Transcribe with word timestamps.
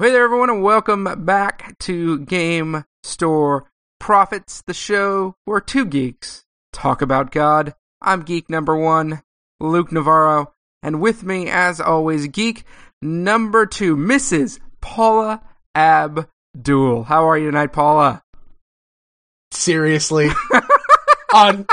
Hey 0.00 0.12
there, 0.12 0.24
everyone, 0.24 0.48
and 0.48 0.62
welcome 0.62 1.26
back 1.26 1.78
to 1.80 2.20
Game 2.20 2.86
Store 3.02 3.66
Prophets, 3.98 4.62
the 4.66 4.72
show 4.72 5.34
where 5.44 5.60
two 5.60 5.84
geeks 5.84 6.46
talk 6.72 7.02
about 7.02 7.30
God. 7.30 7.74
I'm 8.00 8.22
geek 8.22 8.48
number 8.48 8.74
one, 8.74 9.20
Luke 9.60 9.92
Navarro, 9.92 10.54
and 10.82 11.02
with 11.02 11.22
me, 11.22 11.50
as 11.50 11.82
always, 11.82 12.28
geek 12.28 12.64
number 13.02 13.66
two, 13.66 13.94
Mrs. 13.94 14.58
Paula 14.80 15.42
Abdul. 15.74 17.02
How 17.02 17.28
are 17.28 17.36
you 17.36 17.50
tonight, 17.50 17.74
Paula? 17.74 18.22
Seriously, 19.52 20.30
on 21.34 21.66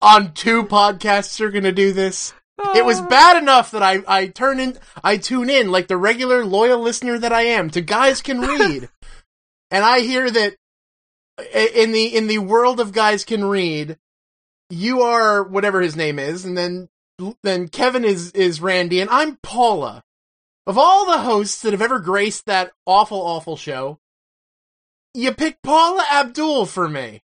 on 0.00 0.32
two 0.32 0.62
podcasts 0.62 1.38
you're 1.38 1.50
gonna 1.50 1.70
do 1.70 1.92
this. 1.92 2.32
It 2.74 2.84
was 2.84 3.00
ah. 3.00 3.08
bad 3.08 3.42
enough 3.42 3.70
that 3.72 3.82
I, 3.82 4.02
I 4.06 4.28
turn 4.28 4.60
in, 4.60 4.78
I 5.02 5.16
tune 5.16 5.50
in 5.50 5.70
like 5.70 5.88
the 5.88 5.96
regular 5.96 6.44
loyal 6.44 6.80
listener 6.80 7.18
that 7.18 7.32
I 7.32 7.42
am 7.42 7.70
to 7.70 7.80
Guys 7.80 8.22
Can 8.22 8.40
Read. 8.42 8.88
and 9.70 9.84
I 9.84 10.00
hear 10.00 10.30
that 10.30 10.54
in 11.74 11.92
the, 11.92 12.16
in 12.16 12.26
the 12.26 12.38
world 12.38 12.80
of 12.80 12.92
Guys 12.92 13.24
Can 13.24 13.44
Read, 13.44 13.98
you 14.70 15.02
are 15.02 15.42
whatever 15.42 15.80
his 15.80 15.96
name 15.96 16.18
is, 16.18 16.44
and 16.44 16.56
then, 16.56 16.88
then 17.42 17.68
Kevin 17.68 18.04
is, 18.04 18.32
is 18.32 18.60
Randy, 18.60 19.00
and 19.00 19.10
I'm 19.10 19.36
Paula. 19.42 20.02
Of 20.66 20.78
all 20.78 21.06
the 21.06 21.18
hosts 21.18 21.60
that 21.62 21.72
have 21.72 21.82
ever 21.82 21.98
graced 21.98 22.46
that 22.46 22.72
awful, 22.86 23.20
awful 23.20 23.56
show, 23.56 23.98
you 25.12 25.32
pick 25.34 25.60
Paula 25.62 26.04
Abdul 26.10 26.66
for 26.66 26.88
me. 26.88 27.22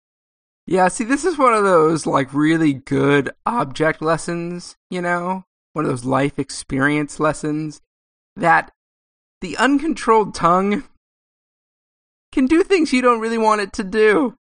Yeah, 0.70 0.90
see, 0.90 1.06
this 1.06 1.24
is 1.24 1.38
one 1.38 1.54
of 1.54 1.64
those 1.64 2.06
like 2.06 2.34
really 2.34 2.74
good 2.74 3.32
object 3.46 4.02
lessons, 4.02 4.76
you 4.90 5.02
know, 5.02 5.46
one 5.72 5.86
of 5.86 5.90
those 5.92 6.04
life 6.04 6.38
experience 6.38 7.22
lessons 7.22 7.82
that 8.36 8.72
the 9.40 9.56
uncontrolled 9.58 10.36
tongue 10.36 10.84
can 12.34 12.48
do 12.48 12.64
things 12.64 12.92
you 12.92 13.02
don't 13.02 13.22
really 13.22 13.38
want 13.38 13.62
it 13.62 13.72
to 13.74 13.84
do. 13.86 14.36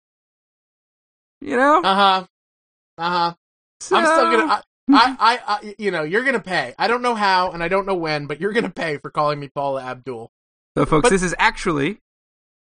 You 1.40 1.56
know? 1.56 1.80
Uh 1.82 1.94
huh. 1.94 2.26
Uh 2.98 3.10
huh. 3.10 3.34
So, 3.80 3.96
I'm 3.96 4.04
still 4.06 4.24
gonna. 4.32 4.52
I, 4.52 4.62
I, 4.88 5.16
I, 5.18 5.38
I, 5.46 5.74
you 5.78 5.90
know, 5.92 6.02
you're 6.02 6.24
gonna 6.24 6.40
pay. 6.40 6.74
I 6.76 6.88
don't 6.88 7.02
know 7.02 7.14
how, 7.14 7.52
and 7.52 7.62
I 7.62 7.68
don't 7.68 7.86
know 7.86 7.94
when, 7.94 8.26
but 8.26 8.40
you're 8.40 8.52
gonna 8.52 8.70
pay 8.70 8.96
for 8.96 9.10
calling 9.10 9.38
me 9.38 9.48
Paula 9.54 9.82
Abdul. 9.82 10.30
so, 10.76 10.86
folks, 10.86 11.04
but- 11.04 11.10
this 11.10 11.22
is 11.22 11.36
actually 11.38 11.98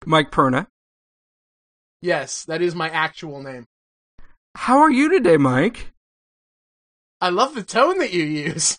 Mike 0.07 0.31
Perna. 0.31 0.67
Yes, 2.03 2.45
that 2.45 2.63
is 2.63 2.75
my 2.75 2.89
actual 2.89 3.43
name. 3.43 3.67
How 4.57 4.79
are 4.79 4.91
you 4.91 5.11
today, 5.11 5.37
Mike? 5.37 5.93
I 7.21 7.29
love 7.29 7.55
the 7.55 7.63
tone 7.63 7.99
that 7.99 8.13
you 8.13 8.25
use. 8.25 8.79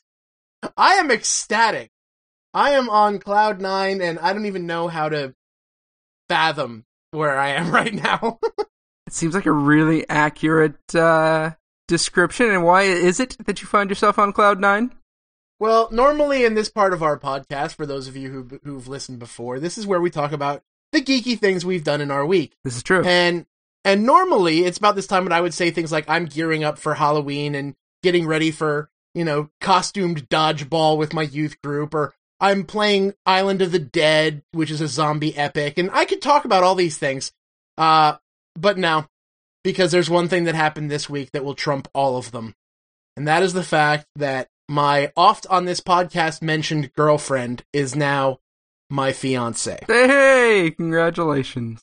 I 0.75 0.95
am 0.95 1.11
ecstatic. 1.11 1.91
I 2.53 2.71
am 2.71 2.89
on 2.89 3.19
cloud 3.19 3.61
nine, 3.61 4.01
and 4.01 4.19
I 4.19 4.33
don't 4.33 4.47
even 4.47 4.65
know 4.65 4.87
how 4.87 5.09
to 5.09 5.33
fathom 6.29 6.85
where 7.11 7.37
I 7.37 7.49
am 7.49 7.71
right 7.73 7.93
now. 7.93 8.39
It 9.07 9.13
seems 9.13 9.35
like 9.35 9.45
a 9.45 9.51
really 9.51 10.07
accurate 10.09 10.95
uh, 10.95 11.51
description. 11.87 12.49
And 12.49 12.63
why 12.63 12.83
is 12.83 13.19
it 13.19 13.37
that 13.45 13.61
you 13.61 13.67
find 13.67 13.89
yourself 13.89 14.17
on 14.17 14.33
Cloud 14.33 14.59
Nine? 14.59 14.91
well, 15.61 15.89
normally 15.91 16.43
in 16.43 16.55
this 16.55 16.69
part 16.69 16.91
of 16.91 17.03
our 17.03 17.19
podcast, 17.19 17.75
for 17.75 17.85
those 17.85 18.07
of 18.07 18.17
you 18.17 18.31
who 18.31 18.59
who've 18.63 18.87
listened 18.87 19.19
before, 19.19 19.59
this 19.59 19.77
is 19.77 19.85
where 19.85 20.01
we 20.01 20.09
talk 20.09 20.31
about 20.31 20.63
the 20.91 21.01
geeky 21.01 21.37
things 21.37 21.65
we've 21.65 21.83
done 21.83 22.01
in 22.01 22.11
our 22.11 22.25
week. 22.25 22.53
This 22.63 22.75
is 22.75 22.83
true. 22.83 23.03
And 23.03 23.45
and 23.83 24.03
normally 24.05 24.65
it's 24.65 24.77
about 24.77 24.95
this 24.95 25.07
time 25.07 25.23
when 25.23 25.31
I 25.31 25.41
would 25.41 25.53
say 25.53 25.71
things 25.71 25.91
like 25.91 26.09
I'm 26.09 26.25
gearing 26.25 26.63
up 26.63 26.77
for 26.77 26.93
Halloween 26.93 27.55
and 27.55 27.75
getting 28.03 28.27
ready 28.27 28.51
for, 28.51 28.89
you 29.15 29.25
know, 29.25 29.49
costumed 29.59 30.29
dodgeball 30.29 30.97
with 30.97 31.13
my 31.13 31.23
youth 31.23 31.61
group 31.61 31.93
or 31.93 32.13
I'm 32.39 32.63
playing 32.65 33.13
Island 33.25 33.61
of 33.61 33.71
the 33.71 33.79
Dead, 33.79 34.43
which 34.51 34.71
is 34.71 34.81
a 34.81 34.87
zombie 34.87 35.37
epic, 35.37 35.77
and 35.77 35.91
I 35.91 36.05
could 36.05 36.21
talk 36.21 36.45
about 36.45 36.63
all 36.63 36.75
these 36.75 36.97
things. 36.97 37.31
Uh 37.77 38.17
but 38.59 38.77
now, 38.77 39.07
because 39.63 39.91
there's 39.91 40.09
one 40.09 40.27
thing 40.27 40.43
that 40.43 40.55
happened 40.55 40.91
this 40.91 41.09
week 41.09 41.31
that 41.31 41.45
will 41.45 41.55
trump 41.55 41.87
all 41.93 42.17
of 42.17 42.31
them. 42.31 42.55
And 43.15 43.27
that 43.27 43.43
is 43.43 43.53
the 43.53 43.63
fact 43.63 44.07
that 44.15 44.49
my 44.67 45.11
oft 45.17 45.45
on 45.49 45.65
this 45.65 45.81
podcast 45.81 46.41
mentioned 46.41 46.93
girlfriend 46.93 47.63
is 47.73 47.95
now 47.95 48.39
my 48.91 49.13
fiance. 49.13 49.79
Hey, 49.87 50.71
congratulations. 50.75 51.81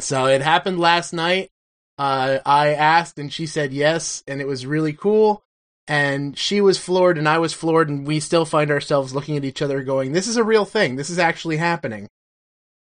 So 0.00 0.26
it 0.26 0.42
happened 0.42 0.80
last 0.80 1.12
night. 1.12 1.50
Uh, 1.98 2.38
I 2.46 2.74
asked 2.74 3.18
and 3.18 3.32
she 3.32 3.46
said 3.46 3.72
yes, 3.72 4.22
and 4.26 4.40
it 4.40 4.46
was 4.46 4.64
really 4.66 4.92
cool. 4.92 5.42
And 5.86 6.36
she 6.36 6.60
was 6.60 6.78
floored 6.78 7.16
and 7.18 7.28
I 7.28 7.38
was 7.38 7.52
floored, 7.54 7.88
and 7.88 8.06
we 8.06 8.20
still 8.20 8.44
find 8.44 8.70
ourselves 8.70 9.14
looking 9.14 9.36
at 9.36 9.44
each 9.44 9.62
other 9.62 9.82
going, 9.82 10.12
This 10.12 10.28
is 10.28 10.36
a 10.36 10.44
real 10.44 10.64
thing. 10.64 10.96
This 10.96 11.10
is 11.10 11.18
actually 11.18 11.56
happening. 11.56 12.08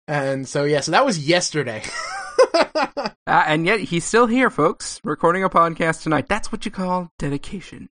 And 0.09 0.49
so, 0.49 0.65
yeah, 0.65 0.81
so 0.81 0.93
that 0.93 1.05
was 1.07 1.19
yesterday. 1.27 1.83
Uh, 3.27 3.45
and 3.47 3.65
yet 3.65 3.79
he's 3.79 4.05
still 4.05 4.27
here, 4.27 4.51
folks, 4.51 5.01
recording 5.05 5.45
a 5.45 5.49
podcast 5.49 6.03
tonight. 6.03 6.27
That's 6.29 6.51
what 6.51 6.65
you 6.65 6.73
call 6.73 7.11
dedication. 7.17 7.89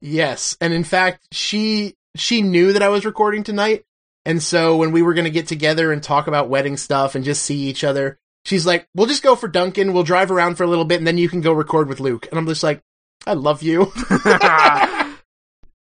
yes. 0.00 0.56
And 0.62 0.72
in 0.72 0.82
fact, 0.84 1.26
she 1.30 1.94
she 2.16 2.40
knew 2.40 2.72
that 2.72 2.82
I 2.82 2.88
was 2.88 3.04
recording 3.04 3.42
tonight. 3.42 3.84
And 4.24 4.42
so 4.42 4.76
when 4.76 4.92
we 4.92 5.02
were 5.02 5.14
going 5.14 5.24
to 5.24 5.30
get 5.30 5.48
together 5.48 5.92
and 5.92 6.02
talk 6.02 6.26
about 6.26 6.48
wedding 6.48 6.76
stuff 6.76 7.14
and 7.14 7.24
just 7.24 7.42
see 7.42 7.68
each 7.68 7.82
other, 7.84 8.18
she's 8.44 8.66
like, 8.66 8.86
We'll 8.94 9.06
just 9.06 9.22
go 9.22 9.34
for 9.34 9.48
Duncan. 9.48 9.92
We'll 9.92 10.04
drive 10.04 10.30
around 10.30 10.56
for 10.56 10.64
a 10.64 10.68
little 10.68 10.84
bit 10.84 10.98
and 10.98 11.06
then 11.06 11.18
you 11.18 11.28
can 11.28 11.40
go 11.40 11.52
record 11.52 11.88
with 11.88 12.00
Luke. 12.00 12.26
And 12.30 12.38
I'm 12.38 12.46
just 12.46 12.62
like, 12.62 12.80
I 13.26 13.34
love 13.34 13.62
you. 13.62 13.86
the 14.08 15.16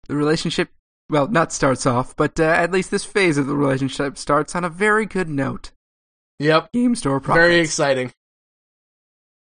relationship, 0.10 0.70
well, 1.10 1.28
not 1.28 1.54
starts 1.54 1.86
off, 1.86 2.16
but 2.16 2.40
uh, 2.40 2.44
at 2.44 2.72
least 2.72 2.92
this 2.92 3.06
phase 3.06 3.38
of 3.38 3.48
the 3.48 3.56
relationship 3.56 4.18
starts 4.18 4.56
on 4.56 4.64
a 4.64 4.70
very 4.70 5.06
good 5.06 5.30
note. 5.30 5.72
yep. 6.40 6.72
Game 6.72 6.96
store 6.96 7.20
prophets. 7.20 7.42
Very 7.42 7.60
exciting. 7.60 8.12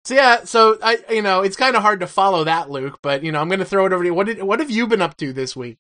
So 0.05 0.15
yeah, 0.15 0.45
so 0.45 0.79
I 0.83 0.99
you 1.11 1.23
know 1.23 1.43
it's 1.43 1.57
kind 1.57 1.77
of 1.77 1.83
hard 1.83 2.01
to 2.01 2.07
follow 2.07 2.45
that, 2.45 2.71
Luke. 2.71 2.99
But 3.03 3.23
you 3.23 3.31
know 3.31 3.41
I'm 3.41 3.49
going 3.49 3.61
to 3.61 3.65
throw 3.65 3.87
it 3.87 3.93
over 3.93 4.03
to 4.03 4.09
you. 4.09 4.15
What 4.15 4.27
did 4.27 4.43
what 4.43 4.59
have 4.59 4.71
you 4.71 4.87
been 4.87 5.03
up 5.03 5.17
to 5.19 5.33
this 5.33 5.55
week? 5.55 5.79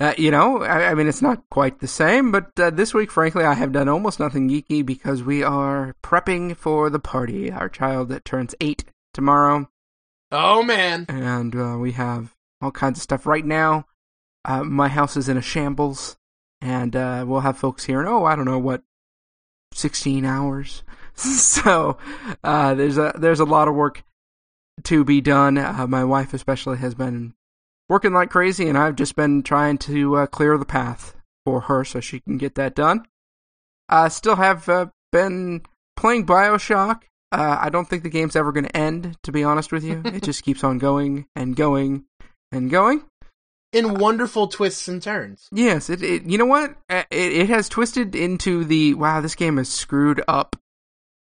Uh, 0.00 0.14
you 0.16 0.30
know, 0.30 0.62
I, 0.62 0.90
I 0.90 0.94
mean, 0.94 1.08
it's 1.08 1.20
not 1.20 1.42
quite 1.50 1.80
the 1.80 1.86
same, 1.86 2.32
but 2.32 2.58
uh, 2.58 2.70
this 2.70 2.94
week, 2.94 3.10
frankly, 3.10 3.44
I 3.44 3.52
have 3.52 3.72
done 3.72 3.86
almost 3.86 4.18
nothing 4.18 4.48
geeky 4.48 4.84
because 4.84 5.22
we 5.22 5.42
are 5.42 5.94
prepping 6.02 6.56
for 6.56 6.88
the 6.88 6.98
party. 6.98 7.52
Our 7.52 7.68
child 7.68 8.08
that 8.08 8.24
turns 8.24 8.54
eight 8.60 8.84
tomorrow, 9.12 9.68
Oh 10.32 10.62
man, 10.62 11.06
and 11.08 11.56
uh, 11.56 11.76
we 11.78 11.92
have 11.92 12.34
all 12.60 12.70
kinds 12.70 12.98
of 12.98 13.02
stuff 13.02 13.26
right 13.26 13.44
now. 13.44 13.86
Uh, 14.44 14.62
my 14.62 14.88
house 14.88 15.16
is 15.16 15.28
in 15.28 15.36
a 15.36 15.42
shambles, 15.42 16.16
and 16.60 16.94
uh, 16.94 17.24
we'll 17.26 17.40
have 17.40 17.58
folks 17.58 17.84
here 17.84 18.00
in 18.00 18.06
oh, 18.06 18.24
I 18.24 18.36
don't 18.36 18.44
know 18.44 18.58
what, 18.58 18.82
sixteen 19.72 20.24
hours. 20.24 20.84
so 21.14 21.98
uh, 22.44 22.74
there's 22.74 22.96
a 22.96 23.12
there's 23.18 23.40
a 23.40 23.44
lot 23.44 23.66
of 23.66 23.74
work 23.74 24.04
to 24.84 25.04
be 25.04 25.20
done. 25.20 25.58
Uh, 25.58 25.86
my 25.88 26.04
wife 26.04 26.32
especially 26.32 26.78
has 26.78 26.94
been 26.94 27.34
working 27.90 28.12
like 28.12 28.30
crazy, 28.30 28.68
and 28.68 28.78
I've 28.78 28.94
just 28.94 29.16
been 29.16 29.42
trying 29.42 29.76
to 29.78 30.16
uh, 30.16 30.26
clear 30.26 30.56
the 30.56 30.64
path 30.64 31.16
for 31.44 31.62
her 31.62 31.84
so 31.84 31.98
she 32.00 32.20
can 32.20 32.38
get 32.38 32.54
that 32.54 32.76
done. 32.76 33.04
I 33.88 34.08
still 34.08 34.36
have 34.36 34.68
uh, 34.68 34.86
been 35.10 35.62
playing 35.96 36.24
Bioshock. 36.24 37.02
Uh, 37.32 37.58
I 37.60 37.68
don't 37.68 37.86
think 37.86 38.04
the 38.04 38.08
game's 38.08 38.36
ever 38.36 38.52
going 38.52 38.64
to 38.66 38.76
end, 38.76 39.16
to 39.24 39.32
be 39.32 39.42
honest 39.42 39.72
with 39.72 39.82
you. 39.84 40.02
it 40.04 40.22
just 40.22 40.44
keeps 40.44 40.62
on 40.62 40.78
going 40.78 41.26
and 41.34 41.56
going 41.56 42.04
and 42.52 42.70
going. 42.70 43.04
in 43.72 43.94
wonderful 43.94 44.46
twists 44.46 44.86
and 44.86 45.02
turns. 45.02 45.48
Yes, 45.52 45.90
it, 45.90 46.02
it 46.02 46.22
you 46.24 46.38
know 46.38 46.46
what? 46.46 46.76
Uh, 46.88 47.02
It, 47.10 47.32
it 47.32 47.48
has 47.48 47.68
twisted 47.68 48.14
into 48.14 48.64
the 48.64 48.94
wow, 48.94 49.20
this 49.20 49.34
game 49.34 49.58
is 49.58 49.68
screwed 49.68 50.22
up 50.28 50.54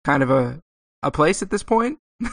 kind 0.04 0.22
of 0.22 0.30
a 0.30 0.60
a 1.02 1.12
place 1.12 1.42
at 1.42 1.50
this 1.50 1.62
point. 1.62 1.98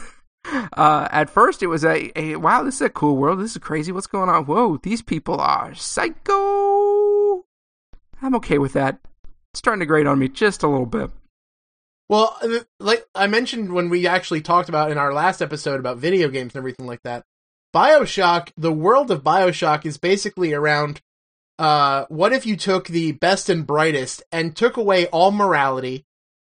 uh, 0.72 1.08
at 1.10 1.30
first, 1.30 1.62
it 1.62 1.66
was 1.66 1.84
a, 1.84 2.10
a 2.18 2.36
wow, 2.36 2.62
this 2.62 2.76
is 2.76 2.82
a 2.82 2.90
cool 2.90 3.16
world. 3.16 3.40
This 3.40 3.52
is 3.52 3.58
crazy. 3.58 3.92
What's 3.92 4.06
going 4.06 4.28
on? 4.28 4.46
Whoa, 4.46 4.78
these 4.82 5.02
people 5.02 5.40
are 5.40 5.74
psycho. 5.74 7.44
I'm 8.22 8.34
okay 8.36 8.58
with 8.58 8.72
that. 8.74 8.98
It's 9.52 9.58
starting 9.58 9.80
to 9.80 9.86
grate 9.86 10.06
on 10.06 10.18
me 10.18 10.28
just 10.28 10.62
a 10.62 10.68
little 10.68 10.86
bit. 10.86 11.10
Well, 12.08 12.36
uh, 12.42 12.60
like 12.80 13.04
I 13.14 13.26
mentioned 13.26 13.72
when 13.72 13.88
we 13.88 14.06
actually 14.06 14.42
talked 14.42 14.68
about 14.68 14.90
in 14.90 14.98
our 14.98 15.12
last 15.12 15.40
episode 15.40 15.80
about 15.80 15.98
video 15.98 16.28
games 16.28 16.54
and 16.54 16.60
everything 16.60 16.86
like 16.86 17.02
that, 17.04 17.24
Bioshock, 17.74 18.50
the 18.56 18.72
world 18.72 19.10
of 19.10 19.24
Bioshock 19.24 19.84
is 19.84 19.98
basically 19.98 20.52
around 20.52 21.00
uh, 21.58 22.04
what 22.08 22.32
if 22.32 22.46
you 22.46 22.56
took 22.56 22.88
the 22.88 23.12
best 23.12 23.48
and 23.48 23.66
brightest 23.66 24.22
and 24.32 24.54
took 24.54 24.76
away 24.76 25.06
all 25.06 25.30
morality, 25.30 26.04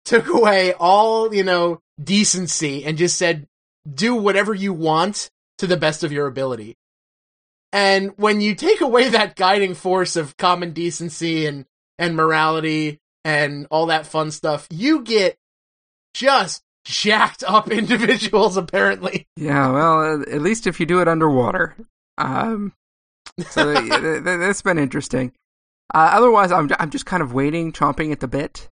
took 0.04 0.28
away 0.28 0.74
all, 0.74 1.34
you 1.34 1.44
know, 1.44 1.80
decency, 2.02 2.84
and 2.84 2.98
just 2.98 3.16
said, 3.16 3.46
do 3.92 4.14
whatever 4.14 4.54
you 4.54 4.72
want 4.72 5.30
to 5.58 5.66
the 5.66 5.76
best 5.76 6.04
of 6.04 6.12
your 6.12 6.26
ability. 6.26 6.76
And 7.72 8.12
when 8.16 8.40
you 8.40 8.54
take 8.54 8.80
away 8.80 9.08
that 9.08 9.36
guiding 9.36 9.74
force 9.74 10.16
of 10.16 10.36
common 10.36 10.72
decency 10.72 11.46
and, 11.46 11.66
and 11.98 12.16
morality 12.16 12.98
and 13.24 13.66
all 13.70 13.86
that 13.86 14.06
fun 14.06 14.30
stuff, 14.30 14.66
you 14.70 15.02
get 15.02 15.36
just 16.14 16.62
jacked 16.84 17.44
up 17.46 17.70
individuals, 17.70 18.56
apparently. 18.56 19.26
Yeah, 19.36 19.70
well, 19.70 20.22
at 20.22 20.40
least 20.40 20.66
if 20.66 20.80
you 20.80 20.86
do 20.86 21.00
it 21.00 21.08
underwater. 21.08 21.76
Um, 22.16 22.72
so 23.50 23.74
th- 23.80 23.90
th- 23.90 24.22
that's 24.24 24.62
been 24.62 24.78
interesting. 24.78 25.32
Uh, 25.94 26.10
otherwise, 26.12 26.52
I'm 26.52 26.70
I'm 26.78 26.90
just 26.90 27.06
kind 27.06 27.22
of 27.22 27.32
waiting, 27.32 27.72
chomping 27.72 28.12
at 28.12 28.20
the 28.20 28.28
bit 28.28 28.68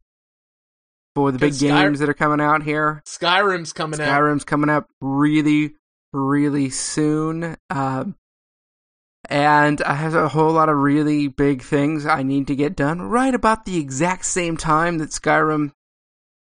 for 1.16 1.32
the 1.32 1.38
big 1.38 1.54
Sky- 1.54 1.68
games 1.68 2.00
that 2.00 2.10
are 2.10 2.14
coming 2.14 2.42
out 2.42 2.62
here. 2.62 3.02
Skyrim's 3.06 3.72
coming 3.72 3.98
out. 3.98 4.06
Skyrim's 4.06 4.44
coming 4.44 4.68
up 4.68 4.86
really, 5.00 5.74
really 6.12 6.68
soon. 6.68 7.56
Um, 7.70 8.16
and 9.30 9.80
I 9.80 9.94
have 9.94 10.14
a 10.14 10.28
whole 10.28 10.52
lot 10.52 10.68
of 10.68 10.76
really 10.76 11.28
big 11.28 11.62
things 11.62 12.04
I 12.04 12.22
need 12.22 12.48
to 12.48 12.54
get 12.54 12.76
done 12.76 13.00
right 13.00 13.34
about 13.34 13.64
the 13.64 13.78
exact 13.78 14.26
same 14.26 14.58
time 14.58 14.98
that 14.98 15.08
Skyrim 15.08 15.72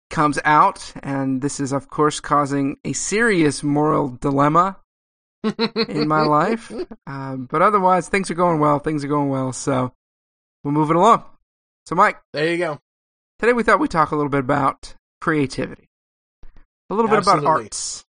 comes 0.09 0.39
out. 0.43 0.91
And 1.03 1.43
this 1.43 1.61
is, 1.61 1.73
of 1.73 1.89
course, 1.91 2.19
causing 2.21 2.79
a 2.83 2.95
serious 2.95 3.63
moral 3.63 4.09
dilemma 4.09 4.79
in 5.45 6.09
my 6.09 6.23
life. 6.23 6.73
Um, 7.07 7.47
but 7.51 7.61
otherwise, 7.61 8.09
things 8.09 8.31
are 8.31 8.35
going 8.35 8.59
well. 8.59 8.79
Things 8.79 9.05
are 9.05 9.09
going 9.09 9.29
well. 9.29 9.53
So 9.53 9.93
we're 10.65 10.73
moving 10.73 10.97
along. 10.97 11.25
So, 11.85 11.95
Mike, 11.95 12.17
There 12.33 12.51
you 12.51 12.57
go. 12.57 12.79
Today 13.43 13.53
we 13.53 13.65
thought 13.65 13.81
we'd 13.81 13.91
talk 13.91 14.13
a 14.13 14.17
little 14.17 14.31
bit 14.31 14.41
about 14.41 14.95
creativity, 15.21 15.89
a 16.89 16.95
little 16.95 17.11
bit 17.11 17.19
about 17.19 17.45
arts, 17.45 18.05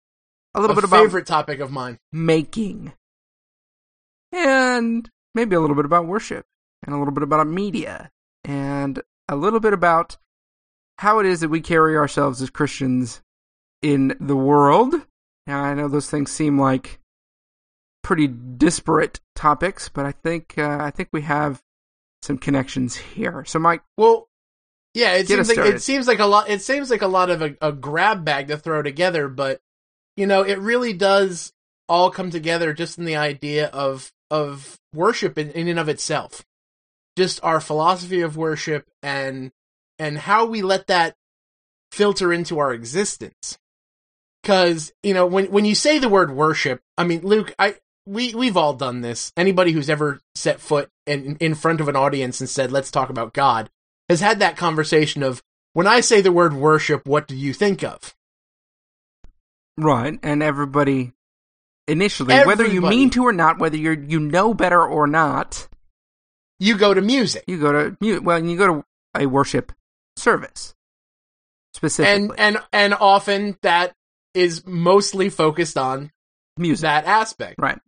a 0.53 0.61
little 0.61 0.73
a 0.73 0.75
bit 0.75 0.83
about 0.83 1.01
favorite 1.01 1.25
topic 1.25 1.59
of 1.59 1.71
mine. 1.71 1.97
making, 2.11 2.93
and 4.31 5.09
maybe 5.33 5.55
a 5.55 5.59
little 5.59 5.75
bit 5.75 5.85
about 5.85 6.05
worship, 6.05 6.45
and 6.85 6.93
a 6.93 6.99
little 6.99 7.13
bit 7.13 7.23
about 7.23 7.47
media, 7.47 8.11
and 8.43 9.01
a 9.27 9.35
little 9.35 9.59
bit 9.59 9.73
about 9.73 10.17
how 10.99 11.17
it 11.17 11.25
is 11.25 11.39
that 11.39 11.49
we 11.49 11.61
carry 11.61 11.97
ourselves 11.97 12.39
as 12.39 12.51
Christians 12.51 13.21
in 13.81 14.15
the 14.19 14.35
world. 14.35 14.93
Now, 15.47 15.63
I 15.63 15.73
know 15.73 15.87
those 15.87 16.11
things 16.11 16.31
seem 16.31 16.59
like 16.59 16.99
pretty 18.03 18.27
disparate 18.27 19.19
topics, 19.35 19.89
but 19.89 20.05
I 20.05 20.11
think 20.11 20.59
uh, 20.59 20.77
I 20.79 20.91
think 20.91 21.09
we 21.11 21.23
have 21.23 21.63
some 22.21 22.37
connections 22.37 22.95
here. 22.95 23.43
So, 23.45 23.57
Mike, 23.57 23.81
Well, 23.97 24.27
yeah, 24.93 25.13
it 25.13 25.27
Get 25.27 25.45
seems 25.45 25.49
like 25.49 25.73
it 25.73 25.81
seems 25.81 26.07
like 26.07 26.19
a 26.19 26.25
lot. 26.25 26.49
It 26.49 26.61
seems 26.61 26.91
like 26.91 27.01
a 27.01 27.07
lot 27.07 27.29
of 27.29 27.41
a, 27.41 27.55
a 27.61 27.71
grab 27.71 28.23
bag 28.23 28.47
to 28.49 28.57
throw 28.57 28.81
together, 28.81 29.27
but 29.27 29.59
you 30.15 30.27
know, 30.27 30.43
it 30.43 30.59
really 30.59 30.93
does 30.93 31.51
all 31.89 32.11
come 32.11 32.29
together 32.29 32.73
just 32.73 32.97
in 32.97 33.05
the 33.05 33.15
idea 33.15 33.67
of 33.67 34.11
of 34.29 34.79
worship 34.93 35.37
in, 35.37 35.51
in 35.51 35.67
and 35.67 35.79
of 35.79 35.89
itself. 35.89 36.45
Just 37.17 37.43
our 37.43 37.59
philosophy 37.59 38.21
of 38.21 38.37
worship 38.37 38.87
and 39.01 39.51
and 39.97 40.17
how 40.17 40.45
we 40.45 40.61
let 40.61 40.87
that 40.87 41.15
filter 41.91 42.33
into 42.33 42.59
our 42.59 42.73
existence. 42.73 43.57
Cause, 44.43 44.91
you 45.03 45.13
know, 45.13 45.25
when 45.25 45.45
when 45.45 45.65
you 45.65 45.73
say 45.73 45.99
the 45.99 46.09
word 46.09 46.31
worship, 46.31 46.81
I 46.97 47.03
mean, 47.05 47.21
Luke, 47.21 47.53
I 47.57 47.77
we 48.05 48.35
we've 48.35 48.57
all 48.57 48.73
done 48.73 49.01
this. 49.01 49.31
Anybody 49.37 49.71
who's 49.71 49.89
ever 49.89 50.19
set 50.35 50.59
foot 50.59 50.89
in 51.07 51.37
in 51.37 51.55
front 51.55 51.81
of 51.81 51.87
an 51.87 51.95
audience 51.95 52.41
and 52.41 52.49
said, 52.49 52.71
"Let's 52.71 52.91
talk 52.91 53.09
about 53.09 53.33
God," 53.33 53.69
has 54.13 54.21
had 54.21 54.39
that 54.39 54.55
conversation 54.57 55.23
of, 55.23 55.41
"When 55.73 55.87
I 55.87 55.99
say 56.01 56.21
the 56.21 56.31
word 56.31 56.53
worship, 56.53 57.05
what 57.07 57.27
do 57.27 57.35
you 57.35 57.53
think 57.53 57.83
of?" 57.83 58.15
Right, 59.77 60.19
and 60.21 60.43
everybody 60.43 61.13
initially, 61.87 62.35
whether 62.45 62.65
you 62.65 62.81
mean 62.81 63.09
to 63.11 63.23
or 63.25 63.33
not, 63.33 63.57
whether 63.59 63.75
you 63.77 63.91
you 63.91 64.19
know 64.19 64.53
better 64.53 64.81
or 64.81 65.07
not, 65.07 65.67
You 66.59 66.77
go 66.77 66.93
to 66.93 67.01
music, 67.01 67.43
you 67.47 67.59
go 67.59 67.71
to 67.71 67.97
mu- 67.99 68.21
well, 68.21 68.43
you 68.43 68.55
go 68.57 68.67
to 68.67 68.85
a 69.15 69.25
worship 69.25 69.71
service 70.15 70.75
specifically. 71.73 72.37
and 72.37 72.55
and 72.55 72.63
and 72.71 72.93
often 72.93 73.57
that 73.63 73.93
is 74.35 74.63
mostly 74.65 75.29
focused 75.29 75.77
on 75.77 76.11
music, 76.57 76.83
that 76.83 77.05
aspect. 77.05 77.55
right? 77.59 77.79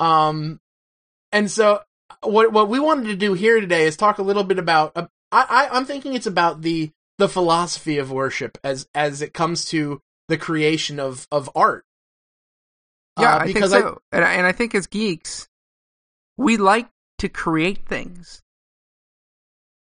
Um, 0.00 0.60
and 1.32 1.50
so 1.50 1.80
what 2.22 2.52
what 2.52 2.68
we 2.68 2.80
wanted 2.80 3.06
to 3.06 3.16
do 3.16 3.34
here 3.34 3.60
today 3.60 3.84
is 3.84 3.96
talk 3.96 4.18
a 4.18 4.22
little 4.22 4.44
bit 4.44 4.58
about. 4.58 4.92
Uh, 4.96 5.06
I, 5.32 5.46
I 5.48 5.76
I'm 5.76 5.84
thinking 5.84 6.14
it's 6.14 6.26
about 6.26 6.62
the 6.62 6.90
the 7.18 7.28
philosophy 7.28 7.98
of 7.98 8.10
worship 8.10 8.58
as 8.64 8.88
as 8.94 9.22
it 9.22 9.34
comes 9.34 9.64
to 9.66 10.00
the 10.28 10.36
creation 10.38 10.98
of 11.00 11.26
of 11.30 11.50
art. 11.54 11.84
Yeah, 13.18 13.34
Uh, 13.34 13.38
I 13.38 13.44
think 13.44 13.54
because 13.54 13.70
so, 13.70 14.00
and 14.12 14.24
I, 14.24 14.32
and 14.34 14.46
I 14.46 14.52
think 14.52 14.74
as 14.74 14.86
geeks, 14.86 15.48
we 16.36 16.56
like 16.56 16.88
to 17.18 17.28
create 17.28 17.86
things. 17.86 18.42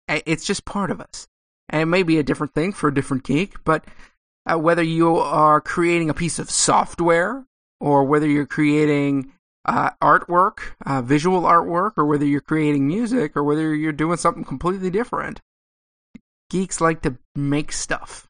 It's 0.08 0.46
just 0.46 0.64
part 0.64 0.90
of 0.92 1.00
us, 1.00 1.26
and 1.68 1.82
it 1.82 1.86
may 1.86 2.04
be 2.04 2.18
a 2.18 2.22
different 2.22 2.54
thing 2.54 2.72
for 2.72 2.88
a 2.88 2.94
different 2.94 3.24
geek, 3.24 3.64
but 3.64 3.84
uh, 4.46 4.56
whether 4.56 4.82
you 4.82 5.16
are 5.16 5.60
creating 5.60 6.08
a 6.08 6.14
piece 6.14 6.38
of 6.38 6.48
software 6.48 7.44
or 7.80 8.04
whether 8.04 8.28
you're 8.28 8.46
creating 8.46 9.32
uh, 9.66 9.90
artwork, 10.02 10.58
uh, 10.86 11.02
visual 11.02 11.42
artwork, 11.42 11.92
or 11.96 12.06
whether 12.06 12.24
you're 12.24 12.40
creating 12.40 12.86
music, 12.86 13.36
or 13.36 13.44
whether 13.44 13.74
you're 13.74 13.92
doing 13.92 14.16
something 14.16 14.44
completely 14.44 14.90
different, 14.90 15.40
geeks 16.50 16.80
like 16.80 17.02
to 17.02 17.16
make 17.34 17.72
stuff. 17.72 18.28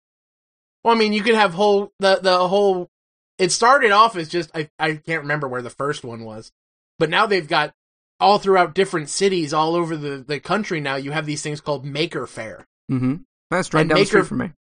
Well, 0.83 0.95
I 0.95 0.99
mean, 0.99 1.13
you 1.13 1.23
could 1.23 1.35
have 1.35 1.55
whole 1.55 1.93
the 1.99 2.19
the 2.23 2.49
whole. 2.49 2.89
It 3.39 3.53
started 3.53 3.91
off 3.91 4.17
as 4.17 4.29
just 4.29 4.51
I 4.55 4.71
I 4.79 4.95
can't 4.95 5.23
remember 5.23 5.47
where 5.49 5.63
the 5.63 5.71
first 5.71 6.05
one 6.05 6.25
was, 6.25 6.53
but 6.99 7.11
now 7.11 7.27
they've 7.27 7.47
got 7.49 7.75
all 8.19 8.39
throughout 8.39 8.75
different 8.75 9.11
cities 9.11 9.53
all 9.53 9.75
over 9.75 9.97
the 9.97 10.25
the 10.27 10.41
country. 10.41 10.81
Now 10.81 10.97
you 10.97 11.11
have 11.11 11.27
these 11.27 11.43
things 11.43 11.61
called 11.61 11.85
Maker 11.85 12.27
Faire. 12.27 12.65
Mm-hmm. 12.91 13.17
That's 13.51 13.75
right 13.75 13.81
And 13.83 13.91
down 13.91 13.97
the 13.97 14.01
Maker- 14.01 14.09
street 14.09 14.27
from 14.27 14.39
me. 14.39 14.53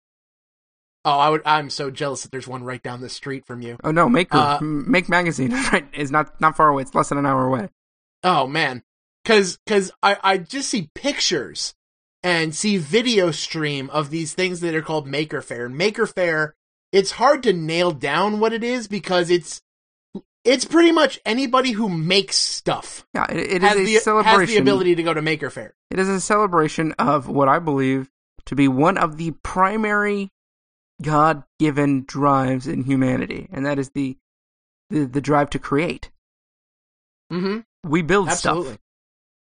Oh, 1.04 1.18
I 1.18 1.28
would 1.28 1.42
I'm 1.44 1.68
so 1.70 1.90
jealous 1.90 2.22
that 2.22 2.32
there's 2.32 2.48
one 2.48 2.64
right 2.64 2.82
down 2.82 3.00
the 3.00 3.08
street 3.08 3.44
from 3.46 3.60
you. 3.62 3.76
Oh 3.84 3.90
no, 3.90 4.08
Maker, 4.08 4.38
Uh, 4.38 4.58
Make 4.62 5.08
Magazine, 5.08 5.52
right? 5.72 5.86
Is 5.92 6.10
not 6.10 6.40
not 6.40 6.56
far 6.56 6.68
away. 6.68 6.82
It's 6.82 6.94
less 6.94 7.10
than 7.10 7.18
an 7.18 7.26
hour 7.26 7.44
away. 7.46 7.68
Oh 8.22 8.46
man, 8.46 8.82
because 9.22 9.58
because 9.66 9.92
I 10.02 10.16
I 10.22 10.38
just 10.38 10.68
see 10.70 10.90
pictures 10.94 11.74
and 12.22 12.54
see 12.54 12.78
video 12.78 13.30
stream 13.32 13.90
of 13.90 14.08
these 14.10 14.32
things 14.32 14.60
that 14.60 14.74
are 14.74 14.80
called 14.82 15.06
Maker 15.06 15.42
Faire. 15.42 15.66
And 15.66 15.76
Maker 15.76 16.06
Faire, 16.06 16.54
it's 16.90 17.10
hard 17.12 17.42
to 17.42 17.52
nail 17.52 17.90
down 17.92 18.40
what 18.40 18.54
it 18.54 18.64
is 18.64 18.88
because 18.88 19.28
it's 19.28 19.60
it's 20.42 20.64
pretty 20.64 20.90
much 20.92 21.20
anybody 21.26 21.72
who 21.72 21.88
makes 21.88 22.36
stuff 22.36 23.06
Yeah, 23.14 23.26
it, 23.30 23.52
it 23.56 23.62
has 23.62 23.76
is 23.76 23.80
a 23.90 23.92
the 23.94 23.98
celebration. 24.00 24.40
has 24.40 24.48
the 24.48 24.56
ability 24.56 24.94
to 24.94 25.02
go 25.02 25.12
to 25.12 25.20
Maker 25.22 25.50
Faire. 25.50 25.74
It 25.90 25.98
is 25.98 26.08
a 26.08 26.18
celebration 26.20 26.92
of 26.98 27.28
what 27.28 27.48
I 27.48 27.58
believe 27.58 28.10
to 28.46 28.54
be 28.54 28.68
one 28.68 28.96
of 28.98 29.16
the 29.18 29.32
primary 29.42 30.30
God-given 31.02 32.04
drives 32.06 32.66
in 32.66 32.84
humanity, 32.84 33.48
and 33.52 33.66
that 33.66 33.78
is 33.78 33.90
the 33.90 34.16
the, 34.90 35.04
the 35.04 35.20
drive 35.20 35.50
to 35.50 35.58
create. 35.58 36.10
Mm-hmm. 37.32 37.60
We 37.88 38.02
build 38.02 38.28
Absolutely. 38.28 38.72
stuff. 38.72 38.80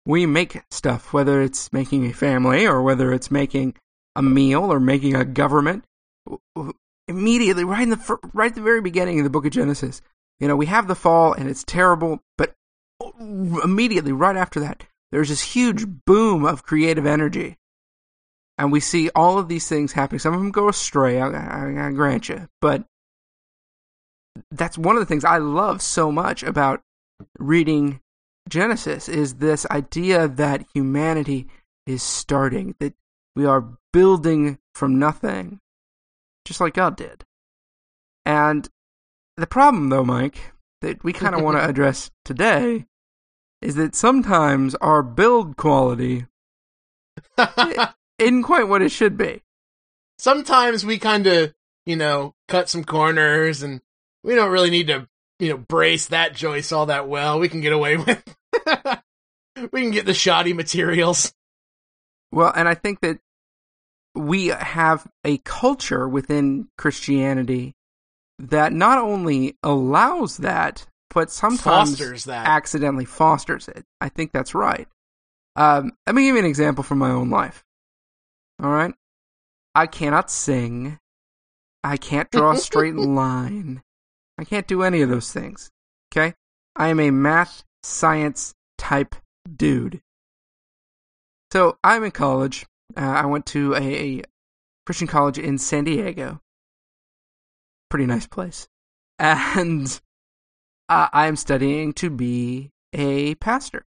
We 0.06 0.26
make 0.26 0.62
stuff, 0.72 1.14
whether 1.14 1.42
it's 1.42 1.72
making 1.72 2.06
a 2.06 2.14
family 2.14 2.66
or 2.66 2.82
whether 2.82 3.14
it's 3.14 3.32
making 3.32 3.76
a 4.16 4.22
meal 4.22 4.72
or 4.72 4.80
making 4.80 5.16
a 5.16 5.26
government. 5.26 5.86
Immediately, 7.08 7.64
right 7.64 7.84
in 7.84 7.90
the 7.90 8.20
right 8.34 8.52
at 8.52 8.56
the 8.56 8.62
very 8.62 8.82
beginning 8.82 9.20
of 9.20 9.24
the 9.24 9.30
Book 9.30 9.46
of 9.46 9.52
Genesis, 9.52 10.02
you 10.40 10.48
know, 10.48 10.56
we 10.56 10.68
have 10.68 10.88
the 10.88 10.96
fall 10.96 11.34
and 11.34 11.50
it's 11.50 11.64
terrible, 11.64 12.20
but 12.38 12.56
immediately, 13.20 14.12
right 14.12 14.36
after 14.36 14.60
that, 14.60 14.86
there's 15.12 15.30
this 15.30 15.54
huge 15.54 15.86
boom 16.06 16.46
of 16.46 16.64
creative 16.64 17.06
energy, 17.06 17.58
and 18.60 18.74
we 18.74 18.82
see 18.82 19.10
all 19.16 19.40
of 19.40 19.48
these 19.48 19.70
things 19.70 19.94
happening. 19.94 20.20
Some 20.20 20.34
of 20.34 20.42
them 20.42 20.52
go 20.52 20.68
astray, 20.68 21.20
I, 21.22 21.30
I, 21.30 21.88
I 21.88 21.92
grant 21.92 22.28
you, 22.28 22.50
but 22.62 22.84
that's 24.52 24.78
one 24.78 24.98
of 24.98 25.00
the 25.00 25.06
things 25.06 25.24
I 25.24 25.38
love 25.38 25.82
so 25.82 26.12
much 26.12 26.44
about 26.44 26.82
reading 27.40 28.02
Genesis 28.50 29.08
is 29.08 29.36
this 29.36 29.66
idea 29.72 30.28
that 30.28 30.66
humanity 30.74 31.48
is 31.88 32.04
starting, 32.04 32.76
that 32.80 32.94
we 33.34 33.46
are 33.46 33.78
building 33.94 34.60
from 34.76 35.00
nothing, 35.00 35.62
just 36.44 36.60
like 36.60 36.74
God 36.74 36.98
did. 36.98 37.24
And 38.26 38.68
the 39.38 39.48
problem, 39.48 39.88
though, 39.88 40.04
Mike, 40.04 40.52
that 40.82 41.02
we 41.02 41.14
kind 41.14 41.34
of 41.34 41.42
want 41.42 41.58
to 41.58 41.66
address 41.70 42.12
today 42.26 42.88
is 43.62 43.76
that 43.76 43.96
sometimes 43.96 44.76
our 44.76 45.02
build 45.02 45.56
quality 45.56 46.26
isn't 48.20 48.44
quite 48.44 48.68
what 48.68 48.82
it 48.82 48.92
should 48.92 49.18
be. 49.18 49.42
Sometimes 50.18 50.86
we 50.86 50.98
kind 50.98 51.28
of 51.28 51.54
you 51.86 51.96
know 51.96 52.34
cut 52.48 52.70
some 52.70 52.84
corners 52.84 53.64
and 53.64 53.82
we 54.24 54.36
don't 54.36 54.52
really 54.52 54.70
need 54.70 54.88
to 54.88 55.08
you 55.40 55.50
know 55.50 55.58
brace 55.58 56.08
that 56.08 56.36
joist 56.36 56.74
all 56.74 56.88
that 56.88 57.08
well. 57.08 57.40
We 57.40 57.50
can 57.50 57.62
get 57.62 57.74
away 57.74 57.98
with. 57.98 58.36
we 59.72 59.82
can 59.82 59.92
get 59.92 60.06
the 60.06 60.14
shoddy 60.14 60.54
materials. 60.54 61.34
Well, 62.32 62.52
and 62.56 62.68
I 62.68 62.76
think 62.76 63.00
that 63.02 63.20
we 64.16 64.48
have 64.48 65.08
a 65.24 65.38
culture 65.40 66.08
within 66.08 66.68
Christianity 66.78 67.76
that 68.40 68.72
not 68.74 69.00
only 69.00 69.58
allows 69.64 70.38
that, 70.38 70.86
but 71.14 71.32
sometimes 71.32 71.92
Fosters 71.92 72.26
that. 72.26 72.46
accidentally 72.48 73.06
fosters 73.06 73.68
it. 73.68 73.84
I 74.00 74.10
think 74.10 74.32
that's 74.32 74.54
right. 74.54 74.88
Um, 75.56 75.92
let 76.06 76.16
me 76.16 76.24
give 76.26 76.36
you 76.36 76.40
an 76.40 76.46
example 76.46 76.84
from 76.84 77.00
my 77.00 77.10
own 77.10 77.30
life. 77.30 77.64
All 78.62 78.72
right. 78.72 78.94
I 79.74 79.88
cannot 79.88 80.30
sing. 80.30 81.00
I 81.84 81.98
can't 81.98 82.30
draw 82.32 82.52
a 82.52 82.58
straight 82.58 82.96
line. 82.96 83.82
I 84.38 84.44
can't 84.44 84.68
do 84.68 84.84
any 84.84 85.02
of 85.02 85.10
those 85.10 85.32
things. 85.32 85.70
Okay? 86.12 86.34
I 86.76 86.90
am 86.90 87.00
a 87.00 87.12
math 87.12 87.64
science 87.84 88.54
type 88.78 89.16
dude. 89.56 90.02
So 91.52 91.78
I'm 91.84 92.04
in 92.04 92.12
college. 92.12 92.66
Uh, 92.96 93.02
I 93.02 93.26
went 93.26 93.46
to 93.48 93.76
a, 93.76 94.18
a 94.18 94.22
Christian 94.86 95.08
college 95.08 95.38
in 95.38 95.58
San 95.58 95.84
Diego. 95.86 96.42
Pretty 97.90 98.06
nice 98.06 98.28
place. 98.28 98.68
And 99.18 100.00
uh, 100.88 101.08
I 101.12 101.28
am 101.28 101.36
studying 101.36 101.94
to 101.94 102.10
be 102.10 102.72
a 102.94 103.36
pastor. 103.36 103.86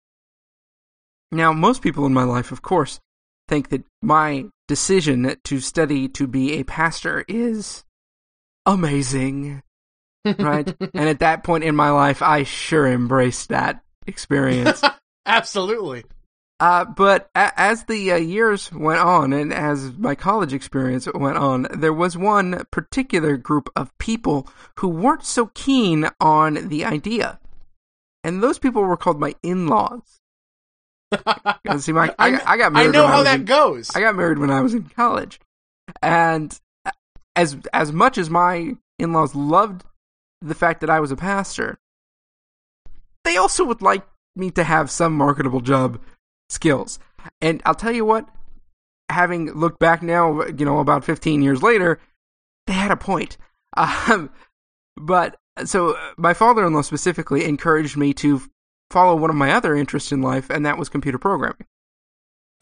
Now, 1.32 1.52
most 1.52 1.82
people 1.82 2.06
in 2.06 2.14
my 2.14 2.22
life, 2.24 2.52
of 2.52 2.62
course, 2.62 3.00
think 3.48 3.70
that 3.70 3.84
my 4.02 4.46
decision 4.68 5.36
to 5.44 5.60
study 5.60 6.08
to 6.08 6.26
be 6.26 6.54
a 6.54 6.64
pastor 6.64 7.24
is 7.28 7.84
amazing, 8.64 9.62
right? 10.24 10.74
and 10.94 11.08
at 11.08 11.20
that 11.20 11.44
point 11.44 11.64
in 11.64 11.76
my 11.76 11.90
life, 11.90 12.22
I 12.22 12.42
sure 12.42 12.86
embraced 12.86 13.48
that 13.48 13.82
experience. 14.06 14.82
Absolutely. 15.26 16.04
Uh, 16.58 16.84
but 16.86 17.28
a- 17.34 17.52
as 17.60 17.84
the 17.84 18.12
uh, 18.12 18.16
years 18.16 18.72
went 18.72 19.00
on 19.00 19.32
and 19.32 19.52
as 19.52 19.92
my 19.98 20.14
college 20.14 20.54
experience 20.54 21.06
went 21.14 21.36
on, 21.36 21.66
there 21.74 21.92
was 21.92 22.16
one 22.16 22.64
particular 22.70 23.36
group 23.36 23.68
of 23.76 23.96
people 23.98 24.48
who 24.78 24.88
weren't 24.88 25.24
so 25.24 25.50
keen 25.54 26.08
on 26.18 26.68
the 26.68 26.84
idea. 26.84 27.38
And 28.24 28.42
those 28.42 28.58
people 28.58 28.82
were 28.82 28.96
called 28.96 29.20
my 29.20 29.34
in-laws. 29.42 30.20
See, 31.78 31.92
my, 31.92 32.14
I, 32.18 32.30
got- 32.32 32.46
I 32.46 32.56
got 32.56 32.76
I 32.76 32.86
know 32.86 33.06
how 33.06 33.18
was 33.18 33.24
that 33.24 33.40
in- 33.40 33.44
goes. 33.44 33.90
I 33.94 34.00
got 34.00 34.14
married 34.16 34.38
when 34.38 34.50
I 34.50 34.60
was 34.60 34.74
in 34.74 34.84
college, 34.84 35.40
and 36.02 36.58
as 37.34 37.56
as 37.72 37.92
much 37.92 38.18
as 38.18 38.28
my 38.30 38.74
in 38.98 39.12
laws 39.12 39.34
loved 39.34 39.84
the 40.40 40.54
fact 40.54 40.80
that 40.80 40.90
I 40.90 41.00
was 41.00 41.10
a 41.10 41.16
pastor, 41.16 41.78
they 43.24 43.36
also 43.36 43.64
would 43.64 43.82
like 43.82 44.06
me 44.34 44.50
to 44.52 44.64
have 44.64 44.90
some 44.90 45.12
marketable 45.16 45.60
job 45.60 46.00
skills. 46.48 46.98
And 47.40 47.62
I'll 47.64 47.74
tell 47.74 47.92
you 47.92 48.04
what, 48.04 48.28
having 49.08 49.52
looked 49.52 49.78
back 49.78 50.02
now, 50.02 50.44
you 50.46 50.64
know, 50.64 50.78
about 50.80 51.04
fifteen 51.04 51.42
years 51.42 51.62
later, 51.62 52.00
they 52.66 52.72
had 52.74 52.90
a 52.90 52.96
point. 52.96 53.36
Um, 53.76 54.30
but 54.96 55.36
so 55.66 55.98
my 56.16 56.32
father-in-law 56.32 56.80
specifically 56.80 57.44
encouraged 57.44 57.98
me 57.98 58.14
to 58.14 58.40
follow 58.90 59.16
one 59.16 59.30
of 59.30 59.36
my 59.36 59.52
other 59.52 59.74
interests 59.74 60.12
in 60.12 60.22
life, 60.22 60.50
and 60.50 60.64
that 60.66 60.78
was 60.78 60.88
computer 60.88 61.18
programming. 61.18 61.66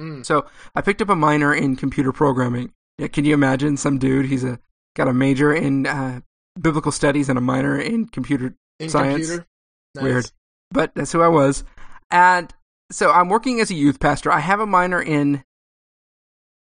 Mm. 0.00 0.26
So 0.26 0.46
I 0.74 0.80
picked 0.80 1.02
up 1.02 1.08
a 1.08 1.16
minor 1.16 1.54
in 1.54 1.76
computer 1.76 2.12
programming. 2.12 2.72
Yeah, 2.98 3.08
can 3.08 3.24
you 3.24 3.34
imagine 3.34 3.76
some 3.76 3.98
dude? 3.98 4.26
He's 4.26 4.44
a 4.44 4.58
got 4.96 5.08
a 5.08 5.12
major 5.12 5.52
in 5.52 5.86
uh, 5.86 6.20
biblical 6.60 6.92
studies 6.92 7.28
and 7.28 7.38
a 7.38 7.42
minor 7.42 7.78
in 7.80 8.06
computer 8.06 8.54
In 8.78 8.88
science. 8.88 9.26
computer. 9.26 9.46
Nice. 9.94 10.04
Weird, 10.04 10.30
but 10.70 10.94
that's 10.94 11.12
who 11.12 11.22
I 11.22 11.28
was. 11.28 11.64
And 12.10 12.52
so 12.90 13.10
I'm 13.10 13.28
working 13.28 13.60
as 13.60 13.70
a 13.70 13.74
youth 13.74 14.00
pastor. 14.00 14.30
I 14.30 14.40
have 14.40 14.60
a 14.60 14.66
minor 14.66 15.00
in 15.00 15.44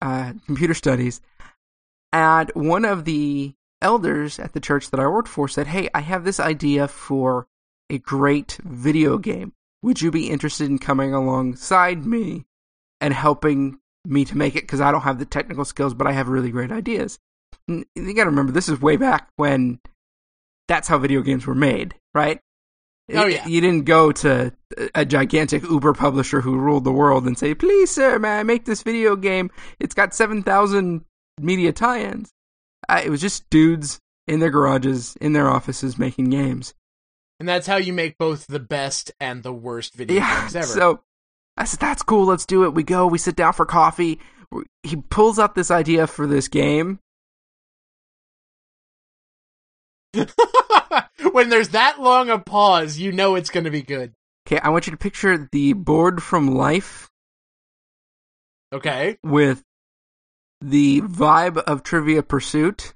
uh, 0.02 0.34
computer 0.46 0.74
studies, 0.74 1.22
and 2.14 2.52
one 2.54 2.86
of 2.86 3.06
the 3.06 3.54
elders 3.82 4.40
at 4.40 4.54
the 4.54 4.60
church 4.60 4.90
that 4.92 5.00
I 5.00 5.08
worked 5.08 5.28
for 5.30 5.48
said, 5.48 5.68
"Hey, 5.68 5.90
I 5.94 6.02
have 6.02 6.24
this 6.24 6.40
idea 6.40 6.88
for 6.88 7.48
a 7.90 7.98
great 7.98 8.60
video 8.64 9.18
game. 9.18 9.54
Would 9.84 10.02
you 10.02 10.12
be 10.12 10.30
interested 10.30 10.70
in 10.70 10.80
coming 10.80 11.14
alongside 11.14 12.06
me 12.06 12.46
and 13.00 13.14
helping 13.14 13.80
me 14.06 14.26
to 14.26 14.38
make 14.38 14.56
it? 14.56 14.64
Because 14.64 14.82
I 14.82 14.92
don't 14.92 15.02
have 15.02 15.20
the 15.20 15.26
technical 15.26 15.66
skills, 15.66 15.94
but 15.94 16.08
I 16.08 16.12
have 16.12 16.28
really 16.28 16.52
great 16.52 16.72
ideas." 16.72 17.20
And 17.68 17.86
you 17.96 18.14
got 18.14 18.24
to 18.24 18.30
remember, 18.30 18.52
this 18.52 18.70
is 18.70 18.82
way 18.82 18.98
back 18.98 19.30
when 19.36 19.80
that's 20.68 20.88
how 20.88 20.98
video 20.98 21.22
games 21.22 21.46
were 21.46 21.56
made, 21.56 21.96
right? 22.14 22.40
Oh, 23.14 23.26
yeah. 23.26 23.48
You 23.48 23.62
didn't 23.62 23.86
go 23.86 24.12
to 24.12 24.54
a 24.94 25.06
gigantic 25.06 25.64
Uber 25.64 25.94
publisher 25.94 26.42
who 26.42 26.58
ruled 26.58 26.84
the 26.84 26.92
world 26.92 27.26
and 27.26 27.38
say, 27.38 27.54
"Please, 27.54 27.90
sir, 27.90 28.20
may 28.20 28.40
I 28.40 28.44
make 28.44 28.66
this 28.66 28.84
video 28.84 29.16
game? 29.16 29.50
It's 29.80 29.96
got 29.96 30.14
seven 30.14 30.44
thousand 30.44 31.06
media 31.40 31.72
tie-ins." 31.72 32.32
Uh, 32.90 33.02
it 33.04 33.10
was 33.10 33.22
just 33.22 33.50
dudes 33.50 34.00
in 34.28 34.42
their 34.42 34.50
garages, 34.50 35.16
in 35.22 35.32
their 35.32 35.48
offices, 35.48 35.98
making 35.98 36.32
games. 36.32 36.74
And 37.40 37.48
that's 37.48 37.68
how 37.68 37.76
you 37.78 37.94
make 37.94 38.18
both 38.18 38.48
the 38.48 38.60
best 38.60 39.12
and 39.20 39.44
the 39.44 39.54
worst 39.54 39.94
video 39.94 40.18
Yeah. 40.18 40.42
games 40.42 40.56
ever. 40.56 40.66
So 40.68 41.04
I 41.56 41.66
said, 41.66 41.80
"That's 41.80 42.02
cool. 42.04 42.26
Let's 42.26 42.46
do 42.46 42.64
it." 42.64 42.74
We 42.74 42.84
go. 42.84 43.06
We 43.08 43.18
sit 43.18 43.36
down 43.36 43.54
for 43.54 43.66
coffee. 43.66 44.20
He 44.84 44.96
pulls 44.96 45.38
out 45.40 45.56
this 45.56 45.70
idea 45.70 46.08
for 46.08 46.26
this 46.26 46.48
game. 46.48 47.00
when 51.32 51.50
there's 51.50 51.70
that 51.70 52.00
long 52.00 52.30
a 52.30 52.40
pause, 52.40 52.98
you 52.98 53.12
know 53.12 53.36
it's 53.36 53.50
going 53.50 53.66
to 53.66 53.72
be 53.72 53.82
good. 53.82 54.14
Okay, 54.48 54.60
I 54.60 54.70
want 54.70 54.88
you 54.88 54.92
to 54.92 54.98
picture 54.98 55.48
the 55.52 55.74
board 55.74 56.24
from 56.24 56.48
life 56.56 57.10
Okay. 58.74 59.18
with 59.24 59.64
the 60.62 61.02
vibe 61.02 61.58
of 61.58 61.84
Trivia 61.84 62.24
Pursuit 62.24 62.94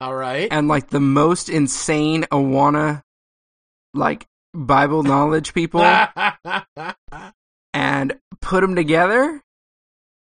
All 0.00 0.14
right. 0.14 0.48
and 0.50 0.68
like 0.68 0.88
the 0.88 1.00
most 1.00 1.48
insane 1.48 2.24
Awana 2.24 3.02
like 3.94 4.26
Bible 4.54 5.02
knowledge 5.02 5.54
people 5.54 5.80
and 7.74 8.18
put 8.40 8.60
them 8.60 8.74
together 8.74 9.42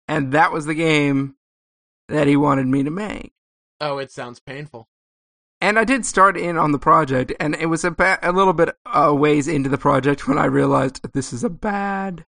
and 0.08 0.32
that 0.32 0.52
was 0.52 0.66
the 0.66 0.74
game 0.74 1.36
that 2.08 2.28
he 2.28 2.36
wanted 2.38 2.68
me 2.68 2.84
to 2.84 2.90
make. 2.92 3.34
oh, 3.82 3.98
it 3.98 4.12
sounds 4.12 4.40
painful. 4.40 4.88
And 5.60 5.80
I 5.80 5.84
did 5.86 6.06
start 6.06 6.38
in 6.38 6.56
on 6.58 6.72
the 6.72 6.80
project, 6.80 7.34
and 7.40 7.56
it 7.56 7.66
was 7.66 7.84
a, 7.84 7.90
ba- 7.90 8.20
a 8.22 8.32
little 8.32 8.54
bit 8.54 8.76
a 8.86 9.14
ways 9.14 9.48
into 9.48 9.70
the 9.70 9.78
project 9.78 10.28
when 10.28 10.38
I 10.38 10.46
realized 10.46 11.02
this 11.14 11.34
is 11.34 11.44
a 11.44 11.50
bad, 11.50 12.26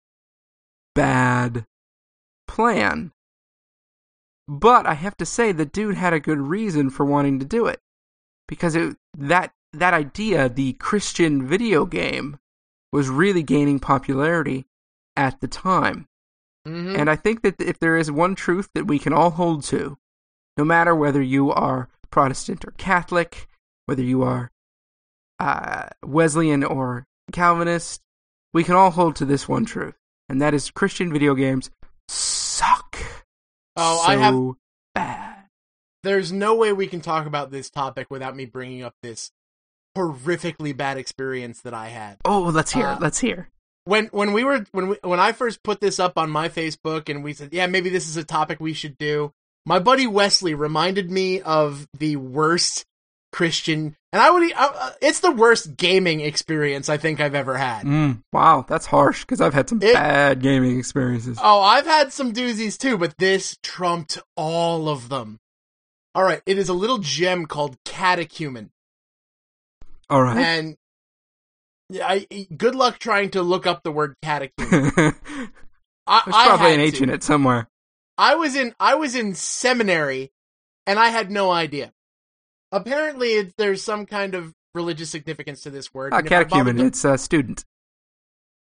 bad 0.96 1.66
plan. 2.48 3.12
But 4.48 4.86
I 4.86 4.94
have 4.94 5.18
to 5.18 5.26
say, 5.26 5.52
the 5.52 5.66
dude 5.66 5.96
had 5.96 6.14
a 6.14 6.22
good 6.22 6.40
reason 6.40 6.90
for 6.90 7.06
wanting 7.06 7.38
to 7.40 7.46
do 7.46 7.66
it, 7.68 7.82
because 8.48 8.76
it, 8.76 8.96
that 9.18 9.52
that 9.74 9.94
idea, 9.94 10.50
the 10.50 10.74
Christian 10.74 11.48
video 11.48 11.86
game, 11.86 12.40
was 12.92 13.10
really 13.10 13.44
gaining 13.44 13.80
popularity 13.80 14.66
at 15.16 15.40
the 15.42 15.48
time. 15.48 16.08
hmm 16.66 16.96
And 16.96 17.10
I 17.10 17.16
think 17.16 17.42
that 17.42 17.60
if 17.62 17.80
there 17.80 17.98
is 17.98 18.12
one 18.12 18.36
truth 18.36 18.70
that 18.76 18.88
we 18.88 19.00
can 19.00 19.14
all 19.14 19.32
hold 19.32 19.64
to, 19.66 19.98
no 20.58 20.64
matter 20.64 20.96
whether 20.96 21.22
you 21.22 21.52
are 21.52 21.90
Protestant 22.10 22.66
or 22.66 22.72
Catholic, 22.78 23.48
whether 23.86 24.02
you 24.02 24.24
are 24.24 24.52
uh, 25.40 25.88
Wesleyan 26.04 26.64
or 26.64 27.06
Calvinist, 27.32 28.02
we 28.54 28.64
can 28.64 28.76
all 28.76 28.92
hold 28.92 29.16
to 29.18 29.26
this 29.26 29.48
one 29.48 29.66
truth, 29.66 29.96
and 30.30 30.42
that 30.42 30.54
is 30.54 30.72
Christian 30.72 31.12
video 31.12 31.36
games 31.36 31.70
suck. 32.08 32.98
Oh, 33.76 34.02
so 34.06 34.12
I 34.12 34.16
have- 34.16 34.52
bad. 34.96 35.24
There's 36.04 36.32
no 36.32 36.56
way 36.56 36.72
we 36.74 36.88
can 36.88 37.02
talk 37.02 37.26
about 37.28 37.52
this 37.52 37.70
topic 37.70 38.08
without 38.10 38.36
me 38.36 38.46
bringing 38.46 38.82
up 38.82 38.94
this 39.04 39.32
horrifically 39.98 40.76
bad 40.78 40.98
experience 40.98 41.62
that 41.62 41.74
I 41.74 41.88
had. 41.90 42.18
Oh, 42.24 42.44
let's 42.44 42.72
hear. 42.72 42.88
Uh. 42.88 42.98
Let's 43.00 43.20
hear. 43.20 43.50
when 43.86 44.06
when 44.08 44.32
we 44.34 44.44
were 44.44 44.66
when 44.72 44.90
we, 44.90 44.98
when 45.04 45.20
I 45.20 45.32
first 45.32 45.64
put 45.64 45.82
this 45.82 46.00
up 46.00 46.18
on 46.18 46.30
my 46.30 46.48
Facebook 46.50 47.10
and 47.10 47.24
we 47.24 47.34
said, 47.34 47.50
yeah, 47.54 47.68
maybe 47.68 47.90
this 47.90 48.08
is 48.08 48.18
a 48.18 48.24
topic 48.24 48.60
we 48.60 48.74
should 48.74 48.98
do. 48.98 49.34
My 49.66 49.80
buddy 49.80 50.08
Wesley 50.08 50.54
reminded 50.54 51.12
me 51.12 51.42
of 51.42 51.88
the 51.98 52.16
worst 52.16 52.86
Christian, 53.34 53.98
and 54.14 54.22
I 54.22 54.32
would 54.32 54.54
uh, 54.56 54.92
it's 55.02 55.20
the 55.20 55.32
worst 55.32 55.76
gaming 55.76 56.22
experience 56.22 56.88
I 56.88 56.96
think 56.96 57.20
I've 57.20 57.36
ever 57.36 57.58
had. 57.58 57.86
Mm, 57.86 58.24
wow, 58.32 58.66
that's 58.68 58.86
harsh 58.86 59.22
because 59.26 59.42
I've 59.42 59.54
had 59.54 59.68
some 59.68 59.82
It- 59.82 59.94
bad 59.94 60.42
gaming 60.42 60.80
experiences. 60.80 61.38
Oh, 61.42 61.62
I've 61.62 61.86
had 61.86 62.14
some 62.14 62.32
doozies 62.32 62.78
too, 62.78 62.98
but 62.98 63.18
this 63.18 63.58
trumped 63.62 64.18
all 64.38 64.88
of 64.88 65.10
them. 65.10 65.40
All 66.16 66.24
right, 66.24 66.42
it 66.46 66.58
is 66.58 66.70
a 66.70 66.74
little 66.74 67.00
gem 67.00 67.46
called 67.46 67.76
Catechumen, 67.84 68.72
All 70.10 70.22
right. 70.24 70.38
and 70.38 70.78
yeah, 71.90 72.08
I, 72.08 72.48
good 72.56 72.76
luck 72.76 73.00
trying 73.00 73.32
to 73.32 73.42
look 73.42 73.66
up 73.68 73.84
the 73.84 73.92
word 73.92 74.16
catechumen. 74.22 74.92
There's 74.96 75.16
I, 76.06 76.22
I 76.26 76.46
probably 76.48 76.72
had 76.72 76.80
an 76.80 76.86
H 76.86 76.98
to. 76.98 77.04
in 77.04 77.10
it 77.10 77.24
somewhere. 77.24 77.68
I 78.18 78.36
was 78.36 78.56
in 78.56 78.74
I 78.80 78.96
was 78.96 79.16
in 79.16 79.36
seminary 79.36 80.32
and 80.86 80.98
I 81.00 81.10
had 81.10 81.30
no 81.32 81.52
idea. 81.52 81.92
Apparently, 82.72 83.30
it, 83.34 83.54
there's 83.58 83.84
some 83.84 84.06
kind 84.06 84.34
of 84.36 84.54
religious 84.74 85.10
significance 85.10 85.62
to 85.64 85.70
this 85.70 85.94
word. 85.94 86.14
I 86.14 86.18
bothered 86.22 86.30
catechumen, 86.50 86.78
to- 86.78 86.86
it's 86.86 87.04
a 87.06 87.18
student. 87.18 87.64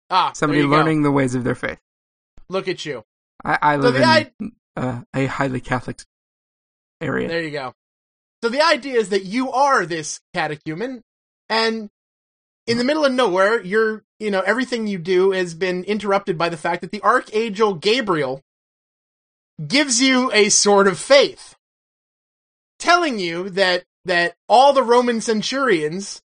ah, 0.09 0.31
Somebody 0.33 0.61
you 0.61 0.69
go. 0.69 0.75
learning 0.75 1.01
the 1.03 1.11
ways 1.11 1.35
of 1.35 1.43
their 1.43 1.55
faith. 1.55 1.79
Look 2.49 2.67
at 2.67 2.85
you. 2.85 3.03
I, 3.43 3.57
I 3.61 3.75
live 3.77 3.93
the 3.95 4.01
in 4.01 4.05
I- 4.05 4.31
uh, 4.75 5.01
a 5.13 5.25
highly 5.27 5.61
Catholic 5.61 6.01
area. 7.01 7.27
There 7.27 7.41
you 7.41 7.51
go. 7.51 7.73
So 8.43 8.49
the 8.49 8.61
idea 8.61 8.99
is 8.99 9.09
that 9.09 9.25
you 9.25 9.51
are 9.51 9.85
this 9.85 10.19
catechumen, 10.33 11.01
and 11.49 11.89
in 12.67 12.77
the 12.77 12.83
middle 12.83 13.05
of 13.05 13.13
nowhere, 13.13 13.61
you're 13.61 14.03
you 14.19 14.31
know 14.31 14.41
everything 14.41 14.87
you 14.87 14.97
do 14.97 15.31
has 15.31 15.53
been 15.53 15.83
interrupted 15.83 16.37
by 16.37 16.49
the 16.49 16.57
fact 16.57 16.81
that 16.81 16.91
the 16.91 17.01
archangel 17.01 17.73
Gabriel 17.75 18.41
gives 19.65 20.01
you 20.01 20.31
a 20.33 20.49
sword 20.49 20.87
of 20.87 20.99
faith, 20.99 21.55
telling 22.79 23.19
you 23.19 23.49
that 23.51 23.83
that 24.05 24.35
all 24.47 24.73
the 24.73 24.83
Roman 24.83 25.21
centurions 25.21 26.21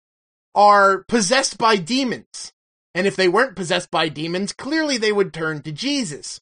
are 0.54 1.04
possessed 1.08 1.58
by 1.58 1.76
demons, 1.76 2.52
and 2.94 3.06
if 3.06 3.16
they 3.16 3.28
weren't 3.28 3.56
possessed 3.56 3.90
by 3.90 4.08
demons, 4.08 4.52
clearly 4.52 4.96
they 4.96 5.12
would 5.12 5.32
turn 5.32 5.62
to 5.62 5.72
Jesus. 5.72 6.40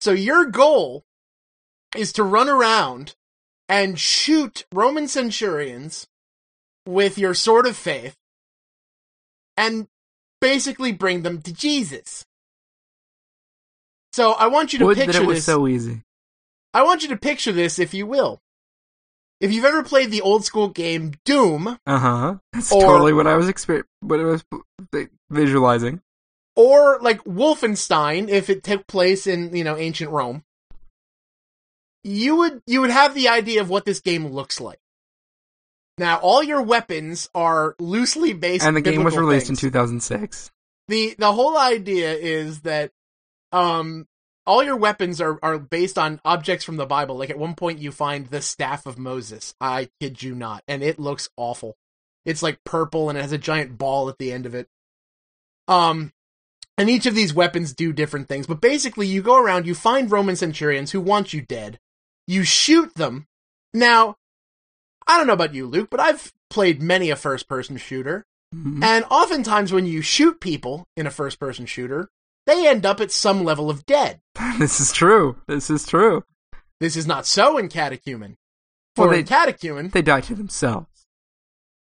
So 0.00 0.12
your 0.12 0.46
goal 0.46 1.04
is 1.96 2.12
to 2.14 2.22
run 2.22 2.48
around 2.48 3.14
and 3.68 3.98
shoot 3.98 4.66
Roman 4.72 5.08
centurions 5.08 6.06
with 6.86 7.18
your 7.18 7.34
sword 7.34 7.66
of 7.66 7.76
faith 7.76 8.14
and 9.56 9.86
basically 10.40 10.92
bring 10.92 11.22
them 11.22 11.40
to 11.42 11.52
Jesus. 11.52 12.24
So 14.12 14.32
I 14.32 14.46
want 14.46 14.72
you 14.72 14.78
to 14.80 14.86
Would 14.86 14.96
picture 14.96 15.12
that 15.14 15.22
it 15.22 15.26
was 15.26 15.38
this. 15.38 15.44
so 15.46 15.66
easy. 15.66 16.02
I 16.72 16.82
want 16.82 17.02
you 17.02 17.08
to 17.10 17.16
picture 17.16 17.52
this, 17.52 17.78
if 17.78 17.94
you 17.94 18.06
will. 18.06 18.40
If 19.40 19.52
you've 19.52 19.64
ever 19.64 19.82
played 19.82 20.10
the 20.10 20.20
old 20.20 20.44
school 20.44 20.68
game 20.68 21.12
Doom, 21.24 21.78
Uh 21.86 21.98
huh. 21.98 22.36
That's 22.52 22.72
Or- 22.72 22.80
totally 22.82 23.12
what 23.12 23.26
I 23.26 23.36
was 23.36 23.46
exper- 23.48 23.84
what 24.00 24.20
I 24.20 24.24
was 24.24 24.44
visualizing. 25.30 26.00
or 26.56 26.98
like 27.00 27.22
Wolfenstein, 27.24 28.28
if 28.28 28.48
it 28.48 28.62
took 28.62 28.86
place 28.86 29.26
in 29.26 29.54
you 29.56 29.64
know 29.64 29.76
ancient 29.76 30.10
Rome, 30.10 30.44
you 32.04 32.36
would 32.36 32.62
you 32.66 32.80
would 32.80 32.90
have 32.90 33.14
the 33.14 33.28
idea 33.28 33.60
of 33.60 33.68
what 33.68 33.84
this 33.84 34.00
game 34.00 34.26
looks 34.28 34.60
like. 34.60 34.78
Now, 35.98 36.16
all 36.18 36.42
your 36.42 36.62
weapons 36.62 37.28
are 37.34 37.76
loosely 37.78 38.32
based, 38.32 38.64
And 38.64 38.76
the 38.76 38.80
game 38.80 39.04
was 39.04 39.16
released 39.16 39.46
things. 39.46 39.62
in 39.62 39.68
2006. 39.68 40.50
the 40.88 41.14
the 41.18 41.32
whole 41.32 41.56
idea 41.56 42.12
is 42.14 42.62
that 42.62 42.90
um 43.52 44.06
all 44.46 44.62
your 44.62 44.76
weapons 44.76 45.20
are 45.20 45.38
are 45.42 45.58
based 45.58 45.96
on 45.96 46.20
objects 46.24 46.64
from 46.64 46.76
the 46.76 46.84
Bible. 46.86 47.16
Like 47.16 47.30
at 47.30 47.38
one 47.38 47.54
point 47.54 47.78
you 47.78 47.92
find 47.92 48.26
the 48.26 48.42
staff 48.42 48.86
of 48.86 48.98
Moses. 48.98 49.54
I 49.60 49.88
kid 50.00 50.22
you 50.22 50.34
not, 50.34 50.62
and 50.68 50.82
it 50.82 50.98
looks 50.98 51.30
awful. 51.36 51.76
It's 52.24 52.42
like 52.42 52.58
purple 52.64 53.08
and 53.08 53.16
it 53.18 53.22
has 53.22 53.32
a 53.32 53.38
giant 53.38 53.78
ball 53.78 54.08
at 54.08 54.18
the 54.18 54.32
end 54.32 54.46
of 54.46 54.54
it. 54.54 54.68
Um 55.68 56.12
and 56.76 56.90
each 56.90 57.06
of 57.06 57.14
these 57.14 57.32
weapons 57.32 57.72
do 57.72 57.92
different 57.92 58.26
things, 58.28 58.48
but 58.48 58.60
basically 58.60 59.06
you 59.06 59.22
go 59.22 59.36
around, 59.40 59.64
you 59.66 59.74
find 59.76 60.10
Roman 60.10 60.34
centurions 60.34 60.90
who 60.90 61.00
want 61.00 61.32
you 61.32 61.40
dead. 61.40 61.78
You 62.26 62.42
shoot 62.42 62.94
them. 62.94 63.28
Now, 63.72 64.16
I 65.06 65.18
don't 65.18 65.26
know 65.26 65.32
about 65.34 65.54
you, 65.54 65.66
Luke, 65.66 65.88
but 65.90 66.00
I've 66.00 66.32
played 66.50 66.80
many 66.82 67.10
a 67.10 67.16
first 67.16 67.48
person 67.48 67.76
shooter. 67.76 68.24
Mhm. 68.54 68.82
And 68.82 69.04
oftentimes, 69.10 69.72
when 69.72 69.86
you 69.86 70.00
shoot 70.02 70.40
people 70.40 70.86
in 70.96 71.06
a 71.06 71.10
first 71.10 71.38
person 71.40 71.66
shooter, 71.66 72.08
they 72.46 72.66
end 72.68 72.86
up 72.86 73.00
at 73.00 73.10
some 73.10 73.42
level 73.44 73.68
of 73.70 73.84
dead. 73.86 74.20
this 74.58 74.80
is 74.80 74.92
true. 74.92 75.36
This 75.46 75.70
is 75.70 75.86
true. 75.86 76.24
This 76.80 76.96
is 76.96 77.06
not 77.06 77.26
so 77.26 77.58
in 77.58 77.68
Catechumen. 77.68 78.36
For 78.96 79.02
Well, 79.06 79.10
they- 79.12 79.20
in 79.20 79.26
Catechumen, 79.26 79.88
They 79.90 80.02
die 80.02 80.20
to 80.22 80.34
themselves. 80.34 81.06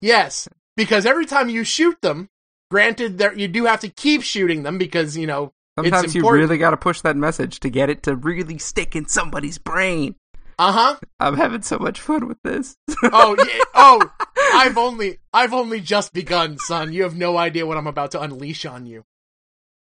yes, 0.00 0.49
because 0.76 1.06
every 1.06 1.26
time 1.26 1.49
you 1.49 1.64
shoot 1.64 2.00
them, 2.00 2.28
granted 2.71 3.18
that 3.18 3.37
you 3.38 3.47
do 3.49 3.64
have 3.66 3.80
to 3.80 3.88
keep 3.88 4.23
shooting 4.23 4.62
them 4.62 4.78
because, 4.78 5.16
you 5.16 5.26
know, 5.26 5.52
Sometimes 5.78 6.14
you 6.14 6.28
really 6.30 6.56
got 6.59 6.71
to 6.71 6.76
push 6.76 7.00
that 7.00 7.16
message 7.16 7.59
to 7.61 7.68
get 7.68 7.90
it 7.90 8.04
to 8.04 8.14
really 8.14 8.59
stick 8.59 8.94
in 8.94 9.06
somebody's 9.09 9.59
brain. 9.59 10.14
Uh 10.58 10.73
huh. 10.73 10.96
I'm 11.18 11.37
having 11.37 11.62
so 11.62 11.78
much 11.78 12.00
fun 12.00 12.28
with 12.28 12.38
this. 12.42 12.76
Oh, 13.02 13.37
yeah, 13.38 13.64
oh, 13.75 14.12
I've 14.54 14.78
only, 14.78 15.18
I've 15.32 15.52
only 15.52 15.80
just 15.80 16.12
begun, 16.12 16.58
son. 16.58 16.92
You 16.92 17.02
have 17.02 17.16
no 17.16 17.37
idea 17.37 17.66
what 17.66 17.76
I'm 17.76 17.87
about 17.87 18.12
to 18.12 18.20
unleash 18.20 18.64
on 18.64 18.87
you. 18.87 19.04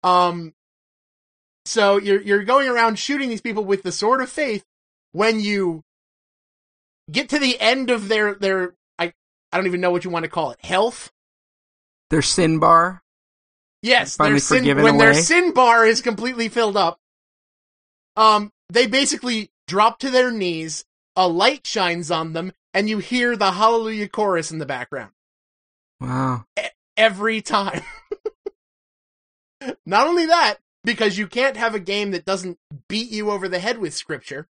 Um, 0.03 0.53
so 1.65 1.97
you're, 1.97 2.21
you're 2.21 2.43
going 2.43 2.69
around 2.69 2.97
shooting 2.97 3.29
these 3.29 3.41
people 3.41 3.65
with 3.65 3.83
the 3.83 3.91
sword 3.91 4.21
of 4.21 4.29
faith 4.29 4.63
when 5.11 5.39
you 5.39 5.83
get 7.11 7.29
to 7.29 7.39
the 7.39 7.59
end 7.59 7.89
of 7.89 8.07
their, 8.07 8.35
their, 8.35 8.73
I, 8.97 9.13
I 9.51 9.57
don't 9.57 9.67
even 9.67 9.81
know 9.81 9.91
what 9.91 10.05
you 10.05 10.09
want 10.09 10.23
to 10.23 10.31
call 10.31 10.51
it, 10.51 10.63
health? 10.63 11.11
Their 12.09 12.21
sin 12.21 12.59
bar. 12.59 13.03
Yes, 13.83 14.15
their 14.17 14.37
sin, 14.37 14.65
when 14.81 14.97
their 14.97 15.15
sin 15.15 15.53
bar 15.53 15.85
is 15.85 16.01
completely 16.01 16.49
filled 16.49 16.77
up, 16.77 16.99
um, 18.15 18.51
they 18.69 18.85
basically 18.85 19.49
drop 19.71 19.99
to 19.99 20.09
their 20.09 20.31
knees, 20.31 20.83
a 21.15 21.29
light 21.29 21.65
shines 21.65 22.11
on 22.11 22.33
them, 22.33 22.51
and 22.73 22.89
you 22.89 22.97
hear 22.97 23.37
the 23.37 23.53
hallelujah 23.53 24.10
chorus 24.10 24.51
in 24.51 24.57
the 24.57 24.65
background. 24.65 25.12
Wow. 26.01 26.43
every 26.97 27.41
time. 27.41 27.81
Not 29.86 30.07
only 30.07 30.25
that, 30.25 30.55
because 30.84 31.17
you 31.17 31.25
can't 31.25 31.55
have 31.55 31.73
a 31.73 31.79
game 31.79 32.12
that 32.12 32.25
doesn't 32.25 32.57
beat 32.89 33.12
you 33.12 33.31
over 33.31 33.47
the 33.47 33.60
head 33.60 33.77
with 33.77 33.93
scripture. 33.93 34.49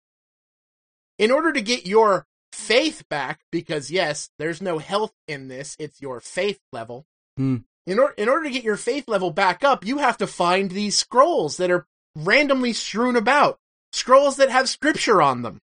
In 1.18 1.30
order 1.30 1.50
to 1.50 1.62
get 1.62 1.86
your 1.86 2.26
faith 2.52 3.02
back, 3.08 3.40
because 3.50 3.90
yes, 3.90 4.28
there's 4.38 4.60
no 4.60 4.76
health 4.76 5.14
in 5.26 5.48
this, 5.48 5.76
it's 5.78 6.02
your 6.02 6.20
faith 6.20 6.60
level. 6.72 7.06
Hmm. 7.38 7.58
In, 7.86 7.98
or- 7.98 8.12
in 8.18 8.28
order 8.28 8.44
to 8.44 8.50
get 8.50 8.64
your 8.64 8.76
faith 8.76 9.08
level 9.08 9.30
back 9.30 9.64
up, 9.64 9.86
you 9.86 9.96
have 9.96 10.18
to 10.18 10.26
find 10.26 10.70
these 10.70 10.98
scrolls 10.98 11.56
that 11.56 11.70
are 11.70 11.86
randomly 12.14 12.74
strewn 12.74 13.16
about. 13.16 13.58
Scrolls 13.96 14.36
that 14.36 14.50
have 14.50 14.68
scripture 14.68 15.22
on 15.22 15.40
them. 15.40 15.62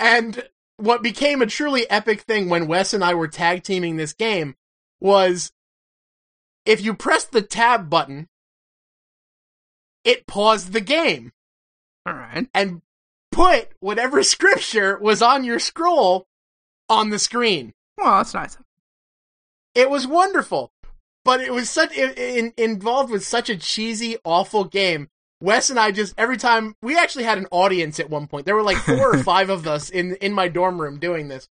And 0.00 0.48
what 0.78 1.00
became 1.00 1.40
a 1.40 1.46
truly 1.46 1.88
epic 1.88 2.22
thing 2.22 2.48
when 2.48 2.66
Wes 2.66 2.92
and 2.92 3.04
I 3.04 3.14
were 3.14 3.28
tag 3.28 3.62
teaming 3.62 3.96
this 3.96 4.12
game 4.12 4.56
was 4.98 5.52
if 6.66 6.80
you 6.80 6.92
press 6.92 7.24
the 7.24 7.40
tab 7.40 7.88
button, 7.88 8.28
it 10.02 10.26
paused 10.26 10.72
the 10.72 10.80
game 10.80 11.32
All 12.04 12.14
right. 12.14 12.48
and 12.52 12.82
put 13.30 13.68
whatever 13.78 14.22
scripture 14.24 14.98
was 14.98 15.22
on 15.22 15.44
your 15.44 15.60
scroll 15.60 16.26
on 16.88 17.10
the 17.10 17.18
screen. 17.20 17.74
Well, 17.96 18.16
that's 18.16 18.34
nice. 18.34 18.58
It 19.76 19.88
was 19.88 20.04
wonderful, 20.04 20.72
but 21.24 21.40
it 21.40 21.52
was 21.52 21.70
such 21.70 21.96
in, 21.96 22.10
in, 22.14 22.52
involved 22.56 23.12
with 23.12 23.24
such 23.24 23.48
a 23.48 23.56
cheesy, 23.56 24.16
awful 24.24 24.64
game. 24.64 25.10
Wes 25.40 25.70
and 25.70 25.78
I 25.78 25.90
just 25.90 26.14
every 26.18 26.36
time 26.36 26.74
we 26.82 26.98
actually 26.98 27.24
had 27.24 27.38
an 27.38 27.48
audience 27.50 27.98
at 27.98 28.10
one 28.10 28.26
point. 28.26 28.46
There 28.46 28.54
were 28.54 28.62
like 28.62 28.76
four 28.78 29.14
or 29.14 29.18
five 29.22 29.50
of 29.50 29.66
us 29.66 29.90
in 29.90 30.16
in 30.16 30.32
my 30.32 30.48
dorm 30.48 30.80
room 30.80 30.98
doing 30.98 31.28
this, 31.28 31.48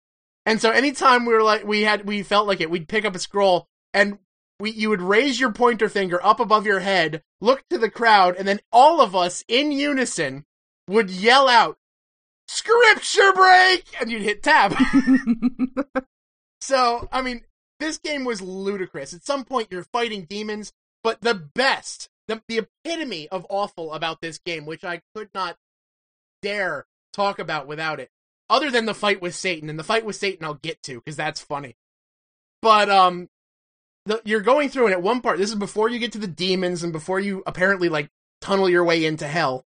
and 0.46 0.62
so 0.62 0.72
anytime 0.72 1.26
we 1.26 1.34
were 1.34 1.44
like 1.44 1.66
we 1.66 1.84
had 1.84 2.06
we 2.06 2.24
felt 2.24 2.48
like 2.48 2.62
it, 2.62 2.70
we'd 2.70 2.88
pick 2.88 3.06
up 3.06 3.16
a 3.16 3.20
scroll 3.20 3.68
and 3.94 4.20
we 4.60 4.72
you 4.72 4.90
would 4.90 5.02
raise 5.02 5.40
your 5.40 5.52
pointer 5.52 5.90
finger 5.90 6.24
up 6.26 6.40
above 6.40 6.66
your 6.66 6.80
head, 6.80 7.22
look 7.42 7.64
to 7.70 7.78
the 7.78 7.90
crowd, 7.90 8.36
and 8.36 8.48
then 8.48 8.60
all 8.72 9.02
of 9.02 9.16
us 9.16 9.44
in 9.48 9.72
unison 9.72 10.46
would 10.88 11.10
yell 11.10 11.48
out, 11.48 11.78
"Scripture 12.48 13.32
break!" 13.34 13.86
and 14.00 14.12
you'd 14.12 14.22
hit 14.24 14.44
tab. 14.44 14.76
So, 16.68 17.08
I 17.14 17.22
mean, 17.22 17.44
this 17.80 17.98
game 17.98 18.26
was 18.26 18.42
ludicrous. 18.42 19.14
At 19.14 19.26
some 19.26 19.46
point, 19.46 19.70
you're 19.72 19.84
fighting 19.84 20.26
demons, 20.30 20.74
but 21.04 21.22
the 21.22 21.34
best, 21.34 22.10
the, 22.28 22.42
the 22.48 22.60
epitome 22.60 23.28
of 23.30 23.46
awful 23.50 23.94
about 23.94 24.22
this 24.22 24.38
game, 24.38 24.66
which 24.66 24.84
I 24.84 25.02
could 25.16 25.30
not 25.34 25.58
dare 26.42 26.86
talk 27.14 27.40
about 27.40 27.68
without 27.68 28.00
it, 28.00 28.10
other 28.50 28.70
than 28.70 28.86
the 28.86 28.94
fight 28.94 29.22
with 29.22 29.36
Satan. 29.36 29.70
And 29.70 29.80
the 29.80 29.84
fight 29.84 30.06
with 30.06 30.16
Satan, 30.16 30.46
I'll 30.46 30.56
get 30.56 30.82
to 30.84 30.96
because 30.96 31.16
that's 31.16 31.42
funny. 31.42 31.76
But 32.62 32.90
um, 32.90 33.30
the, 34.06 34.22
you're 34.26 34.42
going 34.42 34.70
through, 34.70 34.86
and 34.86 34.94
at 34.94 35.02
one 35.02 35.22
part, 35.22 35.38
this 35.38 35.50
is 35.50 35.56
before 35.56 35.90
you 35.90 36.00
get 36.00 36.12
to 36.14 36.18
the 36.18 36.28
demons, 36.28 36.84
and 36.84 36.94
before 36.94 37.20
you 37.20 37.44
apparently 37.46 37.90
like 37.90 38.10
tunnel 38.42 38.70
your 38.70 38.84
way 38.84 39.06
into 39.06 39.28
hell. 39.28 39.66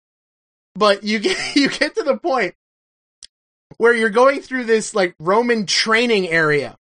But 0.75 1.03
you 1.03 1.19
get 1.19 1.37
you 1.55 1.69
get 1.69 1.95
to 1.95 2.03
the 2.03 2.17
point 2.17 2.55
where 3.77 3.93
you're 3.93 4.09
going 4.09 4.41
through 4.41 4.65
this 4.65 4.93
like 4.93 5.15
Roman 5.19 5.65
training 5.65 6.27
area. 6.27 6.77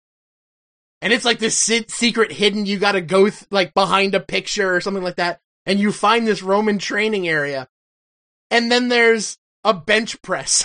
And 0.99 1.13
it's 1.13 1.25
like 1.25 1.38
this 1.38 1.56
secret 1.56 2.32
hidden, 2.32 2.65
you 2.65 2.80
gotta 2.80 3.01
go 3.01 3.30
th- 3.30 3.45
like 3.51 3.73
behind 3.73 4.15
a 4.15 4.19
picture 4.19 4.75
or 4.75 4.82
something 4.82 5.03
like 5.03 5.17
that. 5.17 5.39
And 5.67 5.80
you 5.80 5.91
find 5.91 6.25
this 6.25 6.41
Roman 6.41 6.80
training 6.80 7.27
area. 7.27 7.67
And 8.49 8.71
then 8.71 8.88
there's 8.88 9.38
a 9.63 9.73
bench 9.73 10.19
press. 10.21 10.63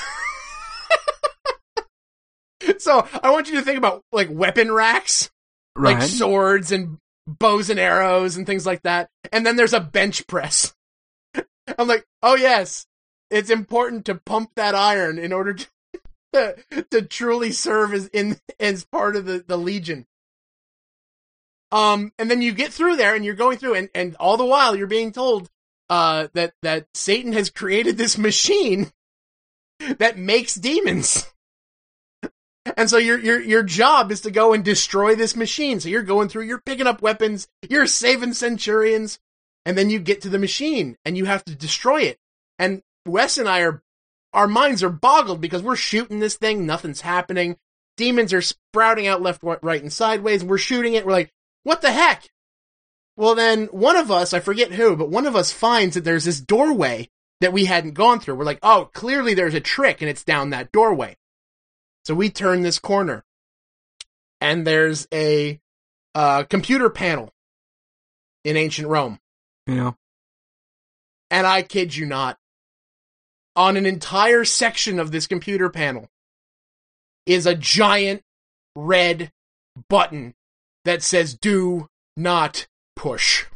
so 2.79 3.07
I 3.23 3.31
want 3.31 3.49
you 3.49 3.57
to 3.57 3.63
think 3.63 3.79
about 3.79 4.03
like 4.13 4.29
weapon 4.31 4.71
racks, 4.73 5.31
right. 5.77 5.99
like 5.99 6.03
swords 6.03 6.73
and 6.73 6.99
bows 7.27 7.69
and 7.69 7.81
arrows 7.81 8.37
and 8.37 8.47
things 8.47 8.65
like 8.65 8.83
that. 8.83 9.11
And 9.33 9.45
then 9.45 9.57
there's 9.57 9.75
a 9.75 9.81
bench 9.81 10.27
press. 10.27 10.73
I'm 11.79 11.89
like, 11.89 12.07
oh 12.23 12.37
yes, 12.37 12.87
it's 13.31 13.51
important 13.51 14.05
to 14.07 14.15
pump 14.15 14.51
that 14.57 14.75
iron 14.75 15.19
in 15.19 15.33
order 15.33 15.55
to 15.55 15.67
to, 16.33 16.57
to 16.91 17.03
truly 17.03 17.53
serve 17.53 17.93
as 17.93 18.07
in 18.09 18.39
as 18.59 18.85
part 18.85 19.17
of 19.17 19.27
the, 19.27 19.45
the 19.47 19.59
legion. 19.59 20.07
Um, 21.73 22.13
and 22.19 22.31
then 22.31 22.43
you 22.43 22.53
get 22.53 22.73
through 22.73 22.97
there 22.97 23.15
and 23.15 23.25
you're 23.25 23.35
going 23.35 23.59
through 23.59 23.75
and, 23.75 23.89
and 23.95 24.15
all 24.17 24.37
the 24.37 24.45
while 24.45 24.77
you're 24.77 24.87
being 24.87 25.11
told 25.11 25.51
uh 25.91 26.29
that 26.35 26.53
that 26.63 26.87
Satan 26.95 27.33
has 27.33 27.51
created 27.51 27.97
this 27.97 28.17
machine 28.17 28.93
that 29.99 30.17
makes 30.17 30.55
demons. 30.55 31.27
And 32.77 32.89
so 32.89 32.97
your 32.97 33.19
your 33.19 33.41
your 33.41 33.65
job 33.65 34.13
is 34.13 34.21
to 34.21 34.31
go 34.31 34.53
and 34.53 34.65
destroy 34.65 35.17
this 35.17 35.35
machine. 35.35 35.81
So 35.81 35.89
you're 35.89 36.05
going 36.05 36.29
through, 36.29 36.45
you're 36.45 36.61
picking 36.61 36.87
up 36.87 37.03
weapons, 37.03 37.49
you're 37.69 37.89
saving 37.89 38.35
centurions, 38.35 39.19
and 39.67 39.77
then 39.77 39.91
you 39.91 39.99
get 39.99 40.21
to 40.23 40.29
the 40.29 40.39
machine 40.39 40.97
and 41.05 41.17
you 41.17 41.25
have 41.25 41.45
to 41.47 41.57
destroy 41.57 42.03
it. 42.03 42.19
And 42.61 42.81
Wes 43.05 43.37
and 43.37 43.49
I 43.49 43.63
are 43.63 43.83
our 44.33 44.47
minds 44.47 44.83
are 44.83 44.91
boggled 44.91 45.41
because 45.41 45.63
we're 45.63 45.75
shooting 45.75 46.21
this 46.21 46.37
thing, 46.37 46.65
nothing's 46.65 47.01
happening. 47.01 47.57
Demons 47.97 48.33
are 48.33 48.41
sprouting 48.41 49.07
out 49.07 49.21
left, 49.21 49.43
right, 49.43 49.83
and 49.83 49.93
sideways, 49.93 50.43
we're 50.45 50.57
shooting 50.57 50.95
it. 50.95 51.05
We're 51.05 51.13
like, 51.13 51.33
what 51.65 51.81
the 51.83 51.93
heck? 51.93 52.29
Well, 53.17 53.35
then 53.35 53.67
one 53.67 53.97
of 53.97 54.11
us, 54.11 54.33
I 54.33 54.41
forget 54.41 54.73
who, 54.73 54.97
but 54.97 55.11
one 55.11 55.27
of 55.27 55.37
us 55.37 55.53
finds 55.53 55.95
that 55.95 56.05
there's 56.05 56.25
this 56.25 56.41
doorway 56.41 57.09
that 57.41 57.53
we 57.53 57.67
hadn't 57.67 57.95
gone 57.95 58.21
through. 58.21 58.37
We're 58.37 58.45
like, 58.45 58.61
oh, 58.63 58.89
clearly 58.95 59.35
there's 59.35 59.55
a 59.55 59.61
trick 59.61 60.01
and 60.01 60.09
it's 60.09 60.25
down 60.25 60.51
that 60.51 60.73
doorway. 60.73 61.17
So 62.05 62.15
we 62.15 62.31
turn 62.31 62.63
this 62.63 62.79
corner 62.79 63.25
and 64.41 64.67
there's 64.67 65.07
a 65.13 65.61
uh, 66.15 66.45
computer 66.45 66.91
panel 66.91 67.31
in 68.45 68.57
ancient 68.57 68.89
Rome. 68.89 69.19
You 69.67 69.75
know, 69.77 69.97
And 71.31 71.47
I 71.47 71.63
kid 71.63 71.95
you 71.95 72.07
not, 72.07 72.39
on 73.55 73.77
an 73.77 73.87
entire 73.87 74.45
section 74.45 74.99
of 74.99 75.13
this 75.13 75.27
computer 75.27 75.69
panel 75.69 76.09
is 77.27 77.47
a 77.47 77.55
giant 77.55 78.23
red 78.75 79.31
button 79.89 80.35
that 80.85 81.03
says 81.03 81.35
do 81.35 81.89
not 82.17 82.67
push. 82.97 83.47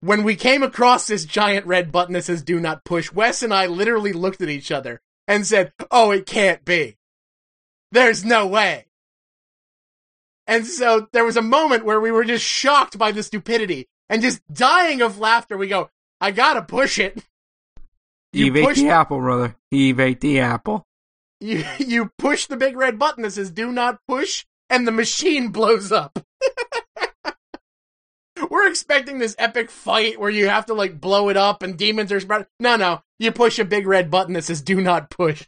When 0.00 0.22
we 0.22 0.36
came 0.36 0.62
across 0.62 1.06
this 1.06 1.24
giant 1.24 1.66
red 1.66 1.90
button 1.90 2.12
that 2.12 2.24
says 2.24 2.42
do 2.42 2.60
not 2.60 2.84
push, 2.84 3.10
Wes 3.12 3.42
and 3.42 3.54
I 3.54 3.66
literally 3.66 4.12
looked 4.12 4.42
at 4.42 4.50
each 4.50 4.70
other 4.70 5.00
and 5.26 5.46
said, 5.46 5.72
Oh, 5.90 6.10
it 6.10 6.26
can't 6.26 6.64
be. 6.64 6.96
There's 7.90 8.24
no 8.24 8.46
way. 8.46 8.86
And 10.46 10.66
so 10.66 11.08
there 11.12 11.24
was 11.24 11.38
a 11.38 11.42
moment 11.42 11.86
where 11.86 12.00
we 12.00 12.10
were 12.10 12.24
just 12.24 12.44
shocked 12.44 12.98
by 12.98 13.12
the 13.12 13.22
stupidity 13.22 13.88
and 14.10 14.20
just 14.20 14.42
dying 14.52 15.00
of 15.00 15.18
laughter. 15.18 15.56
We 15.56 15.68
go, 15.68 15.88
I 16.20 16.32
gotta 16.32 16.60
push 16.60 16.98
it. 16.98 17.24
You 18.34 18.46
Eve 18.46 18.56
ate 18.56 18.64
push 18.66 18.76
the 18.76 18.84
the- 18.84 18.90
apple, 18.90 19.20
brother. 19.20 19.56
Eve 19.70 20.00
ate 20.00 20.20
the 20.20 20.40
apple. 20.40 20.84
You, 21.40 21.62
you 21.78 22.10
push 22.16 22.46
the 22.46 22.56
big 22.56 22.74
red 22.74 22.98
button 22.98 23.22
that 23.22 23.32
says 23.32 23.50
do 23.50 23.70
not 23.70 23.98
push 24.08 24.46
and 24.70 24.86
the 24.86 24.92
machine 24.92 25.48
blows 25.48 25.92
up. 25.92 26.18
We're 28.50 28.68
expecting 28.68 29.18
this 29.18 29.36
epic 29.38 29.70
fight 29.70 30.18
where 30.18 30.30
you 30.30 30.48
have 30.48 30.66
to 30.66 30.74
like 30.74 31.00
blow 31.00 31.28
it 31.28 31.36
up 31.36 31.62
and 31.62 31.76
demons 31.76 32.12
are 32.12 32.20
spread. 32.20 32.46
No, 32.58 32.76
no. 32.76 33.02
You 33.18 33.32
push 33.32 33.58
a 33.58 33.64
big 33.64 33.86
red 33.86 34.10
button 34.10 34.34
that 34.34 34.44
says 34.44 34.60
do 34.60 34.80
not 34.80 35.10
push. 35.10 35.46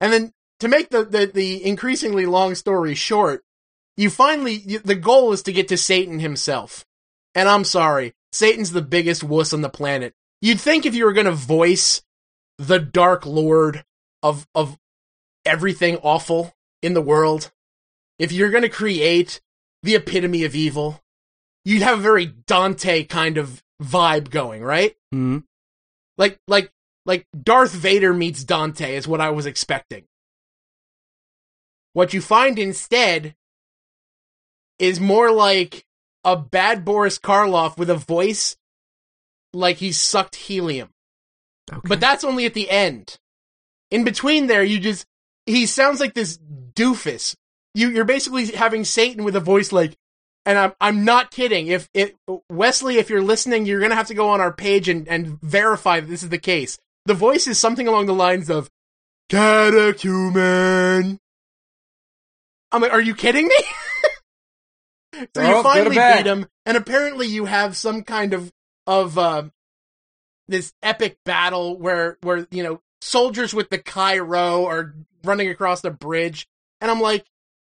And 0.00 0.12
then 0.12 0.32
to 0.60 0.68
make 0.68 0.90
the, 0.90 1.04
the, 1.04 1.26
the 1.26 1.64
increasingly 1.64 2.26
long 2.26 2.54
story 2.54 2.94
short, 2.94 3.44
you 3.96 4.10
finally, 4.10 4.54
you, 4.54 4.78
the 4.78 4.94
goal 4.94 5.32
is 5.32 5.42
to 5.42 5.52
get 5.52 5.68
to 5.68 5.76
Satan 5.76 6.20
himself. 6.20 6.86
And 7.34 7.48
I'm 7.48 7.64
sorry, 7.64 8.14
Satan's 8.32 8.72
the 8.72 8.82
biggest 8.82 9.22
wuss 9.22 9.52
on 9.52 9.60
the 9.60 9.68
planet. 9.68 10.14
You'd 10.40 10.60
think 10.60 10.86
if 10.86 10.94
you 10.94 11.04
were 11.04 11.12
going 11.12 11.26
to 11.26 11.32
voice 11.32 12.02
the 12.58 12.78
Dark 12.78 13.26
Lord 13.26 13.84
of, 14.22 14.46
of 14.54 14.78
everything 15.44 15.96
awful 15.98 16.54
in 16.82 16.94
the 16.94 17.02
world, 17.02 17.50
if 18.18 18.32
you're 18.32 18.50
going 18.50 18.62
to 18.62 18.68
create 18.68 19.40
the 19.82 19.94
epitome 19.94 20.44
of 20.44 20.54
evil, 20.54 21.02
you'd 21.64 21.82
have 21.82 21.98
a 21.98 22.02
very 22.02 22.26
Dante 22.26 23.04
kind 23.04 23.38
of 23.38 23.62
vibe 23.82 24.30
going, 24.30 24.62
right? 24.62 24.96
hmm 25.12 25.38
Like, 26.16 26.38
like, 26.48 26.72
like 27.06 27.26
Darth 27.40 27.72
Vader 27.72 28.12
meets 28.12 28.44
Dante 28.44 28.96
is 28.96 29.08
what 29.08 29.20
I 29.20 29.30
was 29.30 29.46
expecting. 29.46 30.04
What 31.92 32.12
you 32.12 32.20
find 32.20 32.58
instead 32.58 33.34
is 34.78 35.00
more 35.00 35.30
like 35.30 35.84
a 36.24 36.36
bad 36.36 36.84
Boris 36.84 37.18
Karloff 37.18 37.78
with 37.78 37.90
a 37.90 37.96
voice 37.96 38.56
like 39.52 39.78
he's 39.78 39.98
sucked 39.98 40.36
helium. 40.36 40.90
Okay. 41.72 41.80
But 41.88 42.00
that's 42.00 42.24
only 42.24 42.46
at 42.46 42.54
the 42.54 42.70
end. 42.70 43.18
In 43.90 44.04
between 44.04 44.46
there, 44.46 44.62
you 44.62 44.78
just, 44.78 45.06
he 45.46 45.66
sounds 45.66 46.00
like 46.00 46.14
this 46.14 46.38
doofus. 46.74 47.34
You, 47.78 47.90
you're 47.90 48.04
basically 48.04 48.46
having 48.46 48.84
Satan 48.84 49.22
with 49.22 49.36
a 49.36 49.40
voice 49.40 49.70
like, 49.70 49.96
and 50.44 50.58
I'm, 50.58 50.72
I'm 50.80 51.04
not 51.04 51.30
kidding. 51.30 51.68
If 51.68 51.88
it, 51.94 52.16
Wesley, 52.50 52.98
if 52.98 53.08
you're 53.08 53.22
listening, 53.22 53.66
you're 53.66 53.80
gonna 53.80 53.94
have 53.94 54.08
to 54.08 54.14
go 54.14 54.30
on 54.30 54.40
our 54.40 54.52
page 54.52 54.88
and, 54.88 55.06
and 55.06 55.40
verify 55.42 56.00
that 56.00 56.06
this 56.06 56.22
is 56.22 56.28
the 56.28 56.38
case. 56.38 56.78
The 57.06 57.14
voice 57.14 57.46
is 57.46 57.58
something 57.58 57.86
along 57.86 58.06
the 58.06 58.14
lines 58.14 58.50
of, 58.50 58.68
Catechumen. 59.28 61.20
I'm 62.72 62.82
like, 62.82 62.92
are 62.92 63.00
you 63.00 63.14
kidding 63.14 63.46
me? 63.46 63.56
so 65.14 65.26
Oh, 65.36 65.56
you 65.56 65.62
finally 65.62 65.96
beat 65.96 66.26
him, 66.26 66.46
and 66.66 66.76
apparently 66.76 67.26
you 67.26 67.44
have 67.44 67.76
some 67.76 68.02
kind 68.02 68.34
of, 68.34 68.52
of, 68.86 69.18
uh, 69.18 69.44
this 70.48 70.72
epic 70.82 71.18
battle 71.24 71.78
where 71.78 72.16
where 72.22 72.46
you 72.50 72.62
know 72.62 72.80
soldiers 73.02 73.54
with 73.54 73.70
the 73.70 73.78
Chi-Rho 73.78 74.66
are 74.66 74.94
running 75.22 75.48
across 75.48 75.82
the 75.82 75.90
bridge, 75.90 76.48
and 76.80 76.90
I'm 76.90 77.00
like, 77.00 77.26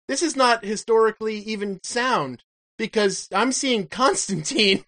this 0.07 0.21
is 0.23 0.35
not 0.35 0.63
historically 0.65 1.37
even 1.39 1.79
sound 1.83 2.43
because 2.77 3.27
I'm 3.31 3.51
seeing 3.51 3.87
Constantine, 3.89 4.85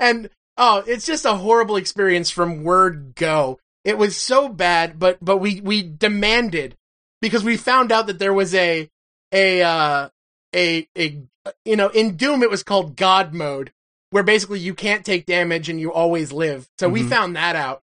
and 0.00 0.30
oh, 0.56 0.82
it's 0.86 1.06
just 1.06 1.24
a 1.24 1.34
horrible 1.34 1.76
experience 1.76 2.30
from 2.30 2.64
word 2.64 3.14
go. 3.14 3.58
It 3.84 3.98
was 3.98 4.16
so 4.16 4.48
bad, 4.48 4.98
but 4.98 5.18
but 5.24 5.36
we 5.38 5.60
we 5.60 5.82
demanded 5.82 6.76
because 7.22 7.44
we 7.44 7.56
found 7.56 7.92
out 7.92 8.06
that 8.08 8.18
there 8.18 8.34
was 8.34 8.54
a 8.54 8.88
a 9.32 9.62
uh, 9.62 10.08
a 10.54 10.88
a 10.96 11.22
you 11.64 11.76
know 11.76 11.88
in 11.88 12.16
Doom 12.16 12.42
it 12.42 12.50
was 12.50 12.62
called 12.62 12.96
God 12.96 13.32
mode 13.34 13.72
where 14.10 14.22
basically 14.22 14.58
you 14.60 14.72
can't 14.74 15.04
take 15.04 15.26
damage 15.26 15.68
and 15.68 15.80
you 15.80 15.92
always 15.92 16.32
live. 16.32 16.68
So 16.78 16.88
we 16.88 17.02
Mhm. 17.02 17.08
found 17.08 17.36
that 17.36 17.56
out. 17.56 17.82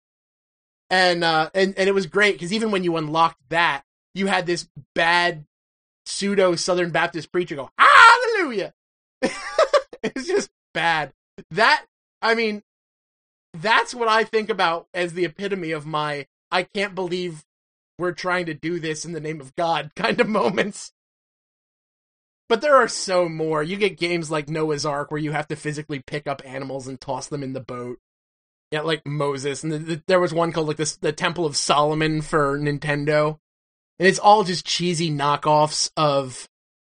And 0.90 1.22
uh 1.22 1.50
and, 1.54 1.74
and 1.76 1.88
it 1.88 1.94
was 1.94 2.06
great 2.06 2.34
because 2.34 2.52
even 2.52 2.70
when 2.70 2.84
you 2.84 2.96
unlocked 2.96 3.40
that, 3.50 3.82
you 4.14 4.26
had 4.26 4.46
this 4.46 4.68
bad 4.94 5.44
pseudo 6.08 6.56
Southern 6.56 6.90
Baptist 6.90 7.30
preacher 7.30 7.56
go, 7.56 7.70
Hallelujah. 7.78 8.72
it's 9.22 10.26
just 10.26 10.50
bad. 10.72 11.12
That 11.50 11.84
I 12.22 12.34
mean, 12.34 12.62
that's 13.54 13.94
what 13.94 14.08
I 14.08 14.24
think 14.24 14.48
about 14.48 14.86
as 14.94 15.12
the 15.12 15.24
epitome 15.24 15.70
of 15.70 15.86
my 15.86 16.26
I 16.50 16.62
can't 16.62 16.94
believe 16.94 17.44
we're 17.98 18.12
trying 18.12 18.46
to 18.46 18.54
do 18.54 18.78
this 18.78 19.04
in 19.04 19.12
the 19.12 19.20
name 19.20 19.40
of 19.40 19.54
God 19.56 19.92
kind 19.96 20.20
of 20.20 20.28
moments. 20.28 20.92
But 22.48 22.62
there 22.62 22.76
are 22.76 22.88
so 22.88 23.28
more. 23.28 23.62
You 23.62 23.76
get 23.76 23.98
games 23.98 24.30
like 24.30 24.48
Noah's 24.48 24.86
Ark 24.86 25.10
where 25.10 25.20
you 25.20 25.32
have 25.32 25.48
to 25.48 25.56
physically 25.56 25.98
pick 26.00 26.26
up 26.26 26.40
animals 26.46 26.88
and 26.88 26.98
toss 26.98 27.26
them 27.26 27.42
in 27.42 27.52
the 27.52 27.60
boat. 27.60 27.98
Yeah, 28.70 28.82
like 28.82 29.06
Moses, 29.06 29.62
and 29.62 29.72
the, 29.72 29.78
the, 29.78 30.02
there 30.08 30.20
was 30.20 30.34
one 30.34 30.52
called 30.52 30.68
like 30.68 30.76
this, 30.76 30.96
the 30.96 31.12
Temple 31.12 31.46
of 31.46 31.56
Solomon 31.56 32.20
for 32.20 32.58
Nintendo, 32.58 33.38
and 33.98 34.08
it's 34.08 34.18
all 34.18 34.44
just 34.44 34.66
cheesy 34.66 35.10
knockoffs 35.10 35.90
of 35.96 36.48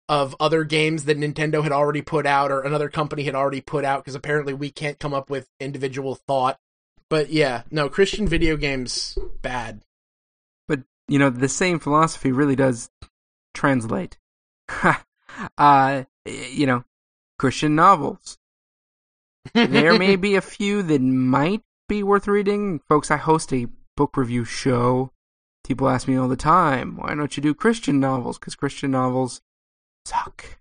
of 0.09 0.35
other 0.41 0.65
games 0.65 1.05
that 1.05 1.19
Nintendo 1.19 1.63
had 1.63 1.71
already 1.71 2.03
put 2.03 2.27
out 2.27 2.51
or 2.51 2.63
another 2.63 2.89
company 2.89 3.23
had 3.23 3.37
already 3.37 3.61
put 3.61 3.85
out 3.85 4.03
because 4.03 4.17
apparently 4.17 4.53
we 4.53 4.69
can't 4.69 4.99
come 4.99 5.15
up 5.15 5.31
with 5.31 5.49
individual 5.61 6.17
thought. 6.17 6.59
But 7.09 7.31
yeah, 7.31 7.63
no 7.71 7.89
Christian 7.89 8.27
video 8.27 8.57
games 8.57 9.17
bad. 9.41 9.83
But 10.67 10.81
you 11.07 11.21
know, 11.21 11.31
the 11.31 11.49
same 11.49 11.79
philosophy 11.79 12.33
really 12.33 12.57
does 12.57 12.91
translate. 13.55 14.19
uh, 15.59 16.05
you 16.27 16.67
know, 16.67 16.85
Christian 17.39 17.77
novels. 17.77 18.37
There 19.55 19.97
may 19.97 20.17
be 20.17 20.35
a 20.35 20.41
few 20.41 20.83
that 20.83 21.01
might 21.01 21.63
be 21.89 22.03
worth 22.03 22.27
reading. 22.27 22.81
Folks, 22.89 23.13
I 23.13 23.17
host 23.17 23.53
a 23.53 23.69
book 23.97 24.17
review 24.17 24.45
show. 24.45 25.13
People 25.71 25.89
ask 25.89 26.09
me 26.09 26.17
all 26.17 26.27
the 26.27 26.35
time, 26.35 26.97
why 26.97 27.15
don't 27.15 27.37
you 27.37 27.41
do 27.45 27.55
Christian 27.55 28.01
novels? 28.01 28.41
Because 28.41 28.57
Christian 28.57 28.91
novels 28.91 29.41
suck. 30.05 30.59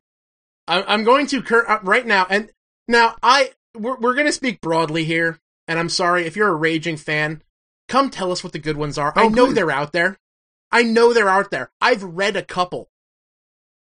I- 0.67 0.83
I'm 0.83 1.03
going 1.03 1.25
to 1.25 1.41
cur- 1.41 1.65
uh, 1.67 1.79
right 1.81 2.05
now, 2.05 2.27
and 2.29 2.51
now 2.87 3.15
I 3.23 3.53
we're, 3.75 3.97
we're 3.97 4.13
going 4.13 4.27
to 4.27 4.31
speak 4.31 4.61
broadly 4.61 5.05
here, 5.05 5.39
and 5.67 5.79
I'm 5.79 5.89
sorry 5.89 6.27
if 6.27 6.35
you're 6.35 6.49
a 6.49 6.55
raging 6.55 6.95
fan. 6.95 7.41
Come 7.87 8.11
tell 8.11 8.31
us 8.31 8.43
what 8.43 8.53
the 8.53 8.59
good 8.59 8.77
ones 8.77 8.99
are. 8.99 9.11
I 9.15 9.23
Oh, 9.23 9.29
know 9.29 9.47
please. 9.47 9.55
they're 9.55 9.71
out 9.71 9.93
there. 9.93 10.19
I 10.71 10.83
know 10.83 11.11
they're 11.11 11.27
out 11.27 11.49
there. 11.49 11.71
I've 11.81 12.03
read 12.03 12.35
a 12.35 12.43
couple, 12.43 12.91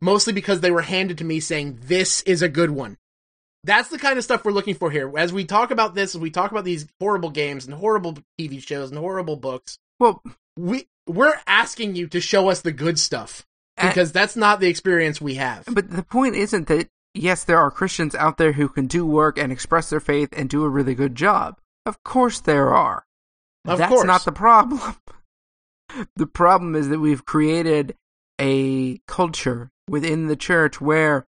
mostly 0.01 0.33
because 0.33 0.61
they 0.61 0.71
were 0.71 0.81
handed 0.81 1.19
to 1.19 1.23
me 1.25 1.39
saying 1.41 1.77
this 1.83 2.21
is 2.21 2.41
a 2.41 2.49
good 2.49 2.71
one. 2.71 2.97
That's 3.63 3.89
the 3.89 3.99
kind 3.99 4.17
of 4.17 4.23
stuff 4.23 4.43
we're 4.43 4.51
looking 4.51 4.73
for 4.73 4.89
here. 4.89 5.15
As 5.15 5.31
we 5.31 5.45
talk 5.45 5.69
about 5.69 5.93
this, 5.93 6.15
as 6.15 6.21
we 6.21 6.31
talk 6.31 6.49
about 6.49 6.65
these 6.65 6.87
horrible 6.99 7.29
games 7.29 7.67
and 7.67 7.75
horrible 7.75 8.17
TV 8.39 8.65
shows 8.65 8.89
and 8.89 8.97
horrible 8.97 9.35
books, 9.35 9.77
Well, 9.99 10.23
we 10.57 10.87
we're 11.07 11.35
asking 11.47 11.95
you 11.95 12.07
to 12.07 12.21
show 12.21 12.49
us 12.49 12.61
the 12.61 12.71
good 12.71 12.99
stuff 12.99 13.45
because 13.81 14.11
that's 14.11 14.35
not 14.35 14.59
the 14.59 14.67
experience 14.67 15.21
we 15.21 15.35
have. 15.35 15.63
But 15.65 15.89
the 15.89 16.03
point 16.03 16.35
isn't 16.35 16.67
that, 16.67 16.89
yes, 17.13 17.43
there 17.43 17.57
are 17.57 17.71
Christians 17.71 18.15
out 18.15 18.37
there 18.37 18.53
who 18.53 18.67
can 18.69 18.87
do 18.87 19.05
work 19.05 19.37
and 19.37 19.51
express 19.51 19.89
their 19.89 19.99
faith 19.99 20.29
and 20.33 20.49
do 20.49 20.63
a 20.63 20.69
really 20.69 20.95
good 20.95 21.15
job. 21.15 21.57
Of 21.85 22.03
course 22.03 22.39
there 22.41 22.73
are. 22.73 23.05
Of 23.65 23.79
That's 23.79 23.89
course. 23.89 24.05
not 24.05 24.25
the 24.25 24.31
problem. 24.31 24.95
the 26.15 26.27
problem 26.27 26.75
is 26.75 26.89
that 26.89 26.99
we've 26.99 27.25
created 27.25 27.95
a 28.39 28.99
culture 29.07 29.71
within 29.87 30.27
the 30.27 30.35
church 30.35 30.79
where 30.79 31.25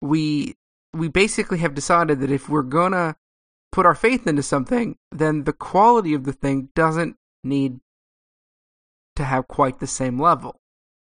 we 0.00 0.56
we 0.92 1.08
basically 1.08 1.58
have 1.58 1.74
decided 1.74 2.20
that 2.20 2.30
if 2.30 2.48
we're 2.48 2.62
gonna 2.62 3.16
put 3.70 3.86
our 3.86 3.94
faith 3.94 4.26
into 4.26 4.42
something, 4.42 4.96
then 5.10 5.44
the 5.44 5.52
quality 5.52 6.14
of 6.14 6.24
the 6.24 6.32
thing 6.32 6.68
doesn't 6.74 7.16
need 7.44 7.80
to 9.16 9.24
have 9.24 9.48
quite 9.48 9.78
the 9.78 9.86
same 9.86 10.20
level. 10.20 10.56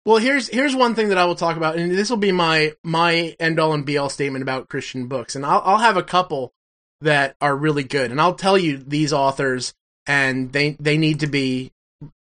Well, 0.04 0.18
here's 0.18 0.48
here's 0.48 0.76
one 0.76 0.94
thing 0.94 1.08
that 1.08 1.18
I 1.18 1.24
will 1.24 1.34
talk 1.34 1.56
about, 1.56 1.76
and 1.76 1.90
this 1.90 2.10
will 2.10 2.16
be 2.16 2.32
my 2.32 2.72
my 2.84 3.34
end 3.40 3.58
all 3.58 3.72
and 3.72 3.84
be 3.84 3.98
all 3.98 4.08
statement 4.08 4.42
about 4.42 4.68
Christian 4.68 5.08
books, 5.08 5.34
and 5.34 5.44
I'll 5.44 5.62
I'll 5.64 5.78
have 5.78 5.96
a 5.96 6.02
couple 6.02 6.52
that 7.00 7.36
are 7.40 7.56
really 7.56 7.84
good. 7.84 8.10
And 8.10 8.20
I'll 8.20 8.34
tell 8.34 8.56
you 8.56 8.78
these 8.78 9.12
authors 9.12 9.74
and 10.06 10.52
they 10.52 10.76
they 10.78 10.96
need 10.96 11.20
to 11.20 11.26
be 11.26 11.72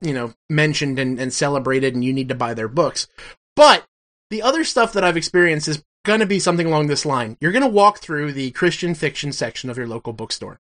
you 0.01 0.13
know 0.13 0.33
mentioned 0.49 0.99
and, 0.99 1.19
and 1.19 1.33
celebrated 1.33 1.93
and 1.93 2.03
you 2.03 2.13
need 2.13 2.29
to 2.29 2.35
buy 2.35 2.53
their 2.53 2.67
books. 2.67 3.07
But 3.55 3.85
the 4.29 4.41
other 4.41 4.63
stuff 4.63 4.93
that 4.93 5.03
I've 5.03 5.17
experienced 5.17 5.67
is 5.67 5.83
gonna 6.05 6.25
be 6.25 6.39
something 6.39 6.67
along 6.67 6.87
this 6.87 7.05
line. 7.05 7.37
You're 7.41 7.51
gonna 7.51 7.67
walk 7.67 7.99
through 7.99 8.33
the 8.33 8.51
Christian 8.51 8.95
fiction 8.95 9.33
section 9.33 9.69
of 9.69 9.77
your 9.77 9.87
local 9.87 10.13
bookstore. 10.13 10.59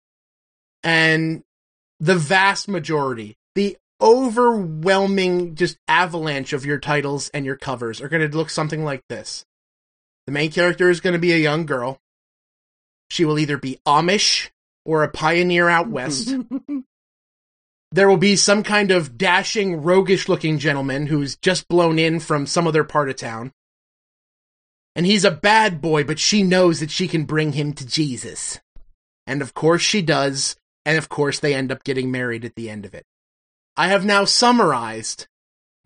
And 0.82 1.42
the 1.98 2.16
vast 2.16 2.68
majority, 2.68 3.36
the 3.54 3.76
overwhelming 4.00 5.54
just 5.54 5.78
avalanche 5.88 6.52
of 6.52 6.66
your 6.66 6.78
titles 6.78 7.28
and 7.30 7.44
your 7.44 7.56
covers 7.56 8.00
are 8.00 8.08
going 8.08 8.28
to 8.28 8.36
look 8.36 8.50
something 8.50 8.84
like 8.84 9.02
this. 9.08 9.44
The 10.26 10.32
main 10.32 10.50
character 10.50 10.90
is 10.90 11.00
going 11.00 11.14
to 11.14 11.18
be 11.18 11.32
a 11.32 11.38
young 11.38 11.66
girl. 11.66 11.98
She 13.10 13.24
will 13.24 13.38
either 13.38 13.56
be 13.56 13.80
Amish 13.86 14.50
or 14.84 15.02
a 15.02 15.10
pioneer 15.10 15.68
out 15.68 15.88
west. 15.88 16.34
there 17.92 18.08
will 18.08 18.16
be 18.16 18.36
some 18.36 18.62
kind 18.62 18.90
of 18.90 19.18
dashing, 19.18 19.82
roguish 19.82 20.28
looking 20.28 20.58
gentleman 20.58 21.06
who's 21.06 21.36
just 21.36 21.68
blown 21.68 21.98
in 21.98 22.20
from 22.20 22.46
some 22.46 22.66
other 22.66 22.84
part 22.84 23.10
of 23.10 23.16
town. 23.16 23.52
And 24.94 25.06
he's 25.06 25.24
a 25.24 25.30
bad 25.30 25.80
boy, 25.80 26.04
but 26.04 26.18
she 26.18 26.42
knows 26.42 26.80
that 26.80 26.90
she 26.90 27.08
can 27.08 27.24
bring 27.24 27.52
him 27.52 27.72
to 27.74 27.86
Jesus. 27.86 28.60
And 29.26 29.42
of 29.42 29.54
course 29.54 29.82
she 29.82 30.02
does, 30.02 30.56
and 30.84 30.98
of 30.98 31.08
course 31.08 31.38
they 31.38 31.54
end 31.54 31.70
up 31.70 31.84
getting 31.84 32.10
married 32.10 32.44
at 32.44 32.54
the 32.54 32.70
end 32.70 32.84
of 32.84 32.94
it. 32.94 33.04
I 33.80 33.88
have 33.88 34.04
now 34.04 34.26
summarized 34.26 35.26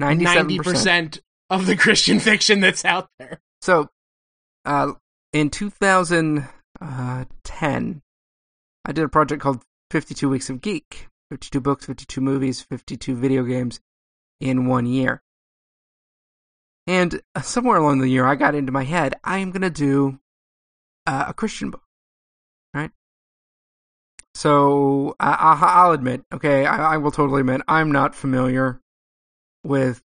97%. 0.03 0.59
90% 0.59 1.21
of 1.49 1.67
the 1.67 1.77
Christian 1.77 2.19
fiction 2.19 2.59
that's 2.59 2.85
out 2.85 3.09
there. 3.21 3.41
So, 3.63 3.89
uh, 4.65 4.95
in 5.33 5.51
2010, 5.51 8.03
I 8.85 8.93
did 8.93 9.05
a 9.05 9.09
project 9.09 9.41
called 9.41 9.63
52 9.93 10.29
Weeks 10.29 10.51
of 10.51 10.61
Geek 10.61 11.07
52 11.31 11.61
books, 11.61 11.87
52 11.87 12.21
movies, 12.21 12.63
52 12.63 13.15
video 13.15 13.45
games 13.45 13.79
in 14.41 14.67
one 14.67 14.87
year. 14.87 15.23
And 16.89 17.23
uh, 17.37 17.43
somewhere 17.43 17.77
along 17.77 18.01
the 18.01 18.09
year, 18.09 18.27
I 18.27 18.35
got 18.35 18.57
into 18.57 18.73
my 18.73 18.83
head, 18.83 19.15
I 19.23 19.39
am 19.39 19.53
going 19.53 19.63
to 19.63 19.71
do 19.71 20.19
uh, 21.07 21.27
a 21.29 21.35
Christian 21.35 21.71
book? 21.71 21.84
So 24.35 25.15
I, 25.21 25.87
will 25.87 25.93
admit, 25.93 26.25
okay, 26.33 26.67
I, 26.67 26.95
I 26.95 26.97
will 26.97 27.13
totally 27.13 27.41
admit, 27.41 27.61
I'm 27.69 27.93
not 27.93 28.15
familiar 28.15 28.81
with 29.63 30.03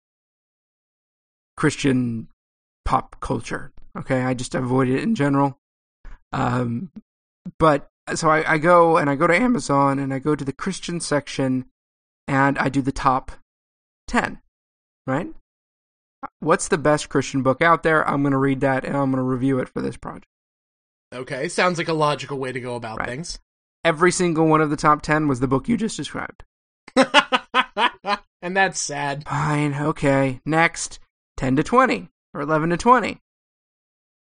Christian 1.56 2.28
pop 2.84 3.20
culture. 3.20 3.72
Okay, 3.96 4.22
I 4.22 4.34
just 4.34 4.54
avoid 4.54 4.88
it 4.88 5.02
in 5.02 5.14
general. 5.14 5.58
Um, 6.32 6.90
but 7.58 7.88
so 8.14 8.28
I, 8.28 8.54
I 8.54 8.58
go 8.58 8.96
and 8.96 9.08
I 9.08 9.14
go 9.14 9.26
to 9.26 9.34
Amazon 9.34 9.98
and 9.98 10.12
I 10.12 10.18
go 10.18 10.34
to 10.34 10.44
the 10.44 10.52
Christian 10.52 11.00
section 11.00 11.66
and 12.28 12.58
I 12.58 12.68
do 12.68 12.82
the 12.82 12.92
top 12.92 13.32
10, 14.08 14.40
right? 15.06 15.28
What's 16.40 16.68
the 16.68 16.78
best 16.78 17.08
Christian 17.08 17.42
book 17.42 17.62
out 17.62 17.82
there? 17.82 18.06
I'm 18.08 18.22
going 18.22 18.32
to 18.32 18.38
read 18.38 18.60
that 18.60 18.84
and 18.84 18.96
I'm 18.96 19.10
going 19.10 19.22
to 19.22 19.22
review 19.22 19.58
it 19.60 19.68
for 19.68 19.80
this 19.80 19.96
project. 19.96 20.26
Okay, 21.14 21.48
sounds 21.48 21.78
like 21.78 21.88
a 21.88 21.92
logical 21.94 22.38
way 22.38 22.52
to 22.52 22.60
go 22.60 22.74
about 22.74 22.98
Right. 22.98 23.08
things. 23.08 23.38
Every 23.86 24.10
single 24.10 24.48
one 24.48 24.60
of 24.60 24.68
the 24.68 24.74
top 24.74 25.00
10 25.00 25.28
was 25.28 25.38
the 25.38 25.46
book 25.46 25.68
you 25.68 25.76
just 25.76 25.96
described. 25.96 26.42
and 26.96 28.56
that's 28.56 28.80
sad. 28.80 29.22
Fine, 29.28 29.74
okay. 29.74 30.40
Next, 30.44 30.98
10 31.36 31.54
to 31.54 31.62
20 31.62 32.08
or 32.34 32.40
11 32.40 32.70
to 32.70 32.76
20. 32.76 33.20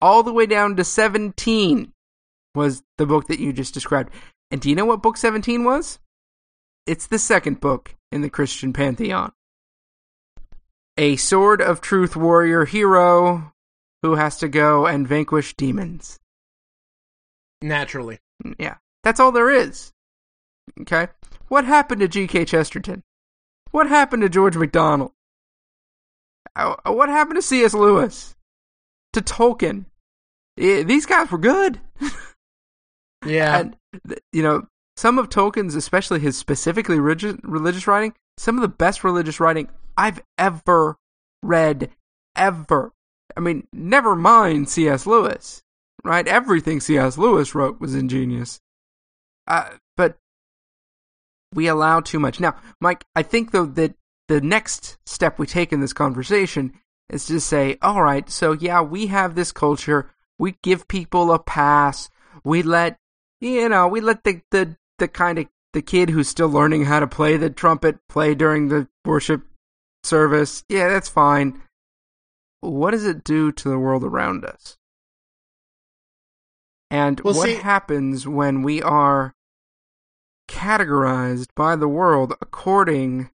All 0.02 0.22
the 0.22 0.34
way 0.34 0.48
down 0.48 0.76
to 0.76 0.84
17 0.84 1.94
was 2.54 2.84
the 2.98 3.06
book 3.06 3.30
that 3.30 3.40
you 3.40 3.54
just 3.54 3.74
described. 3.74 4.12
And 4.52 4.60
do 4.60 4.68
you 4.68 4.76
know 4.76 4.84
what 4.84 5.02
book 5.02 5.16
17 5.16 5.64
was? 5.64 5.98
It's 6.86 7.08
the 7.08 7.18
second 7.18 7.62
book 7.62 7.96
in 8.12 8.20
the 8.20 8.30
Christian 8.30 8.74
pantheon. 8.74 9.32
A 10.98 11.16
sword 11.16 11.62
of 11.62 11.80
truth 11.80 12.18
warrior 12.18 12.66
hero 12.66 13.54
who 14.02 14.16
has 14.16 14.40
to 14.40 14.50
go 14.50 14.88
and 14.88 15.08
vanquish 15.08 15.56
demons. 15.56 16.20
Naturally. 17.62 18.20
Mm, 18.46 18.56
yeah, 18.60 18.76
that's 19.04 19.20
all 19.20 19.32
there 19.32 19.50
is. 19.50 19.92
Okay? 20.82 21.08
What 21.50 21.66
happened 21.66 22.02
to 22.02 22.08
G.K. 22.08 22.46
Chesterton? 22.46 23.04
What 23.72 23.88
happened 23.90 24.22
to 24.24 24.30
George 24.30 24.56
MacDonald? 24.58 25.12
Uh, 26.56 26.76
What 26.86 27.10
happened 27.10 27.38
to 27.38 27.42
C.S. 27.42 27.74
Lewis? 27.74 28.36
To 29.14 29.22
Tolkien? 29.22 29.86
These 30.58 31.06
guys 31.06 31.32
were 31.32 31.38
good. 31.38 31.80
Yeah. 33.26 33.58
and, 33.60 33.78
you 34.34 34.44
know, 34.44 34.68
some 34.98 35.18
of 35.18 35.30
Tolkien's, 35.30 35.76
especially 35.76 36.20
his 36.20 36.38
specifically 36.38 37.00
religious 37.00 37.88
writing, 37.88 38.14
some 38.38 38.58
of 38.58 38.62
the 38.62 38.68
best 38.68 39.04
religious 39.06 39.40
writing 39.40 39.70
I've 39.96 40.22
ever 40.38 40.98
read, 41.42 41.90
ever. 42.36 42.92
I 43.38 43.40
mean, 43.40 43.66
never 43.72 44.16
mind 44.16 44.68
C.S. 44.68 45.08
Lewis, 45.08 45.64
right? 46.04 46.28
Everything 46.28 46.82
C.S. 46.82 47.18
Lewis 47.18 47.56
wrote 47.56 47.80
was 47.80 47.96
ingenious. 47.96 48.60
Uh, 49.48 49.70
but 49.98 50.18
we 51.54 51.68
allow 51.68 52.00
too 52.00 52.20
much. 52.20 52.40
Now, 52.40 52.56
Mike, 52.80 53.06
I 53.16 53.24
think 53.24 53.52
though 53.52 53.66
that 53.66 53.96
the 54.28 54.42
next 54.42 54.98
step 55.06 55.38
we 55.38 55.46
take 55.46 55.74
in 55.74 55.82
this 55.82 55.94
conversation 55.94 56.74
is 57.10 57.26
to 57.26 57.40
say, 57.40 57.78
all 57.82 58.02
right, 58.02 58.30
so 58.30 58.54
yeah, 58.54 58.82
we 58.82 59.08
have 59.08 59.36
this 59.36 59.52
culture. 59.52 60.10
We 60.40 60.56
give 60.64 60.88
people 60.88 61.32
a 61.32 61.40
pass. 61.40 62.10
We 62.44 62.64
let, 62.64 62.98
you 63.42 63.70
know, 63.70 63.88
we 63.88 64.02
let 64.02 64.24
the, 64.24 64.42
the, 64.52 64.78
the 64.98 65.08
kind 65.08 65.40
of, 65.40 65.48
the 65.74 65.82
kid 65.82 66.10
who's 66.10 66.28
still 66.28 66.50
learning 66.50 66.86
how 66.86 67.00
to 67.00 67.08
play 67.08 67.36
the 67.36 67.50
trumpet 67.50 67.98
play 68.08 68.36
during 68.36 68.68
the 68.68 68.88
worship 69.06 69.42
service. 70.04 70.64
Yeah, 70.70 70.88
that's 70.88 71.10
fine. 71.10 71.62
What 72.62 72.92
does 72.92 73.06
it 73.06 73.24
do 73.24 73.52
to 73.52 73.70
the 73.70 73.80
world 73.80 74.04
around 74.04 74.46
us? 74.46 74.78
And 76.94 77.20
Well, 77.22 77.34
what 77.34 77.50
see- 77.50 77.56
happens 77.56 78.28
when 78.28 78.62
we 78.62 78.80
are 78.80 79.34
categorized 80.48 81.48
by 81.56 81.76
the 81.76 81.88
world 81.88 82.36
according 82.40 83.32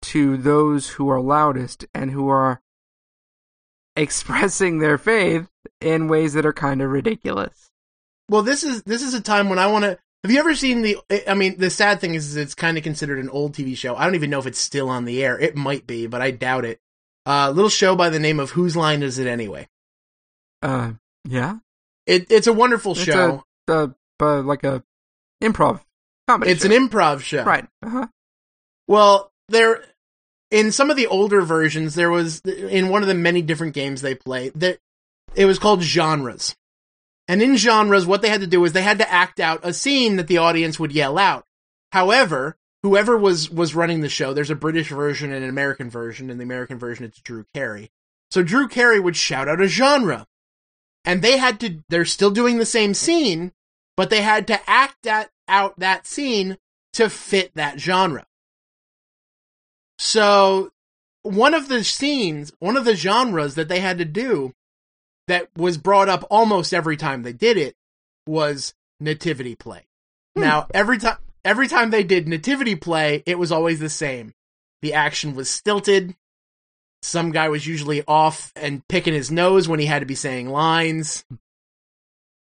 to 0.00 0.38
those 0.38 0.88
who 0.88 1.10
are 1.10 1.20
loudest 1.20 1.84
and 1.94 2.12
who 2.12 2.30
are 2.30 2.62
expressing 3.94 4.78
their 4.78 4.96
faith 4.96 5.50
in 5.82 6.08
ways 6.08 6.32
that 6.32 6.46
are 6.46 6.54
kind 6.54 6.80
of 6.80 6.90
ridiculous. 6.90 7.70
Well, 8.30 8.40
this 8.40 8.64
is 8.64 8.84
this 8.84 9.02
is 9.02 9.12
a 9.12 9.20
time 9.20 9.50
when 9.50 9.58
I 9.58 9.66
want 9.66 9.84
to. 9.84 9.98
Have 10.24 10.32
you 10.32 10.38
ever 10.38 10.54
seen 10.54 10.80
the? 10.80 10.96
I 11.28 11.34
mean, 11.34 11.58
the 11.58 11.68
sad 11.68 12.00
thing 12.00 12.14
is, 12.14 12.28
is 12.28 12.36
it's 12.36 12.54
kind 12.54 12.78
of 12.78 12.82
considered 12.82 13.18
an 13.18 13.28
old 13.28 13.52
TV 13.52 13.76
show. 13.76 13.96
I 13.96 14.06
don't 14.06 14.14
even 14.14 14.30
know 14.30 14.38
if 14.38 14.46
it's 14.46 14.58
still 14.58 14.88
on 14.88 15.04
the 15.04 15.22
air. 15.22 15.38
It 15.38 15.56
might 15.56 15.86
be, 15.86 16.06
but 16.06 16.22
I 16.22 16.30
doubt 16.30 16.64
it. 16.64 16.80
A 17.26 17.30
uh, 17.30 17.50
little 17.50 17.68
show 17.68 17.96
by 17.96 18.08
the 18.08 18.18
name 18.18 18.40
of 18.40 18.52
Whose 18.52 18.74
Line 18.74 19.02
Is 19.02 19.18
It 19.18 19.26
Anyway? 19.26 19.68
Uh, 20.62 20.92
yeah, 21.28 21.58
It, 22.10 22.26
it's 22.30 22.46
a 22.48 22.52
wonderful 22.52 22.92
It's 22.92 23.02
show. 23.02 23.44
a, 23.68 23.72
uh, 23.72 23.86
uh, 24.20 24.42
like 24.42 24.64
a 24.64 24.82
improv 25.42 25.80
comedy. 26.28 26.50
it's 26.50 26.64
show. 26.66 26.72
an 26.72 26.88
improv 26.88 27.20
show, 27.20 27.44
right. 27.44 27.66
Uh-huh. 27.84 28.06
Well, 28.88 29.32
there 29.48 29.84
in 30.50 30.72
some 30.72 30.90
of 30.90 30.96
the 30.96 31.06
older 31.06 31.40
versions, 31.42 31.94
there 31.94 32.10
was 32.10 32.40
in 32.40 32.88
one 32.88 33.02
of 33.02 33.08
the 33.08 33.14
many 33.14 33.42
different 33.42 33.74
games 33.74 34.02
they 34.02 34.14
play 34.16 34.50
that 34.56 34.78
it 35.34 35.46
was 35.46 35.58
called 35.60 35.82
genres. 35.82 36.56
And 37.28 37.40
in 37.40 37.56
genres, 37.56 38.06
what 38.06 38.22
they 38.22 38.28
had 38.28 38.40
to 38.40 38.46
do 38.48 38.64
is 38.64 38.72
they 38.72 38.82
had 38.82 38.98
to 38.98 39.08
act 39.10 39.38
out 39.38 39.60
a 39.62 39.72
scene 39.72 40.16
that 40.16 40.26
the 40.26 40.38
audience 40.38 40.80
would 40.80 40.90
yell 40.90 41.16
out. 41.16 41.44
However, 41.92 42.56
whoever 42.82 43.16
was 43.16 43.48
was 43.48 43.74
running 43.76 44.00
the 44.00 44.08
show, 44.08 44.34
there's 44.34 44.50
a 44.50 44.56
British 44.56 44.88
version 44.88 45.32
and 45.32 45.44
an 45.44 45.50
American 45.50 45.90
version. 45.90 46.28
In 46.28 46.38
the 46.38 46.44
American 46.44 46.78
version, 46.80 47.04
it's 47.04 47.20
Drew 47.20 47.44
Carey. 47.54 47.90
So 48.32 48.42
Drew 48.42 48.66
Carey 48.66 48.98
would 48.98 49.16
shout 49.16 49.48
out 49.48 49.60
a 49.60 49.68
genre, 49.68 50.26
and 51.04 51.22
they 51.22 51.38
had 51.38 51.60
to. 51.60 51.82
They're 51.88 52.04
still 52.04 52.30
doing 52.30 52.58
the 52.58 52.66
same 52.66 52.94
scene, 52.94 53.52
but 53.96 54.10
they 54.10 54.22
had 54.22 54.46
to 54.48 54.60
act 54.68 54.96
that 55.02 55.30
out 55.48 55.78
that 55.78 56.06
scene 56.06 56.58
to 56.94 57.08
fit 57.08 57.54
that 57.54 57.80
genre. 57.80 58.26
So 59.98 60.70
one 61.22 61.54
of 61.54 61.68
the 61.68 61.84
scenes, 61.84 62.52
one 62.58 62.76
of 62.76 62.84
the 62.84 62.96
genres 62.96 63.54
that 63.54 63.68
they 63.68 63.80
had 63.80 63.98
to 63.98 64.04
do 64.04 64.54
that 65.28 65.48
was 65.56 65.78
brought 65.78 66.08
up 66.08 66.24
almost 66.30 66.74
every 66.74 66.96
time 66.96 67.22
they 67.22 67.32
did 67.32 67.56
it 67.56 67.76
was 68.26 68.74
nativity 68.98 69.54
play. 69.54 69.86
Hmm. 70.34 70.42
Now, 70.42 70.66
every 70.72 70.98
time 70.98 71.18
every 71.44 71.68
time 71.68 71.90
they 71.90 72.02
did 72.02 72.28
nativity 72.28 72.76
play, 72.76 73.22
it 73.26 73.38
was 73.38 73.52
always 73.52 73.80
the 73.80 73.88
same. 73.88 74.32
The 74.82 74.94
action 74.94 75.34
was 75.34 75.50
stilted. 75.50 76.16
Some 77.02 77.32
guy 77.32 77.48
was 77.48 77.66
usually 77.66 78.02
off 78.06 78.52
and 78.56 78.86
picking 78.88 79.14
his 79.14 79.30
nose 79.30 79.68
when 79.68 79.80
he 79.80 79.86
had 79.86 80.00
to 80.00 80.06
be 80.06 80.14
saying 80.14 80.48
lines. 80.48 81.24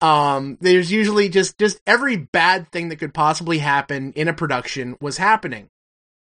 Um, 0.01 0.59
there's 0.61 0.91
usually 0.91 1.29
just 1.29 1.59
just 1.59 1.81
every 1.87 2.17
bad 2.17 2.73
thing 2.73 2.89
that 2.89 2.97
could 2.97 3.15
possibly 3.15 3.59
happen 3.59 4.13
in 4.15 4.29
a 4.29 4.33
production 4.33 4.97
was 5.01 5.19
happening. 5.19 5.69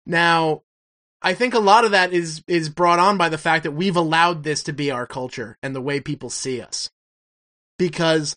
Now, 0.06 0.62
I 1.22 1.34
think 1.34 1.54
a 1.54 1.60
lot 1.60 1.84
of 1.84 1.92
that 1.92 2.12
is 2.12 2.42
is 2.46 2.68
brought 2.68 2.98
on 2.98 3.16
by 3.16 3.28
the 3.28 3.38
fact 3.38 3.64
that 3.64 3.72
we've 3.72 3.96
allowed 3.96 4.42
this 4.42 4.64
to 4.64 4.72
be 4.72 4.90
our 4.90 5.06
culture 5.06 5.56
and 5.62 5.74
the 5.74 5.80
way 5.80 6.00
people 6.00 6.30
see 6.30 6.60
us. 6.60 6.90
Because 7.78 8.36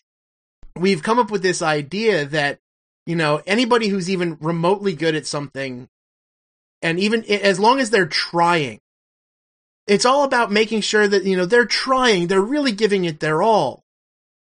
we've 0.74 1.02
come 1.02 1.18
up 1.18 1.30
with 1.30 1.42
this 1.42 1.62
idea 1.62 2.24
that 2.26 2.60
you 3.04 3.14
know 3.14 3.42
anybody 3.46 3.88
who's 3.88 4.10
even 4.10 4.38
remotely 4.40 4.94
good 4.94 5.14
at 5.14 5.26
something 5.26 5.88
and 6.82 6.98
even 6.98 7.24
as 7.24 7.60
long 7.60 7.78
as 7.78 7.90
they're 7.90 8.06
trying 8.06 8.80
it's 9.86 10.04
all 10.04 10.24
about 10.24 10.50
making 10.50 10.80
sure 10.80 11.06
that 11.06 11.24
you 11.24 11.36
know 11.36 11.46
they're 11.46 11.66
trying 11.66 12.26
they're 12.26 12.40
really 12.40 12.72
giving 12.72 13.04
it 13.04 13.20
their 13.20 13.42
all. 13.42 13.84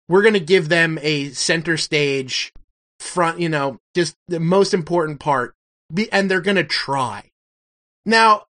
We're 0.07 0.23
going 0.23 0.33
to 0.33 0.39
give 0.39 0.69
them 0.69 0.97
a 1.01 1.29
center 1.29 1.77
stage 1.77 2.51
front 2.99 3.39
you 3.39 3.49
know 3.49 3.79
just 3.95 4.15
the 4.27 4.39
most 4.39 4.73
important 4.73 5.19
part 5.19 5.55
be, 5.93 6.11
and 6.11 6.29
they're 6.29 6.41
going 6.41 6.57
to 6.57 6.63
try. 6.63 7.29
Now 8.05 8.45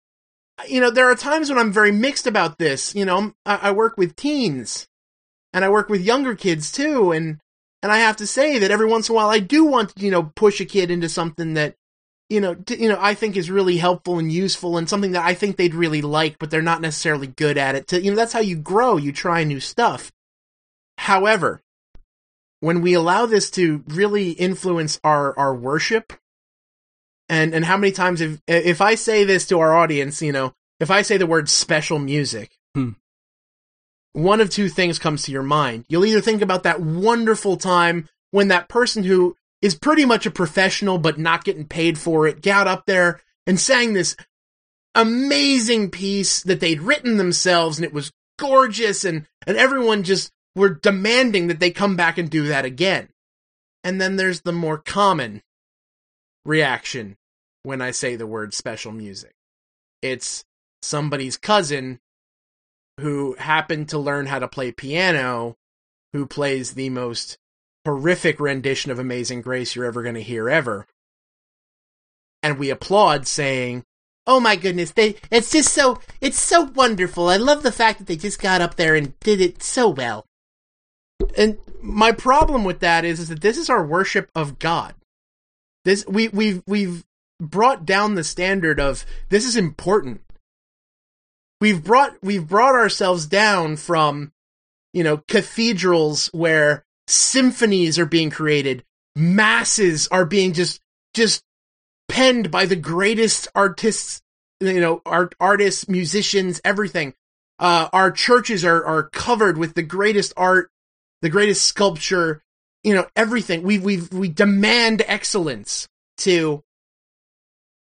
you 0.68 0.80
know 0.80 0.90
there 0.90 1.10
are 1.10 1.16
times 1.16 1.48
when 1.50 1.58
i'm 1.58 1.72
very 1.72 1.90
mixed 1.90 2.28
about 2.28 2.58
this 2.58 2.94
you 2.94 3.04
know 3.04 3.34
I, 3.44 3.56
I 3.56 3.70
work 3.72 3.98
with 3.98 4.14
teens 4.14 4.86
and 5.52 5.64
i 5.64 5.68
work 5.68 5.88
with 5.88 6.00
younger 6.00 6.36
kids 6.36 6.70
too 6.70 7.10
and 7.10 7.40
and 7.84 7.92
I 7.92 7.98
have 7.98 8.16
to 8.16 8.26
say 8.26 8.58
that 8.60 8.70
every 8.70 8.86
once 8.86 9.10
in 9.10 9.12
a 9.12 9.16
while 9.16 9.28
I 9.28 9.40
do 9.40 9.62
want 9.62 9.94
to, 9.94 10.02
you 10.02 10.10
know, 10.10 10.22
push 10.22 10.58
a 10.58 10.64
kid 10.64 10.90
into 10.90 11.06
something 11.06 11.52
that, 11.52 11.76
you 12.30 12.40
know, 12.40 12.54
t- 12.54 12.82
you 12.82 12.88
know, 12.88 12.98
I 13.00 13.14
think 13.14 13.36
is 13.36 13.50
really 13.50 13.76
helpful 13.76 14.18
and 14.18 14.32
useful 14.32 14.76
and 14.78 14.88
something 14.88 15.12
that 15.12 15.24
I 15.24 15.34
think 15.34 15.56
they'd 15.56 15.74
really 15.74 16.02
like, 16.02 16.38
but 16.38 16.50
they're 16.50 16.62
not 16.62 16.80
necessarily 16.80 17.26
good 17.26 17.58
at 17.58 17.74
it. 17.74 17.88
To, 17.88 18.00
you 18.02 18.10
know, 18.10 18.16
that's 18.16 18.32
how 18.32 18.40
you 18.40 18.56
grow. 18.56 18.96
You 18.96 19.12
try 19.12 19.44
new 19.44 19.60
stuff. 19.60 20.10
However, 20.98 21.60
when 22.60 22.80
we 22.80 22.94
allow 22.94 23.26
this 23.26 23.50
to 23.52 23.84
really 23.88 24.30
influence 24.30 24.98
our, 25.04 25.38
our 25.38 25.54
worship, 25.54 26.12
and, 27.28 27.54
and 27.54 27.64
how 27.64 27.76
many 27.76 27.92
times 27.92 28.20
if, 28.20 28.40
if 28.46 28.80
I 28.80 28.94
say 28.94 29.24
this 29.24 29.46
to 29.48 29.60
our 29.60 29.74
audience, 29.74 30.20
you 30.22 30.32
know, 30.32 30.52
if 30.80 30.90
I 30.90 31.02
say 31.02 31.16
the 31.16 31.26
word 31.26 31.48
special 31.48 31.98
music, 31.98 32.58
Hmm. 32.74 32.90
one 34.12 34.40
of 34.40 34.50
two 34.50 34.68
things 34.68 34.98
comes 34.98 35.22
to 35.22 35.32
your 35.32 35.42
mind. 35.42 35.84
You'll 35.88 36.04
either 36.04 36.20
think 36.20 36.42
about 36.42 36.64
that 36.64 36.80
wonderful 36.80 37.56
time 37.56 38.08
when 38.32 38.48
that 38.48 38.68
person 38.68 39.04
who 39.04 39.36
is 39.64 39.74
pretty 39.74 40.04
much 40.04 40.26
a 40.26 40.30
professional 40.30 40.98
but 40.98 41.18
not 41.18 41.42
getting 41.42 41.66
paid 41.66 41.98
for 41.98 42.28
it 42.28 42.42
got 42.42 42.68
up 42.68 42.84
there 42.84 43.22
and 43.46 43.58
sang 43.58 43.94
this 43.94 44.14
amazing 44.94 45.90
piece 45.90 46.42
that 46.42 46.60
they'd 46.60 46.82
written 46.82 47.16
themselves 47.16 47.78
and 47.78 47.84
it 47.86 47.92
was 47.94 48.12
gorgeous 48.38 49.06
and, 49.06 49.26
and 49.46 49.56
everyone 49.56 50.02
just 50.02 50.30
were 50.54 50.68
demanding 50.68 51.46
that 51.46 51.60
they 51.60 51.70
come 51.70 51.96
back 51.96 52.18
and 52.18 52.28
do 52.28 52.48
that 52.48 52.66
again. 52.66 53.08
And 53.82 53.98
then 53.98 54.16
there's 54.16 54.42
the 54.42 54.52
more 54.52 54.76
common 54.76 55.40
reaction 56.44 57.16
when 57.62 57.80
I 57.80 57.90
say 57.90 58.16
the 58.16 58.26
word 58.26 58.52
special 58.52 58.92
music. 58.92 59.32
It's 60.02 60.44
somebody's 60.82 61.38
cousin 61.38 62.00
who 63.00 63.34
happened 63.38 63.88
to 63.88 63.98
learn 63.98 64.26
how 64.26 64.40
to 64.40 64.46
play 64.46 64.72
piano, 64.72 65.56
who 66.12 66.26
plays 66.26 66.74
the 66.74 66.90
most 66.90 67.38
horrific 67.84 68.40
rendition 68.40 68.90
of 68.90 68.98
Amazing 68.98 69.42
Grace 69.42 69.74
you're 69.74 69.84
ever 69.84 70.02
going 70.02 70.14
to 70.14 70.22
hear 70.22 70.48
ever. 70.48 70.86
And 72.42 72.58
we 72.58 72.70
applaud 72.70 73.26
saying, 73.26 73.84
"Oh 74.26 74.40
my 74.40 74.56
goodness, 74.56 74.92
they 74.92 75.16
it's 75.30 75.50
just 75.50 75.72
so 75.72 76.00
it's 76.20 76.40
so 76.40 76.62
wonderful. 76.62 77.28
I 77.28 77.36
love 77.36 77.62
the 77.62 77.72
fact 77.72 77.98
that 77.98 78.06
they 78.06 78.16
just 78.16 78.40
got 78.40 78.60
up 78.60 78.76
there 78.76 78.94
and 78.94 79.18
did 79.20 79.40
it 79.40 79.62
so 79.62 79.88
well." 79.88 80.26
And 81.36 81.58
my 81.80 82.12
problem 82.12 82.64
with 82.64 82.80
that 82.80 83.04
is, 83.04 83.20
is 83.20 83.28
that 83.28 83.40
this 83.40 83.56
is 83.56 83.70
our 83.70 83.84
worship 83.84 84.30
of 84.34 84.58
God. 84.58 84.94
This 85.84 86.06
we 86.06 86.28
we've 86.28 86.62
we've 86.66 87.04
brought 87.40 87.84
down 87.84 88.14
the 88.14 88.24
standard 88.24 88.78
of 88.78 89.04
this 89.28 89.44
is 89.44 89.56
important 89.56 90.20
we've 91.64 91.82
brought 91.82 92.14
we've 92.22 92.46
brought 92.46 92.74
ourselves 92.74 93.26
down 93.26 93.74
from 93.76 94.32
you 94.92 95.02
know 95.02 95.16
cathedrals 95.28 96.28
where 96.34 96.84
symphonies 97.06 97.98
are 97.98 98.06
being 98.06 98.30
created 98.30 98.84
masses 99.16 100.08
are 100.08 100.24
being 100.24 100.52
just 100.52 100.80
just 101.12 101.42
penned 102.08 102.50
by 102.50 102.66
the 102.66 102.76
greatest 102.76 103.48
artists 103.54 104.22
you 104.60 104.80
know 104.80 105.00
art 105.06 105.34
artists 105.38 105.88
musicians 105.88 106.60
everything 106.64 107.14
uh 107.58 107.88
our 107.92 108.10
churches 108.10 108.64
are 108.64 108.84
are 108.84 109.04
covered 109.10 109.56
with 109.58 109.74
the 109.74 109.82
greatest 109.82 110.32
art 110.36 110.70
the 111.22 111.28
greatest 111.28 111.64
sculpture 111.64 112.42
you 112.82 112.94
know 112.94 113.06
everything 113.14 113.62
we 113.62 113.78
we 113.78 114.00
we 114.12 114.28
demand 114.28 115.02
excellence 115.06 115.88
to 116.16 116.62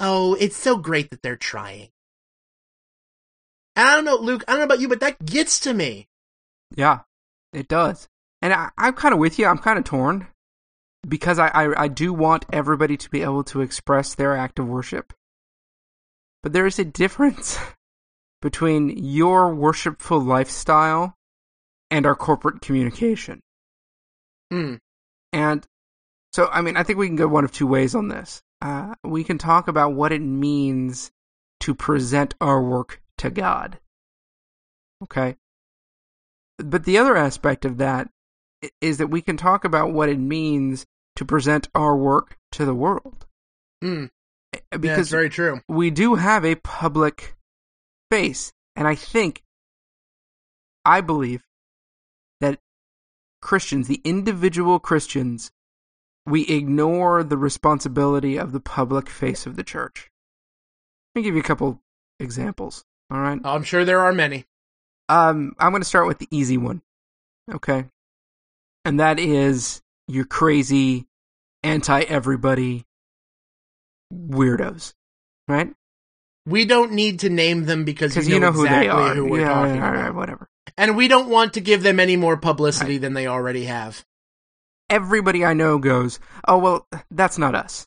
oh 0.00 0.35
it's 0.35 0.56
so 0.56 0.76
great 0.76 1.11
that 1.11 1.22
they're 1.22 1.37
trying 1.37 1.88
and 3.74 3.88
I 3.88 3.94
don't 3.94 4.04
know, 4.04 4.16
Luke, 4.16 4.44
I 4.46 4.52
don't 4.52 4.61
know 4.61 4.64
about 4.64 4.80
you, 4.80 4.88
but 4.88 5.00
that 5.00 5.24
gets 5.24 5.61
to 5.61 5.72
me. 5.72 6.08
Yeah, 6.74 7.00
it 7.52 7.68
does. 7.68 8.08
And 8.42 8.52
I, 8.52 8.70
I'm 8.76 8.92
kind 8.94 9.14
of 9.14 9.20
with 9.20 9.38
you. 9.38 9.46
I'm 9.46 9.59
kind 9.59 9.78
of 9.78 9.85
torn 9.85 10.26
because 11.09 11.38
I, 11.38 11.48
I, 11.48 11.83
I 11.85 11.88
do 11.88 12.12
want 12.12 12.44
everybody 12.52 12.96
to 12.96 13.09
be 13.11 13.22
able 13.22 13.44
to 13.44 13.61
express 13.61 14.14
their 14.14 14.37
act 14.37 14.59
of 14.59 14.68
worship. 14.68 15.12
But 16.42 16.52
there 16.52 16.66
is 16.66 16.78
a 16.78 16.85
difference 16.85 17.59
between 18.42 18.90
your 18.90 19.55
worshipful 19.55 20.20
lifestyle 20.20 21.16
and 21.90 22.05
our 22.05 22.16
corporate 22.16 22.61
communication. 22.61 23.40
Hmm. 24.50 24.74
And 25.33 25.64
so, 26.33 26.48
I 26.50 26.62
mean, 26.62 26.76
I 26.76 26.83
think 26.83 26.98
we 26.98 27.07
can 27.07 27.16
go 27.16 27.28
one 27.28 27.44
of 27.44 27.52
two 27.52 27.66
ways 27.66 27.94
on 27.94 28.09
this. 28.09 28.42
Uh, 28.61 28.94
we 29.05 29.22
can 29.22 29.38
talk 29.38 29.68
about 29.68 29.94
what 29.94 30.12
it 30.12 30.22
means 30.22 31.11
to 31.61 31.74
present 31.74 32.35
our 32.40 32.62
work 32.62 33.00
to 33.18 33.31
God. 33.31 33.78
Okay? 35.02 35.37
But 36.59 36.85
the 36.85 36.98
other 36.98 37.16
aspect 37.16 37.64
of 37.64 37.78
that 37.78 38.09
is 38.81 38.98
that 38.98 39.09
we 39.09 39.20
can 39.22 39.37
talk 39.37 39.64
about 39.64 39.92
what 39.92 40.09
it 40.09 40.18
means 40.18 40.87
to 41.16 41.25
present 41.25 41.68
our 41.75 41.96
work 41.96 42.37
to 42.53 42.64
the 42.64 42.75
world. 42.75 43.27
Yeah, 43.83 44.07
Because 44.70 44.96
that's 44.96 45.09
very 45.11 45.31
true. 45.31 45.61
we 45.68 45.90
do 45.90 46.14
have 46.16 46.44
a 46.44 46.55
public 46.57 47.35
face. 48.11 48.53
And 48.77 48.87
I 48.88 48.94
think, 48.94 49.42
I 50.85 51.01
believe 51.01 51.42
that 52.40 52.59
Christians, 53.40 53.88
the 53.88 54.01
individual 54.05 54.79
Christians, 54.79 55.51
we 56.25 56.46
ignore 56.46 57.22
the 57.25 57.37
responsibility 57.37 58.37
of 58.38 58.53
the 58.53 58.61
public 58.61 59.09
face 59.11 59.46
of 59.46 59.57
the 59.57 59.64
church. 59.64 60.11
Let 61.14 61.20
me 61.20 61.25
give 61.25 61.35
you 61.35 61.40
a 61.40 61.44
couple 61.44 61.81
examples. 62.20 62.85
All 63.11 63.20
right. 63.20 63.40
I'm 63.44 63.64
sure 63.64 63.85
there 63.85 64.01
are 64.01 64.12
many. 64.12 64.46
Um, 65.09 65.55
I'm 65.59 65.72
going 65.72 65.83
to 65.83 65.88
start 65.88 66.07
with 66.07 66.18
the 66.18 66.29
easy 66.31 66.57
one. 66.57 66.81
Okay. 67.53 67.87
And 68.84 69.00
that 69.00 69.18
is 69.18 69.80
your 70.08 70.24
crazy, 70.24 71.06
anti 71.62 72.00
everybody 72.02 72.84
weirdos. 74.12 74.94
Right? 75.48 75.72
We 76.46 76.64
don't 76.64 76.92
need 76.92 77.20
to 77.20 77.28
name 77.30 77.66
them 77.66 77.84
because 77.84 78.16
you 78.16 78.34
you 78.34 78.40
know, 78.40 78.46
know 78.48 78.52
who 78.52 78.64
exactly 78.64 78.86
they 78.86 78.90
are. 78.92 79.14
who 79.14 79.26
we're 79.30 79.40
yeah, 79.40 79.48
talking 79.48 79.82
all 79.82 79.88
about. 79.88 79.94
right, 79.94 80.14
whatever. 80.14 80.48
And 80.76 80.96
we 80.96 81.06
don't 81.06 81.28
want 81.28 81.54
to 81.54 81.60
give 81.60 81.82
them 81.82 82.00
any 82.00 82.16
more 82.16 82.36
publicity 82.36 82.98
than 82.98 83.14
they 83.14 83.26
already 83.26 83.64
have. 83.64 84.04
everybody 84.90 85.44
I 85.44 85.54
know 85.54 85.78
goes, 85.78 86.18
"Oh 86.48 86.58
well, 86.58 86.86
that's 87.10 87.38
not 87.38 87.54
us," 87.54 87.86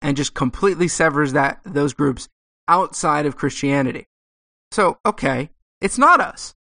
and 0.00 0.16
just 0.16 0.34
completely 0.34 0.88
severs 0.88 1.32
that 1.32 1.60
those 1.64 1.92
groups 1.92 2.28
outside 2.68 3.26
of 3.26 3.36
Christianity. 3.36 4.06
So, 4.72 4.98
okay, 5.04 5.50
it's 5.80 5.98
not 5.98 6.20
us. 6.20 6.54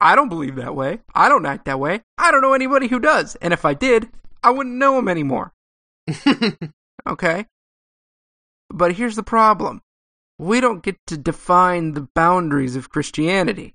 I 0.00 0.16
don't 0.16 0.28
believe 0.28 0.56
that 0.56 0.74
way. 0.74 1.00
I 1.14 1.28
don't 1.28 1.46
act 1.46 1.64
that 1.66 1.80
way. 1.80 2.02
I 2.18 2.30
don't 2.30 2.42
know 2.42 2.54
anybody 2.54 2.88
who 2.88 2.98
does. 2.98 3.36
And 3.36 3.52
if 3.52 3.64
I 3.64 3.74
did, 3.74 4.08
I 4.42 4.50
wouldn't 4.50 4.76
know 4.76 4.98
him 4.98 5.08
anymore. 5.08 5.52
Okay? 7.06 7.46
But 8.70 8.92
here's 8.92 9.16
the 9.16 9.22
problem. 9.22 9.82
We 10.38 10.60
don't 10.60 10.82
get 10.82 10.96
to 11.08 11.16
define 11.16 11.92
the 11.92 12.08
boundaries 12.14 12.76
of 12.76 12.90
Christianity. 12.90 13.74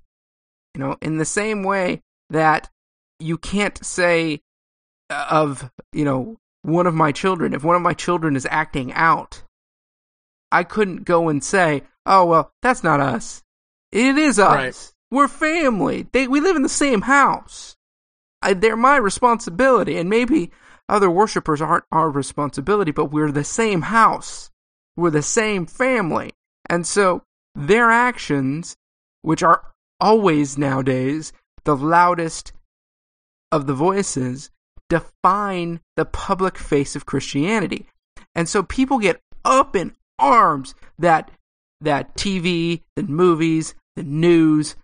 You 0.73 0.81
know, 0.81 0.97
in 1.01 1.17
the 1.17 1.25
same 1.25 1.63
way 1.63 2.01
that 2.29 2.69
you 3.19 3.37
can't 3.37 3.83
say 3.85 4.41
of, 5.09 5.71
you 5.93 6.05
know, 6.05 6.37
one 6.63 6.87
of 6.87 6.93
my 6.93 7.11
children, 7.11 7.53
if 7.53 7.63
one 7.63 7.75
of 7.75 7.81
my 7.81 7.93
children 7.93 8.35
is 8.35 8.47
acting 8.49 8.91
out, 8.93 9.43
I 10.51 10.63
couldn't 10.63 11.05
go 11.05 11.29
and 11.29 11.43
say, 11.43 11.83
oh, 12.05 12.25
well, 12.25 12.51
that's 12.61 12.83
not 12.83 12.99
us. 12.99 13.43
It 13.91 14.17
is 14.17 14.37
us. 14.39 14.53
Right. 14.53 14.93
We're 15.11 15.27
family. 15.27 16.07
They, 16.11 16.27
we 16.27 16.39
live 16.39 16.55
in 16.55 16.61
the 16.61 16.69
same 16.69 17.01
house. 17.01 17.75
I, 18.41 18.53
they're 18.53 18.75
my 18.75 18.97
responsibility, 18.97 19.97
and 19.97 20.09
maybe 20.09 20.51
other 20.87 21.09
worshippers 21.09 21.61
aren't 21.61 21.85
our 21.91 22.09
responsibility, 22.09 22.91
but 22.91 23.05
we're 23.05 23.31
the 23.31 23.43
same 23.43 23.83
house. 23.83 24.49
We're 24.95 25.09
the 25.09 25.21
same 25.21 25.65
family. 25.65 26.31
And 26.69 26.85
so 26.85 27.23
their 27.55 27.91
actions, 27.91 28.75
which 29.21 29.43
are 29.43 29.63
always 29.99 30.57
nowadays 30.57 31.33
the 31.63 31.75
loudest 31.75 32.53
of 33.51 33.67
the 33.67 33.73
voices, 33.73 34.49
define 34.89 35.81
the 35.95 36.05
public 36.05 36.57
face 36.57 36.95
of 36.95 37.05
Christianity. 37.05 37.85
And 38.35 38.47
so 38.47 38.63
people 38.63 38.99
get 38.99 39.21
up 39.45 39.75
in 39.75 39.95
arms 40.17 40.75
that 40.97 41.31
that 41.81 42.15
TV, 42.15 42.81
the 42.95 43.03
movies, 43.03 43.73
the 43.95 44.03
news 44.03 44.75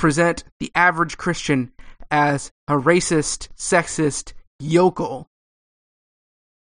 present 0.00 0.44
the 0.60 0.72
average 0.74 1.18
Christian 1.18 1.70
as 2.10 2.50
a 2.66 2.72
racist, 2.72 3.48
sexist, 3.54 4.32
yokel, 4.58 5.28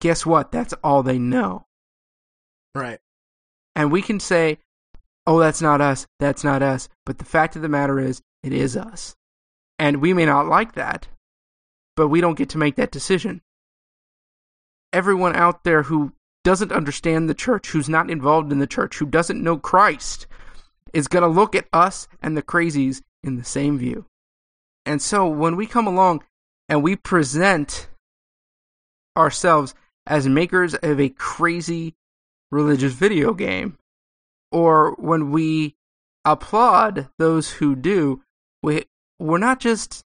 guess 0.01 0.27
what? 0.27 0.51
That's 0.51 0.75
all 0.83 1.05
they 1.05 1.21
know. 1.21 1.67
Right. 2.75 2.99
And 3.77 3.93
we 3.93 4.03
can 4.03 4.19
say, 4.19 4.59
oh, 5.25 5.39
that's 5.39 5.63
not 5.63 5.81
us, 5.81 6.09
that's 6.19 6.43
not 6.43 6.65
us. 6.65 6.89
But 7.07 7.19
the 7.19 7.25
fact 7.25 7.55
of 7.55 7.63
the 7.63 7.69
matter 7.69 8.01
is, 8.01 8.21
it 8.43 8.53
is 8.53 8.77
us. 8.77 9.15
And 9.79 10.03
we 10.03 10.13
may 10.13 10.27
not 10.27 10.49
like 10.49 10.75
that, 10.75 11.07
but 11.95 12.09
we 12.09 12.21
don't 12.21 12.37
get 12.37 12.49
to 12.51 12.59
make 12.59 12.75
that 12.75 12.91
decision. 12.91 13.41
Everyone 14.93 15.37
out 15.37 15.63
there 15.63 15.85
who 15.85 16.13
doesn't 16.43 16.73
understand 16.73 17.29
the 17.29 17.35
church, 17.35 17.69
who's 17.69 17.89
not 17.89 18.11
involved 18.11 18.51
in 18.51 18.59
the 18.59 18.67
church, 18.67 18.99
who 18.99 19.07
doesn't 19.07 19.45
know 19.45 19.59
Christ, 19.59 20.27
is 20.93 21.07
going 21.07 21.23
to 21.23 21.29
look 21.29 21.55
at 21.55 21.69
us 21.73 22.09
and 22.21 22.37
the 22.37 22.43
crazies 22.43 23.01
in 23.23 23.37
the 23.37 23.45
same 23.45 23.79
view. 23.79 24.07
And 24.85 25.01
so 25.01 25.29
when 25.29 25.57
we 25.57 25.67
come 25.67 25.87
along 25.87 26.25
and 26.69 26.83
we 26.83 26.97
present 26.97 27.89
ourselves 29.17 29.75
as 30.07 30.29
makers 30.29 30.75
of 30.75 31.01
a 31.01 31.09
crazy 31.09 31.95
religious 32.51 32.93
video 32.93 33.33
game, 33.33 33.79
or 34.51 34.95
when 34.99 35.31
we 35.31 35.77
applaud 36.25 37.09
those 37.19 37.53
who 37.53 37.75
do, 37.75 38.23
we, 38.63 38.85
we're 39.19 39.39
not 39.39 39.61
just 39.61 40.05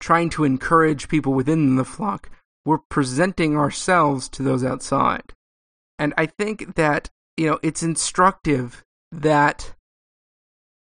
trying 0.00 0.30
to 0.30 0.44
encourage 0.44 1.08
people 1.08 1.32
within 1.32 1.76
the 1.76 1.84
flock, 1.84 2.30
we're 2.64 2.78
presenting 2.78 3.56
ourselves 3.56 4.28
to 4.28 4.42
those 4.42 4.64
outside. 4.64 5.32
And 5.98 6.12
I 6.16 6.26
think 6.26 6.74
that, 6.74 7.10
you 7.36 7.46
know, 7.46 7.58
it's 7.62 7.82
instructive 7.82 8.82
that 9.12 9.74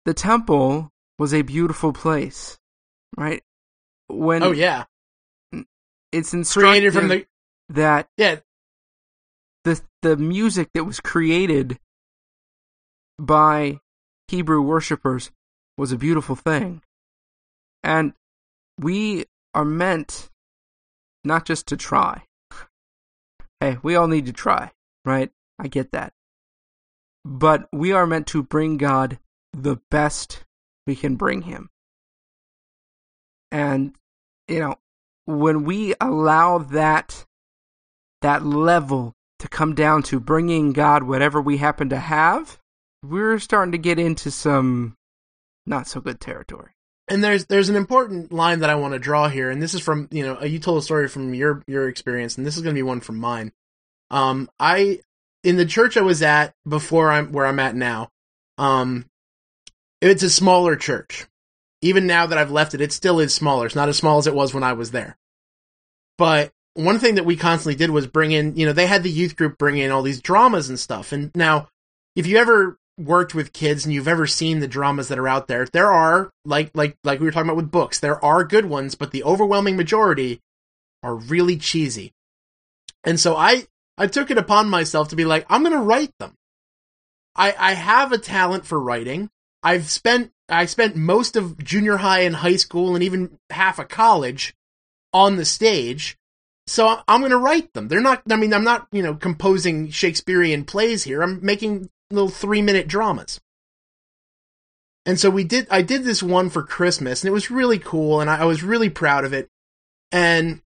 the 0.05 0.13
temple 0.13 0.91
was 1.19 1.33
a 1.33 1.43
beautiful 1.43 1.93
place, 1.93 2.57
right? 3.15 3.43
When 4.07 4.41
Oh 4.41 4.51
yeah. 4.51 4.85
it's 6.11 6.33
instructive 6.33 6.69
Created 6.71 6.93
from 6.93 7.07
the 7.09 7.25
that 7.69 8.07
yeah 8.17 8.37
the 9.63 9.79
the 10.01 10.17
music 10.17 10.69
that 10.73 10.85
was 10.85 10.99
created 10.99 11.77
by 13.19 13.79
Hebrew 14.29 14.61
worshippers 14.61 15.29
was 15.77 15.91
a 15.91 15.97
beautiful 15.97 16.35
thing. 16.35 16.81
And 17.83 18.13
we 18.79 19.25
are 19.53 19.65
meant 19.65 20.29
not 21.23 21.45
just 21.45 21.67
to 21.67 21.77
try. 21.77 22.23
Hey, 23.59 23.77
we 23.83 23.95
all 23.95 24.07
need 24.07 24.25
to 24.27 24.33
try, 24.33 24.71
right? 25.03 25.31
I 25.59 25.67
get 25.67 25.91
that. 25.91 26.13
But 27.25 27.67
we 27.73 27.91
are 27.91 28.07
meant 28.07 28.27
to 28.27 28.41
bring 28.41 28.77
God 28.77 29.19
the 29.51 29.81
best 29.91 30.45
we 30.89 30.95
can 30.95 31.15
bring 31.15 31.43
him. 31.43 31.69
And 33.51 33.93
you 34.47 34.59
know, 34.59 34.75
when 35.25 35.63
we 35.63 35.93
allow 36.01 36.57
that 36.57 37.25
that 38.23 38.43
level 38.43 39.13
to 39.37 39.47
come 39.47 39.75
down 39.75 40.01
to 40.03 40.19
bringing 40.19 40.73
God 40.73 41.03
whatever 41.03 41.39
we 41.39 41.57
happen 41.57 41.89
to 41.89 41.99
have, 41.99 42.57
we're 43.03 43.37
starting 43.37 43.71
to 43.73 43.77
get 43.77 43.99
into 43.99 44.31
some 44.31 44.97
not 45.67 45.87
so 45.87 46.01
good 46.01 46.19
territory. 46.19 46.71
and 47.07 47.23
there's 47.23 47.45
there's 47.45 47.69
an 47.69 47.75
important 47.75 48.31
line 48.31 48.59
that 48.61 48.69
I 48.71 48.75
want 48.75 48.93
to 48.93 48.99
draw 48.99 49.27
here, 49.27 49.51
and 49.51 49.61
this 49.61 49.75
is 49.75 49.81
from 49.81 50.07
you 50.11 50.25
know 50.25 50.43
you 50.43 50.57
told 50.57 50.79
a 50.79 50.81
story 50.81 51.07
from 51.07 51.35
your 51.35 51.61
your 51.67 51.87
experience, 51.87 52.35
and 52.37 52.45
this 52.45 52.55
is 52.55 52.63
going 52.63 52.73
to 52.73 52.79
be 52.79 52.83
one 52.83 52.99
from 53.01 53.19
mine. 53.19 53.51
Um, 54.09 54.49
I 54.59 55.01
in 55.43 55.57
the 55.57 55.65
church 55.65 55.97
I 55.97 56.01
was 56.01 56.23
at 56.23 56.53
before 56.67 57.11
I'm 57.11 57.31
where 57.31 57.45
I'm 57.45 57.59
at 57.59 57.75
now. 57.75 58.09
Um, 58.57 59.05
it's 60.01 60.23
a 60.23 60.29
smaller 60.29 60.75
church. 60.75 61.27
Even 61.81 62.07
now 62.07 62.25
that 62.25 62.37
I've 62.37 62.51
left 62.51 62.73
it, 62.73 62.81
it 62.81 62.91
still 62.91 63.19
is 63.19 63.33
smaller. 63.33 63.65
It's 63.65 63.75
not 63.75 63.89
as 63.89 63.97
small 63.97 64.17
as 64.17 64.27
it 64.27 64.35
was 64.35 64.53
when 64.53 64.63
I 64.63 64.73
was 64.73 64.91
there. 64.91 65.17
But 66.17 66.51
one 66.73 66.99
thing 66.99 67.15
that 67.15 67.25
we 67.25 67.35
constantly 67.35 67.75
did 67.75 67.89
was 67.89 68.07
bring 68.07 68.31
in, 68.31 68.55
you 68.55 68.65
know, 68.65 68.73
they 68.73 68.87
had 68.87 69.03
the 69.03 69.09
youth 69.09 69.35
group 69.35 69.57
bring 69.57 69.77
in 69.77 69.91
all 69.91 70.01
these 70.01 70.21
dramas 70.21 70.69
and 70.69 70.79
stuff. 70.79 71.11
And 71.11 71.31
now, 71.35 71.67
if 72.15 72.27
you 72.27 72.37
ever 72.37 72.77
worked 72.97 73.33
with 73.33 73.53
kids 73.53 73.85
and 73.85 73.93
you've 73.93 74.07
ever 74.07 74.27
seen 74.27 74.59
the 74.59 74.67
dramas 74.67 75.07
that 75.07 75.19
are 75.19 75.27
out 75.27 75.47
there, 75.47 75.65
there 75.71 75.91
are 75.91 76.29
like 76.45 76.71
like 76.73 76.97
like 77.03 77.19
we 77.19 77.25
were 77.25 77.31
talking 77.31 77.49
about 77.49 77.57
with 77.57 77.71
books, 77.71 77.99
there 77.99 78.23
are 78.23 78.43
good 78.43 78.65
ones, 78.65 78.95
but 78.95 79.11
the 79.11 79.23
overwhelming 79.23 79.77
majority 79.77 80.41
are 81.01 81.15
really 81.15 81.57
cheesy. 81.57 82.11
And 83.03 83.19
so 83.19 83.35
I 83.35 83.67
I 83.97 84.07
took 84.07 84.31
it 84.31 84.37
upon 84.37 84.69
myself 84.69 85.09
to 85.09 85.15
be 85.15 85.25
like, 85.25 85.45
I'm 85.49 85.63
going 85.63 85.73
to 85.73 85.79
write 85.79 86.11
them. 86.19 86.33
I 87.35 87.55
I 87.57 87.73
have 87.73 88.11
a 88.11 88.17
talent 88.17 88.65
for 88.65 88.79
writing. 88.79 89.29
I've 89.63 89.89
spent 89.89 90.31
I 90.47 90.65
spent 90.65 90.95
most 90.95 91.35
of 91.35 91.63
junior 91.63 91.97
high 91.97 92.21
and 92.21 92.37
high 92.37 92.55
school 92.55 92.95
and 92.95 93.03
even 93.03 93.37
half 93.49 93.79
of 93.79 93.89
college 93.89 94.55
on 95.13 95.35
the 95.35 95.45
stage. 95.45 96.17
So 96.67 96.99
I'm 97.07 97.21
going 97.21 97.31
to 97.31 97.37
write 97.37 97.73
them. 97.73 97.87
They're 97.87 98.01
not 98.01 98.23
I 98.29 98.35
mean 98.35 98.53
I'm 98.53 98.63
not, 98.63 98.87
you 98.91 99.01
know, 99.01 99.15
composing 99.15 99.89
Shakespearean 99.89 100.65
plays 100.65 101.03
here. 101.03 101.21
I'm 101.21 101.43
making 101.43 101.89
little 102.11 102.29
3-minute 102.29 102.87
dramas. 102.87 103.39
And 105.05 105.19
so 105.19 105.29
we 105.29 105.43
did 105.43 105.67
I 105.69 105.81
did 105.81 106.03
this 106.03 106.23
one 106.23 106.49
for 106.49 106.63
Christmas 106.63 107.23
and 107.23 107.29
it 107.29 107.33
was 107.33 107.51
really 107.51 107.79
cool 107.79 108.21
and 108.21 108.29
I, 108.29 108.41
I 108.41 108.45
was 108.45 108.63
really 108.63 108.89
proud 108.89 109.25
of 109.25 109.33
it. 109.33 109.49
And 110.11 110.61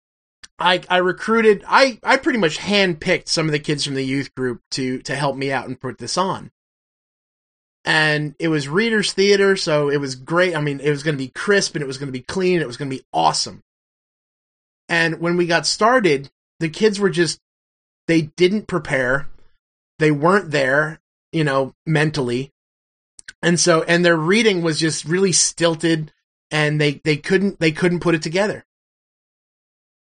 I 0.58 0.82
I 0.88 0.98
recruited 0.98 1.62
I 1.66 1.98
I 2.02 2.16
pretty 2.16 2.38
much 2.38 2.58
handpicked 2.58 3.28
some 3.28 3.46
of 3.46 3.52
the 3.52 3.58
kids 3.58 3.84
from 3.84 3.94
the 3.94 4.04
youth 4.04 4.34
group 4.34 4.62
to 4.72 4.98
to 5.02 5.14
help 5.14 5.36
me 5.36 5.52
out 5.52 5.66
and 5.66 5.80
put 5.80 5.98
this 5.98 6.16
on 6.16 6.50
and 7.88 8.34
it 8.38 8.48
was 8.48 8.68
readers 8.68 9.14
theater 9.14 9.56
so 9.56 9.88
it 9.88 9.96
was 9.96 10.14
great. 10.14 10.54
I 10.54 10.60
mean 10.60 10.78
it 10.78 10.90
was 10.90 11.02
going 11.02 11.14
to 11.14 11.24
be 11.24 11.32
crisp 11.34 11.74
and 11.74 11.82
it 11.82 11.86
was 11.86 11.96
going 11.96 12.08
to 12.08 12.12
be 12.12 12.22
clean 12.22 12.60
it 12.60 12.66
was 12.66 12.76
going 12.76 12.90
to 12.90 12.96
be 12.96 13.04
awesome. 13.14 13.62
And 14.90 15.20
when 15.20 15.38
we 15.38 15.46
got 15.46 15.66
started 15.66 16.30
the 16.60 16.68
kids 16.68 17.00
were 17.00 17.08
just 17.08 17.40
they 18.06 18.22
didn't 18.22 18.68
prepare. 18.68 19.26
They 19.98 20.10
weren't 20.10 20.50
there 20.50 21.00
you 21.32 21.44
know 21.44 21.74
mentally. 21.86 22.52
And 23.42 23.58
so 23.58 23.84
and 23.84 24.04
their 24.04 24.18
reading 24.18 24.60
was 24.60 24.78
just 24.78 25.06
really 25.06 25.32
stilted 25.32 26.12
and 26.50 26.78
they 26.78 27.00
they 27.04 27.16
couldn't 27.16 27.58
they 27.58 27.72
couldn't 27.72 28.00
put 28.00 28.14
it 28.14 28.20
together. 28.20 28.66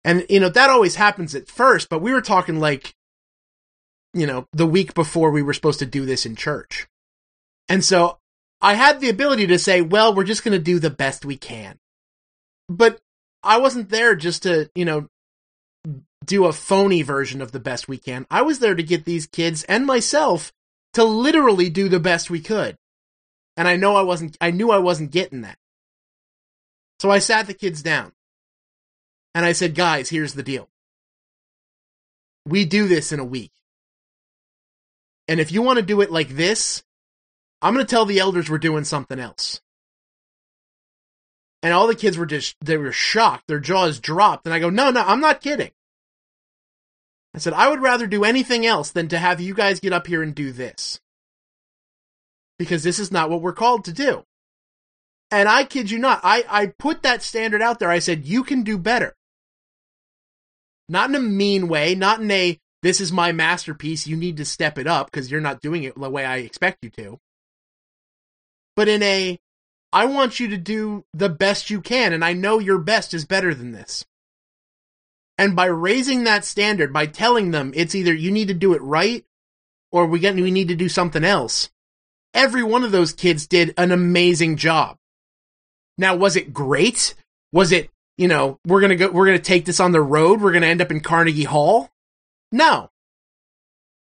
And 0.06 0.26
you 0.30 0.40
know 0.40 0.50
that 0.50 0.70
always 0.70 0.96
happens 0.96 1.36
at 1.36 1.50
first 1.50 1.90
but 1.90 2.00
we 2.00 2.14
were 2.14 2.22
talking 2.22 2.62
like 2.62 2.96
you 4.14 4.26
know 4.26 4.48
the 4.54 4.66
week 4.66 4.94
before 4.94 5.30
we 5.30 5.42
were 5.42 5.54
supposed 5.54 5.80
to 5.80 5.86
do 5.86 6.06
this 6.06 6.26
in 6.26 6.38
church 6.38 6.88
and 7.70 7.84
so 7.84 8.20
I 8.62 8.74
had 8.74 9.00
the 9.00 9.10
ability 9.10 9.48
to 9.48 9.60
say, 9.60 9.82
well, 9.82 10.14
we're 10.14 10.24
just 10.24 10.44
going 10.44 10.58
to 10.58 10.64
do 10.64 10.80
the 10.80 10.90
best 10.90 11.26
we 11.26 11.38
can. 11.38 11.78
But 12.70 13.00
I 13.44 13.60
wasn't 13.60 13.90
there 13.90 14.16
just 14.16 14.44
to, 14.44 14.70
you 14.76 14.86
know, 14.86 15.08
do 16.26 16.46
a 16.46 16.54
phony 16.54 17.02
version 17.02 17.42
of 17.42 17.52
the 17.52 17.60
best 17.60 17.88
we 17.88 17.98
can. 17.98 18.26
I 18.32 18.42
was 18.42 18.60
there 18.60 18.76
to 18.76 18.84
get 18.84 19.06
these 19.06 19.28
kids 19.28 19.64
and 19.66 19.86
myself 19.86 20.52
to 20.94 21.04
literally 21.04 21.70
do 21.70 21.90
the 21.90 22.00
best 22.00 22.30
we 22.30 22.40
could. 22.40 22.78
And 23.58 23.68
I 23.68 23.76
know 23.76 23.96
I 23.96 24.02
wasn't, 24.02 24.38
I 24.42 24.52
knew 24.52 24.72
I 24.72 24.80
wasn't 24.80 25.12
getting 25.12 25.42
that. 25.42 25.58
So 27.00 27.12
I 27.12 27.20
sat 27.20 27.48
the 27.48 27.54
kids 27.54 27.84
down 27.84 28.14
and 29.36 29.46
I 29.46 29.52
said, 29.52 29.76
guys, 29.76 30.10
here's 30.10 30.34
the 30.34 30.44
deal. 30.44 30.70
We 32.48 32.66
do 32.66 32.88
this 32.88 33.12
in 33.12 33.20
a 33.20 33.26
week. 33.26 33.52
And 35.28 35.40
if 35.40 35.52
you 35.52 35.62
want 35.62 35.78
to 35.78 35.86
do 35.86 36.02
it 36.02 36.12
like 36.12 36.30
this, 36.30 36.84
I'm 37.62 37.74
going 37.74 37.86
to 37.86 37.90
tell 37.90 38.06
the 38.06 38.20
elders 38.20 38.50
we're 38.50 38.58
doing 38.58 38.84
something 38.84 39.20
else. 39.20 39.62
And 41.64 41.74
all 41.74 41.88
the 41.88 41.96
kids 41.96 42.18
were 42.18 42.28
just, 42.28 42.56
they 42.62 42.78
were 42.78 42.92
shocked. 42.92 43.46
Their 43.48 43.60
jaws 43.60 44.00
dropped. 44.00 44.46
And 44.46 44.54
I 44.54 44.60
go, 44.60 44.70
no, 44.70 44.92
no, 44.92 45.02
I'm 45.02 45.20
not 45.20 45.42
kidding. 45.42 45.72
I 47.34 47.40
said, 47.40 47.54
I 47.54 47.70
would 47.70 47.82
rather 47.82 48.08
do 48.08 48.24
anything 48.24 48.66
else 48.66 48.92
than 48.92 49.08
to 49.08 49.18
have 49.18 49.42
you 49.42 49.54
guys 49.54 49.80
get 49.80 49.92
up 49.92 50.08
here 50.08 50.22
and 50.22 50.36
do 50.36 50.52
this. 50.52 51.00
Because 52.60 52.84
this 52.84 53.00
is 53.00 53.12
not 53.12 53.30
what 53.30 53.42
we're 53.42 53.52
called 53.52 53.86
to 53.86 53.94
do. 53.94 54.24
And 55.32 55.50
I 55.50 55.64
kid 55.64 55.90
you 55.90 55.98
not, 55.98 56.22
I, 56.24 56.46
I 56.48 56.68
put 56.68 57.02
that 57.02 57.24
standard 57.24 57.62
out 57.62 57.80
there. 57.80 57.90
I 57.90 58.00
said, 58.00 58.26
you 58.26 58.44
can 58.44 58.64
do 58.64 58.78
better. 58.78 59.16
Not 60.88 61.10
in 61.10 61.16
a 61.16 61.20
mean 61.20 61.68
way, 61.68 61.96
not 61.96 62.22
in 62.22 62.30
a, 62.30 62.60
this 62.84 63.02
is 63.02 63.12
my 63.12 63.32
masterpiece, 63.32 64.06
you 64.06 64.16
need 64.16 64.38
to 64.38 64.46
step 64.46 64.78
it 64.78 64.86
up 64.86 65.10
because 65.10 65.32
you're 65.32 65.42
not 65.42 65.62
doing 65.62 65.84
it 65.84 66.00
the 66.00 66.10
way 66.10 66.24
I 66.24 66.38
expect 66.38 66.84
you 66.84 66.92
to 66.92 67.20
but 68.76 68.88
in 68.88 69.02
a 69.04 69.40
I 69.94 70.06
want 70.06 70.40
you 70.40 70.50
to 70.50 70.58
do 70.58 71.06
the 71.14 71.30
best 71.30 71.70
you 71.70 71.80
can, 71.80 72.12
and 72.12 72.24
I 72.24 72.34
know 72.34 72.60
your 72.60 72.80
best 72.80 73.14
is 73.14 73.24
better 73.24 73.54
than 73.54 73.72
this. 73.72 74.06
And 75.38 75.56
by 75.56 75.66
raising 75.66 76.26
that 76.26 76.46
standard, 76.46 76.92
by 76.94 77.06
telling 77.06 77.52
them 77.52 77.72
it's 77.76 77.96
either 77.96 78.14
you 78.14 78.32
need 78.32 78.50
to 78.50 78.54
do 78.54 78.74
it 78.74 78.82
right 78.82 79.26
or 79.92 80.06
we 80.06 80.20
get 80.20 80.36
we 80.36 80.52
need 80.52 80.68
to 80.70 80.76
do 80.76 80.90
something 80.90 81.24
else. 81.24 81.70
Every 82.34 82.64
one 82.64 82.84
of 82.84 82.92
those 82.92 83.14
kids 83.14 83.48
did 83.48 83.74
an 83.78 83.92
amazing 83.92 84.58
job. 84.58 84.98
Now, 85.98 86.16
was 86.16 86.36
it 86.36 86.54
great? 86.54 87.16
Was 87.54 87.72
it, 87.72 87.90
you 88.18 88.28
know, 88.28 88.60
we're 88.66 88.82
gonna 88.82 88.96
go 88.96 89.10
we're 89.10 89.26
gonna 89.26 89.40
take 89.40 89.64
this 89.64 89.80
on 89.80 89.94
the 89.94 90.02
road, 90.02 90.42
we're 90.42 90.52
gonna 90.52 90.68
end 90.68 90.82
up 90.82 90.92
in 90.92 91.00
Carnegie 91.00 91.44
Hall? 91.44 91.90
No. 92.52 92.90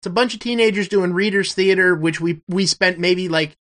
It's 0.01 0.07
a 0.07 0.11
bunch 0.11 0.35
of 0.35 0.41
teenagers 0.41 0.89
doing 0.89 1.12
readers 1.12 1.53
theater, 1.53 1.95
which 1.95 2.20
we 2.20 2.41
we 2.49 2.66
spent 2.66 2.99
maybe 2.99 3.29
like 3.29 3.57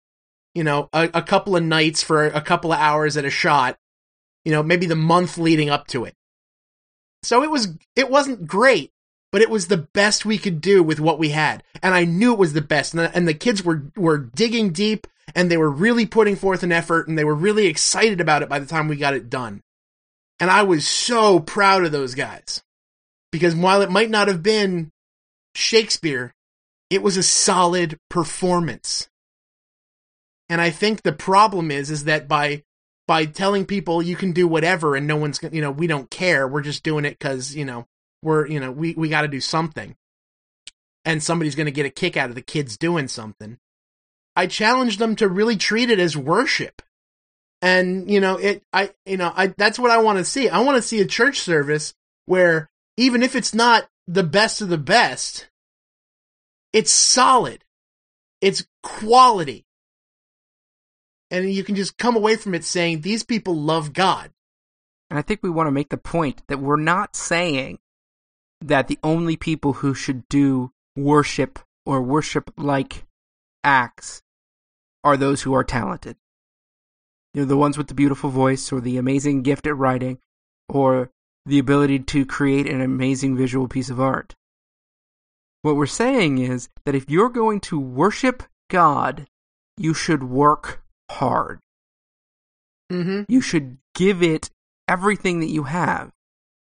you 0.57 0.65
know, 0.65 0.89
a, 0.93 1.11
a, 1.13 1.23
couple 1.23 1.55
of 1.55 1.63
nights 1.63 2.03
for 2.03 2.25
a 2.25 2.41
couple 2.41 2.73
of 2.73 2.79
hours 2.79 3.19
at 3.19 3.27
a 3.27 3.31
shot, 3.31 3.77
you 4.45 4.53
know, 4.53 4.63
maybe 4.63 4.87
the 4.87 4.97
month 4.97 5.37
leading 5.37 5.69
up 5.69 5.87
to 5.89 6.07
it. 6.07 6.15
So 7.23 7.43
it 7.43 7.51
was 7.51 7.69
it 7.95 8.11
wasn't 8.11 8.47
great, 8.47 8.91
but 9.33 9.43
it 9.43 9.51
was 9.51 9.69
the 9.69 9.77
best 9.77 10.25
we 10.25 10.39
could 10.39 10.63
do 10.63 10.83
with 10.83 10.99
what 10.99 11.19
we 11.19 11.29
had. 11.29 11.63
And 11.83 11.95
I 11.95 12.05
knew 12.05 12.33
it 12.33 12.39
was 12.39 12.55
the 12.55 12.63
best. 12.63 12.95
And 12.95 13.01
the, 13.01 13.15
and 13.15 13.29
the 13.29 13.35
kids 13.35 13.63
were 13.63 13.91
were 13.97 14.17
digging 14.17 14.73
deep 14.73 15.07
and 15.35 15.51
they 15.51 15.59
were 15.59 15.71
really 15.71 16.07
putting 16.07 16.37
forth 16.37 16.63
an 16.63 16.73
effort 16.73 17.07
and 17.07 17.19
they 17.19 17.25
were 17.25 17.35
really 17.35 17.67
excited 17.67 18.21
about 18.21 18.43
it 18.43 18.49
by 18.49 18.59
the 18.59 18.67
time 18.67 18.89
we 18.89 18.97
got 18.97 19.15
it 19.15 19.29
done. 19.29 19.61
And 20.41 20.51
I 20.51 20.63
was 20.63 20.89
so 20.89 21.39
proud 21.41 21.85
of 21.85 21.93
those 21.93 22.15
guys. 22.15 22.63
Because 23.31 23.55
while 23.55 23.83
it 23.83 23.91
might 23.91 24.09
not 24.09 24.29
have 24.29 24.43
been 24.43 24.91
Shakespeare, 25.55 26.33
it 26.89 27.03
was 27.03 27.19
a 27.19 27.23
solid 27.23 27.99
performance. 28.09 29.09
And 30.49 30.61
I 30.61 30.71
think 30.71 31.03
the 31.03 31.13
problem 31.13 31.71
is 31.71 31.91
is 31.91 32.05
that 32.05 32.29
by 32.29 32.63
by 33.07 33.25
telling 33.25 33.67
people 33.67 34.03
you 34.03 34.17
can 34.17 34.33
do 34.33 34.49
whatever 34.49 34.97
and 34.97 35.07
no 35.07 35.17
one's 35.17 35.41
you 35.51 35.61
know 35.61 35.71
we 35.71 35.87
don't 35.87 36.11
care. 36.11 36.47
We're 36.47 36.63
just 36.63 36.83
doing 36.83 37.05
it 37.05 37.19
cuz 37.19 37.55
you 37.55 37.65
know 37.65 37.87
we're 38.23 38.47
you 38.47 38.61
know 38.61 38.71
we 38.71 38.95
we 38.95 39.09
got 39.09 39.23
to 39.23 39.29
do 39.29 39.41
something. 39.41 39.97
And 41.05 41.23
somebody's 41.23 41.55
going 41.55 41.67
to 41.67 41.73
get 41.73 41.87
a 41.87 41.91
kick 41.91 42.17
out 42.17 42.31
of 42.31 42.35
the 42.35 42.43
kids 42.43 42.77
doing 42.77 43.07
something. 43.07 43.59
I 44.35 44.49
challenge 44.49 44.99
them 44.99 45.15
to 45.17 45.29
really 45.29 45.57
treat 45.57 45.89
it 45.89 46.01
as 46.01 46.17
worship. 46.17 46.83
And 47.63 48.11
you 48.11 48.21
know 48.21 48.37
it 48.37 48.63
i 48.73 48.91
you 49.05 49.17
know 49.17 49.33
i 49.35 49.49
that's 49.49 49.79
what 49.79 49.91
i 49.91 49.99
want 49.99 50.19
to 50.19 50.25
see. 50.25 50.49
I 50.49 50.61
want 50.61 50.77
to 50.77 50.83
see 50.83 51.01
a 51.01 51.07
church 51.07 51.41
service 51.41 51.95
where 52.27 52.69
even 52.97 53.23
if 53.23 53.35
it's 53.35 53.55
not 53.55 53.89
the 54.07 54.23
best 54.23 54.61
of 54.61 54.69
the 54.69 54.79
best 54.79 55.49
it's 56.77 56.93
solid. 56.93 57.65
It's 58.43 58.67
quality 58.83 59.66
and 61.31 61.53
you 61.53 61.65
can 61.65 61.75
just 61.75 61.99
come 61.99 62.17
away 62.17 62.37
from 62.37 62.55
it 62.55 62.65
saying 62.65 63.01
these 63.01 63.23
people 63.23 63.55
love 63.55 63.93
god 63.93 64.31
And 65.11 65.19
I 65.19 65.23
think 65.23 65.43
we 65.43 65.51
want 65.51 65.67
to 65.67 65.73
make 65.73 65.91
the 65.91 65.97
point 65.97 66.43
that 66.49 66.61
we're 66.61 66.77
not 66.77 67.17
saying 67.17 67.79
that 68.61 68.89
the 68.89 68.99
only 69.03 69.37
people 69.37 69.75
who 69.75 69.95
should 69.95 70.29
do 70.29 70.73
worship 70.97 71.59
or 71.85 72.03
worship 72.03 72.51
like 72.57 73.05
acts 73.63 74.23
are 75.05 75.17
those 75.17 75.43
who 75.43 75.55
are 75.55 75.63
talented. 75.63 76.17
You 77.35 77.43
know, 77.43 77.47
the 77.47 77.57
ones 77.57 77.79
with 77.79 77.89
the 77.89 77.95
beautiful 77.95 78.31
voice 78.31 78.73
or 78.73 78.81
the 78.81 78.97
amazing 78.97 79.43
gift 79.43 79.67
at 79.67 79.77
writing 79.77 80.19
or 80.69 81.11
the 81.45 81.59
ability 81.59 82.01
to 82.01 82.27
create 82.27 82.67
an 82.69 82.81
amazing 82.81 83.37
visual 83.37 83.69
piece 83.69 83.91
of 83.91 84.01
art. 84.01 84.35
What 85.63 85.77
we're 85.77 85.87
saying 85.87 86.39
is 86.39 86.69
that 86.85 86.95
if 86.95 87.09
you're 87.09 87.29
going 87.29 87.61
to 87.61 87.79
worship 87.79 88.43
God, 88.69 89.27
you 89.77 89.95
should 89.95 90.25
work 90.25 90.83
hard. 91.11 91.61
mm-hmm. 92.93 93.23
You 93.29 93.41
should 93.41 93.79
give 93.95 94.23
it 94.23 94.51
everything 94.89 95.41
that 95.41 95.51
you 95.51 95.65
have. 95.65 96.11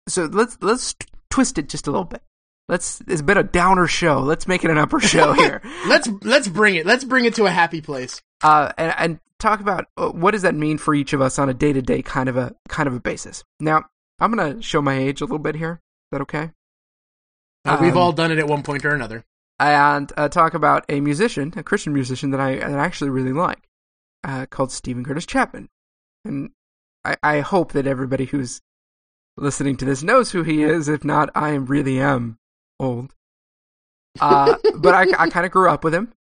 So 0.09 0.25
let's 0.25 0.59
let's 0.61 0.95
twist 1.31 1.59
it 1.59 1.69
just 1.69 1.87
a 1.87 1.91
little 1.91 2.05
bit. 2.05 2.23
Let's 2.69 3.03
it's 3.07 3.23
been 3.23 3.39
a 3.39 3.43
downer 3.43 3.87
show. 3.87 4.21
Let's 4.21 4.47
make 4.49 4.65
it 4.65 4.71
an 4.71 4.79
upper 4.79 5.01
show 5.01 5.33
here. 5.35 5.63
let's 5.87 6.09
let's 6.23 6.49
bring 6.49 6.75
it 6.77 6.87
let's 6.87 7.05
bring 7.05 7.25
it 7.25 7.35
to 7.37 7.47
a 7.47 7.51
happy 7.51 7.81
place 7.81 8.21
uh, 8.43 8.73
and, 8.79 8.95
and 8.99 9.21
talk 9.39 9.61
about 9.61 9.87
uh, 9.97 10.09
what 10.09 10.31
does 10.33 10.43
that 10.43 10.55
mean 10.55 10.79
for 10.79 10.95
each 10.95 11.13
of 11.13 11.21
us 11.21 11.39
on 11.39 11.49
a 11.49 11.55
day 11.55 11.73
to 11.73 11.83
day 11.83 12.03
kind 12.03 12.29
of 12.29 12.37
a 12.37 12.55
kind 12.69 12.87
of 12.87 12.95
a 12.95 13.01
basis. 13.01 13.45
Now, 13.61 13.85
I'm 14.19 14.35
gonna 14.35 14.63
show 14.63 14.83
my 14.83 14.97
age 14.99 15.21
a 15.21 15.25
little 15.25 15.39
bit 15.39 15.57
here. 15.57 15.75
Is 15.75 16.09
that 16.13 16.21
okay? 16.23 16.51
Uh, 17.65 17.79
we've 17.81 17.93
Um, 17.93 17.99
all 17.99 18.13
done 18.13 18.33
it 18.33 18.39
at 18.39 18.49
one 18.49 18.63
point 18.63 18.85
or 18.85 18.91
another 18.91 19.25
and 19.61 20.13
uh, 20.17 20.29
talk 20.29 20.55
about 20.55 20.85
a 20.89 21.01
musician, 21.01 21.53
a 21.57 21.63
Christian 21.63 21.93
musician 21.93 22.31
that 22.31 22.41
I 22.41 22.57
that 22.57 22.79
I 22.79 22.85
actually 22.85 23.11
really 23.11 23.33
like, 23.33 23.69
uh, 24.25 24.47
called 24.47 24.73
Steven 24.73 25.05
Curtis 25.05 25.27
Chapman, 25.27 25.69
and 26.25 26.51
I, 27.05 27.17
I 27.23 27.41
hope 27.41 27.73
that 27.73 27.87
everybody 27.87 28.27
who's 28.27 28.61
listening 29.37 29.77
to 29.79 29.85
this 29.85 30.03
knows 30.03 30.31
who 30.31 30.43
he 30.43 30.63
is. 30.63 30.89
If 30.89 31.05
not, 31.05 31.31
I 31.35 31.51
really 31.55 32.01
am 32.01 32.39
old. 32.79 33.15
Uh, 34.21 34.57
but 34.77 34.95
I, 34.95 35.07
I 35.19 35.31
kind 35.31 35.47
of 35.47 35.53
grew 35.53 35.69
up 35.71 35.85
with 35.85 35.95
him. 35.95 36.13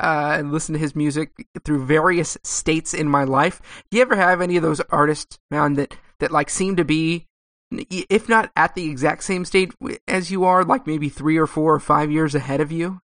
Uh, 0.00 0.34
and 0.38 0.50
listened 0.50 0.74
to 0.74 0.80
his 0.80 0.96
music 0.96 1.30
through 1.64 1.84
various 1.84 2.36
states 2.42 2.92
in 2.92 3.06
my 3.06 3.22
life. 3.22 3.60
Do 3.90 3.98
you 3.98 4.02
ever 4.02 4.16
have 4.16 4.40
any 4.40 4.56
of 4.56 4.62
those 4.62 4.80
artists, 4.90 5.38
man, 5.50 5.74
that 5.74 5.96
that 6.18 6.32
like 6.32 6.50
seem 6.50 6.74
to 6.76 6.84
be 6.84 7.26
if 7.70 8.28
not 8.28 8.50
at 8.56 8.74
the 8.74 8.88
exact 8.90 9.22
same 9.22 9.44
state 9.44 9.72
as 10.08 10.30
you 10.30 10.44
are, 10.44 10.64
like 10.64 10.86
maybe 10.86 11.08
three 11.08 11.36
or 11.36 11.46
four 11.46 11.72
or 11.74 11.78
five 11.78 12.10
years 12.10 12.34
ahead 12.34 12.60
of 12.60 12.72
you, 12.72 13.00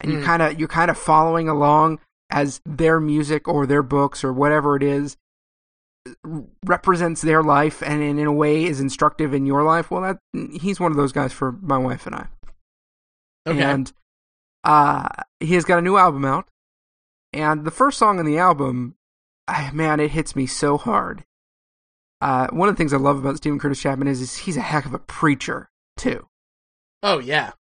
and 0.00 0.10
you 0.10 0.18
Mm. 0.18 0.24
kind 0.24 0.42
of 0.42 0.58
you're 0.58 0.68
kind 0.68 0.90
of 0.90 0.98
following 0.98 1.48
along 1.48 2.00
as 2.30 2.60
their 2.64 3.00
music 3.00 3.48
or 3.48 3.66
their 3.66 3.82
books 3.82 4.24
or 4.24 4.32
whatever 4.32 4.76
it 4.76 4.82
is 4.82 5.16
represents 6.64 7.22
their 7.22 7.42
life 7.42 7.82
and 7.82 8.02
in, 8.02 8.18
in 8.18 8.26
a 8.26 8.32
way 8.32 8.64
is 8.64 8.80
instructive 8.80 9.34
in 9.34 9.46
your 9.46 9.64
life. 9.64 9.90
Well, 9.90 10.02
that 10.02 10.18
he's 10.60 10.80
one 10.80 10.90
of 10.90 10.96
those 10.96 11.12
guys 11.12 11.32
for 11.32 11.52
my 11.52 11.78
wife 11.78 12.06
and 12.06 12.14
I. 12.14 12.26
okay 13.46 13.62
And 13.62 13.92
uh, 14.64 15.08
he 15.40 15.54
has 15.54 15.64
got 15.64 15.78
a 15.78 15.82
new 15.82 15.96
album 15.96 16.24
out, 16.24 16.48
and 17.32 17.64
the 17.64 17.70
first 17.70 17.98
song 17.98 18.18
on 18.18 18.26
the 18.26 18.38
album, 18.38 18.96
man, 19.72 20.00
it 20.00 20.10
hits 20.10 20.34
me 20.34 20.46
so 20.46 20.76
hard. 20.76 21.24
Uh, 22.20 22.48
one 22.48 22.68
of 22.68 22.74
the 22.74 22.78
things 22.78 22.92
I 22.92 22.96
love 22.96 23.18
about 23.18 23.36
Steven 23.36 23.58
Curtis 23.58 23.80
Chapman 23.80 24.08
is, 24.08 24.20
is 24.20 24.36
he's 24.38 24.56
a 24.56 24.62
heck 24.62 24.86
of 24.86 24.94
a 24.94 24.98
preacher 24.98 25.70
too. 25.96 26.26
oh 27.02 27.18
yeah 27.18 27.52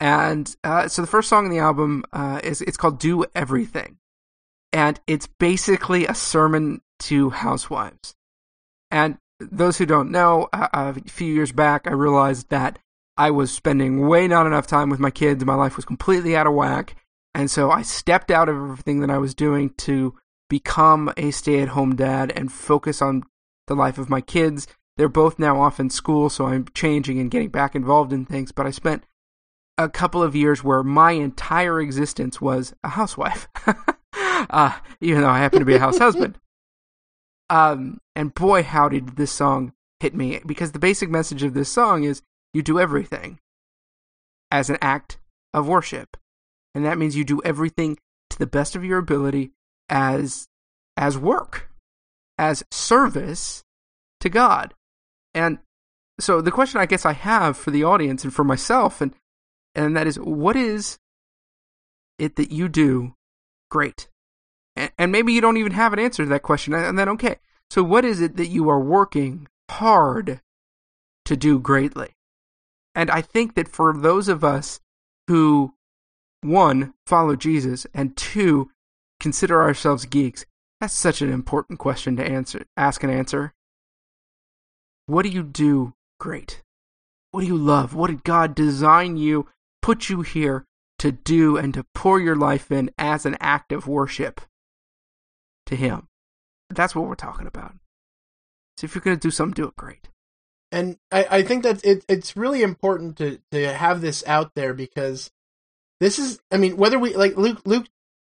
And 0.00 0.54
uh, 0.62 0.88
so 0.88 1.02
the 1.02 1.08
first 1.08 1.28
song 1.28 1.46
on 1.46 1.50
the 1.50 1.58
album 1.58 2.04
uh, 2.12 2.40
is 2.44 2.60
it's 2.62 2.76
called 2.76 3.00
"Do 3.00 3.24
Everything," 3.34 3.98
and 4.72 5.00
it's 5.06 5.26
basically 5.26 6.06
a 6.06 6.14
sermon 6.14 6.82
to 7.00 7.30
housewives. 7.30 8.14
And 8.90 9.18
those 9.40 9.78
who 9.78 9.86
don't 9.86 10.10
know, 10.10 10.48
uh, 10.52 10.68
a 10.72 10.94
few 11.08 11.32
years 11.32 11.52
back, 11.52 11.86
I 11.86 11.92
realized 11.92 12.50
that 12.50 12.78
I 13.16 13.32
was 13.32 13.50
spending 13.50 14.06
way 14.06 14.28
not 14.28 14.46
enough 14.46 14.68
time 14.68 14.88
with 14.88 15.00
my 15.00 15.10
kids. 15.10 15.44
My 15.44 15.56
life 15.56 15.74
was 15.74 15.84
completely 15.84 16.36
out 16.36 16.46
of 16.46 16.54
whack, 16.54 16.94
and 17.34 17.50
so 17.50 17.70
I 17.70 17.82
stepped 17.82 18.30
out 18.30 18.48
of 18.48 18.56
everything 18.56 19.00
that 19.00 19.10
I 19.10 19.18
was 19.18 19.34
doing 19.34 19.70
to 19.78 20.14
become 20.48 21.12
a 21.16 21.32
stay-at-home 21.32 21.96
dad 21.96 22.32
and 22.34 22.52
focus 22.52 23.02
on 23.02 23.24
the 23.66 23.74
life 23.74 23.98
of 23.98 24.08
my 24.08 24.20
kids. 24.20 24.68
They're 24.96 25.08
both 25.08 25.38
now 25.38 25.60
off 25.60 25.78
in 25.78 25.90
school, 25.90 26.30
so 26.30 26.46
I'm 26.46 26.66
changing 26.72 27.18
and 27.18 27.30
getting 27.30 27.50
back 27.50 27.74
involved 27.74 28.12
in 28.12 28.24
things. 28.24 28.52
But 28.52 28.66
I 28.66 28.70
spent 28.70 29.04
a 29.78 29.88
couple 29.88 30.22
of 30.22 30.36
years 30.36 30.64
where 30.64 30.82
my 30.82 31.12
entire 31.12 31.80
existence 31.80 32.40
was 32.40 32.74
a 32.82 32.88
housewife, 32.88 33.48
uh, 34.50 34.76
even 35.00 35.22
though 35.22 35.28
I 35.28 35.38
happen 35.38 35.60
to 35.60 35.64
be 35.64 35.76
a 35.76 35.80
house 35.80 35.98
husband. 35.98 36.38
Um, 37.50 38.02
and 38.14 38.34
boy, 38.34 38.62
how 38.62 38.90
did 38.90 39.16
this 39.16 39.32
song 39.32 39.72
hit 40.00 40.14
me? 40.14 40.38
Because 40.44 40.72
the 40.72 40.78
basic 40.78 41.08
message 41.08 41.42
of 41.42 41.54
this 41.54 41.72
song 41.72 42.04
is 42.04 42.20
you 42.52 42.60
do 42.60 42.78
everything 42.78 43.40
as 44.50 44.68
an 44.68 44.76
act 44.82 45.18
of 45.54 45.66
worship, 45.66 46.18
and 46.74 46.84
that 46.84 46.98
means 46.98 47.16
you 47.16 47.24
do 47.24 47.40
everything 47.46 47.96
to 48.28 48.38
the 48.38 48.46
best 48.46 48.76
of 48.76 48.84
your 48.84 48.98
ability 48.98 49.52
as 49.88 50.46
as 50.98 51.16
work, 51.16 51.70
as 52.36 52.64
service 52.70 53.64
to 54.20 54.28
God. 54.28 54.74
And 55.32 55.58
so 56.20 56.40
the 56.40 56.50
question 56.50 56.82
I 56.82 56.86
guess 56.86 57.06
I 57.06 57.12
have 57.12 57.56
for 57.56 57.70
the 57.70 57.84
audience 57.84 58.24
and 58.24 58.34
for 58.34 58.44
myself 58.44 59.00
and 59.00 59.14
and 59.78 59.96
that 59.96 60.06
is 60.06 60.16
what 60.16 60.56
is 60.56 60.98
it 62.18 62.36
that 62.36 62.50
you 62.50 62.68
do? 62.68 63.14
Great. 63.70 64.08
And, 64.96 65.10
maybe 65.10 65.32
you 65.32 65.40
don't 65.40 65.56
even 65.56 65.72
have 65.72 65.92
an 65.92 65.98
answer 65.98 66.22
to 66.22 66.28
that 66.28 66.42
question 66.42 66.72
and 66.72 66.98
then 66.98 67.08
okay. 67.10 67.36
So 67.70 67.82
what 67.82 68.04
is 68.04 68.20
it 68.20 68.36
that 68.36 68.46
you 68.46 68.68
are 68.68 68.80
working 68.80 69.48
hard 69.70 70.40
to 71.24 71.36
do 71.36 71.58
greatly? 71.58 72.10
And 72.94 73.10
i 73.10 73.20
think 73.20 73.54
that 73.54 73.68
for 73.68 73.96
those 73.96 74.28
of 74.28 74.42
us 74.42 74.80
who 75.28 75.74
one 76.40 76.94
follow 77.06 77.36
jesus 77.36 77.86
and 77.94 78.16
two 78.16 78.70
consider 79.20 79.62
ourselves 79.62 80.04
geeks 80.06 80.44
that's 80.80 80.94
such 80.94 81.22
an 81.22 81.32
important 81.32 81.78
question 81.78 82.16
to 82.16 82.24
answer 82.24 82.64
ask 82.76 83.02
and 83.02 83.12
answer. 83.12 83.52
What 85.06 85.22
do 85.22 85.28
you 85.28 85.42
do 85.42 85.94
great? 86.20 86.62
What 87.30 87.40
do 87.40 87.46
you 87.46 87.56
love? 87.56 87.94
What 87.94 88.08
did 88.08 88.24
god 88.24 88.54
design 88.54 89.16
you 89.16 89.48
put 89.82 90.08
you 90.08 90.22
here 90.22 90.64
to 90.98 91.12
do 91.12 91.56
and 91.56 91.72
to 91.74 91.84
pour 91.94 92.20
your 92.20 92.36
life 92.36 92.70
in 92.72 92.90
as 92.98 93.24
an 93.26 93.36
act 93.40 93.72
of 93.72 93.86
worship 93.86 94.40
to 95.66 95.76
Him. 95.76 96.08
That's 96.70 96.94
what 96.94 97.06
we're 97.06 97.14
talking 97.14 97.46
about. 97.46 97.74
So 98.76 98.84
if 98.84 98.94
you're 98.94 99.02
going 99.02 99.16
to 99.16 99.20
do 99.20 99.30
something, 99.30 99.54
do 99.54 99.68
it 99.68 99.76
great. 99.76 100.08
and 100.70 100.98
I, 101.10 101.26
I 101.30 101.42
think 101.42 101.62
that 101.62 101.84
it, 101.84 102.04
it's 102.08 102.36
really 102.36 102.62
important 102.62 103.16
to, 103.18 103.40
to 103.52 103.72
have 103.72 104.00
this 104.00 104.22
out 104.26 104.52
there 104.54 104.74
because 104.74 105.30
this 106.00 106.18
is 106.18 106.40
I 106.50 106.58
mean 106.58 106.76
whether 106.76 106.98
we 106.98 107.14
like 107.16 107.36
Luke 107.36 107.60
Luke 107.64 107.86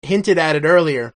hinted 0.02 0.38
at 0.38 0.56
it 0.56 0.64
earlier 0.64 1.14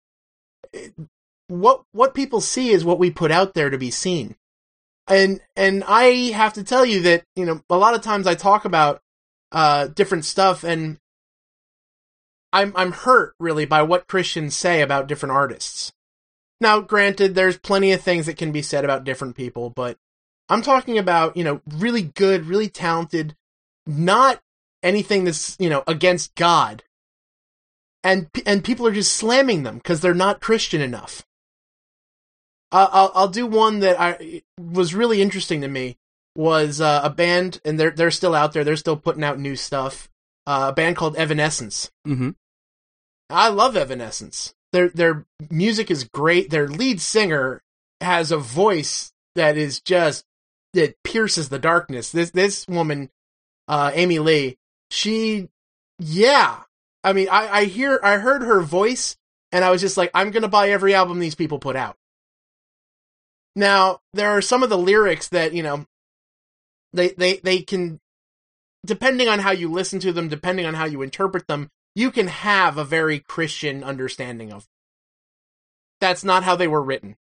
what 1.48 1.84
what 1.92 2.14
people 2.14 2.42
see 2.42 2.70
is 2.70 2.86
what 2.86 3.00
we 3.00 3.10
put 3.12 3.32
out 3.32 3.54
there 3.54 3.70
to 3.70 3.78
be 3.78 3.92
seen 3.92 4.36
and 5.08 5.42
and 5.56 5.84
I 5.86 6.32
have 6.34 6.54
to 6.54 6.64
tell 6.64 6.86
you 6.86 7.02
that 7.02 7.24
you 7.36 7.46
know 7.46 7.62
a 7.70 7.78
lot 7.78 7.96
of 7.96 8.02
times 8.02 8.28
I 8.28 8.36
talk 8.36 8.66
about 8.66 9.02
uh 9.52 9.88
different 9.88 10.26
stuff 10.26 10.64
and 10.64 11.00
I'm 12.54 12.74
I'm 12.76 12.92
hurt 12.92 13.36
really 13.40 13.66
by 13.66 13.82
what 13.84 14.08
Christians 14.08 14.56
say 14.56 14.82
about 14.82 15.08
different 15.08 15.34
artists. 15.34 15.94
Now, 16.60 16.80
granted, 16.80 17.36
there's 17.36 17.58
plenty 17.58 17.92
of 17.92 18.02
things 18.02 18.26
that 18.26 18.38
can 18.38 18.52
be 18.52 18.62
said 18.62 18.84
about 18.84 19.04
different 19.04 19.36
people, 19.36 19.70
but 19.70 19.98
I'm 20.50 20.62
talking 20.62 20.98
about, 20.98 21.38
you 21.38 21.44
know, 21.44 21.62
really 21.70 22.02
good, 22.02 22.46
really 22.46 22.70
talented, 22.70 23.36
not 23.86 24.42
anything 24.82 25.26
that's, 25.26 25.56
you 25.60 25.70
know, 25.70 25.84
against 25.88 26.34
God. 26.36 26.84
And 28.04 28.30
and 28.46 28.64
people 28.64 28.88
are 28.88 28.94
just 28.94 29.16
slamming 29.16 29.64
them 29.64 29.78
because 29.78 30.00
they're 30.00 30.14
not 30.14 30.42
Christian 30.42 30.82
enough. 30.82 31.26
Uh, 32.72 32.88
I'll 32.92 33.12
I'll 33.14 33.28
do 33.28 33.46
one 33.46 33.80
that 33.80 34.00
I 34.00 34.44
was 34.58 34.96
really 34.96 35.22
interesting 35.22 35.62
to 35.62 35.68
me 35.68 35.98
was 36.38 36.80
uh, 36.80 37.02
a 37.04 37.10
band, 37.10 37.60
and 37.66 37.80
they're 37.80 37.92
they're 37.92 38.12
still 38.12 38.36
out 38.36 38.54
there. 38.54 38.64
They're 38.64 38.76
still 38.78 38.96
putting 38.96 39.24
out 39.24 39.40
new 39.40 39.56
stuff. 39.56 40.08
Uh, 40.46 40.68
a 40.70 40.74
band 40.74 40.96
called 40.96 41.18
Evanescence. 41.18 41.92
Mm-hmm. 42.08 42.30
I 43.30 43.50
love 43.50 43.76
Evanescence. 43.76 44.54
Their 44.72 44.90
their 44.90 45.26
music 45.50 45.90
is 45.90 46.04
great. 46.06 46.50
Their 46.50 46.68
lead 46.68 47.02
singer 47.02 47.62
has 48.00 48.32
a 48.32 48.38
voice 48.38 49.12
that 49.36 49.58
is 49.58 49.82
just 49.82 50.24
that 50.74 50.96
pierces 51.04 51.50
the 51.50 51.60
darkness. 51.60 52.12
This 52.12 52.30
this 52.32 52.68
woman, 52.68 53.10
uh, 53.68 53.92
Amy 53.94 54.20
Lee, 54.20 54.58
she, 54.92 55.50
yeah. 55.98 56.60
I 57.04 57.14
mean, 57.14 57.30
I 57.30 57.48
I 57.50 57.66
hear 57.66 58.00
I 58.04 58.18
heard 58.18 58.44
her 58.44 58.62
voice, 58.62 59.18
and 59.52 59.66
I 59.66 59.72
was 59.72 59.82
just 59.82 59.98
like, 59.98 60.12
I'm 60.14 60.30
gonna 60.30 60.48
buy 60.48 60.70
every 60.70 60.94
album 60.94 61.20
these 61.20 61.36
people 61.36 61.58
put 61.58 61.76
out. 61.76 61.98
Now 63.56 64.02
there 64.14 64.30
are 64.30 64.42
some 64.42 64.62
of 64.62 64.70
the 64.70 64.78
lyrics 64.78 65.30
that 65.30 65.54
you 65.54 65.64
know, 65.64 65.86
they 66.98 67.10
they 67.10 67.38
they 67.38 67.62
can, 67.62 68.00
depending 68.86 69.28
on 69.28 69.40
how 69.40 69.52
you 69.52 69.72
listen 69.72 70.00
to 70.02 70.12
them, 70.12 70.28
depending 70.28 70.66
on 70.66 70.74
how 70.74 70.86
you 70.86 71.02
interpret 71.02 71.48
them, 71.48 71.70
you 71.96 72.12
can 72.12 72.28
have 72.28 72.78
a 72.78 72.84
very 72.84 73.20
Christian 73.20 73.84
understanding 73.84 74.52
of. 74.52 74.64
Them. 74.64 74.70
That's 76.02 76.24
not 76.24 76.44
how 76.44 76.56
they 76.56 76.68
were 76.68 76.84
written. 76.84 77.16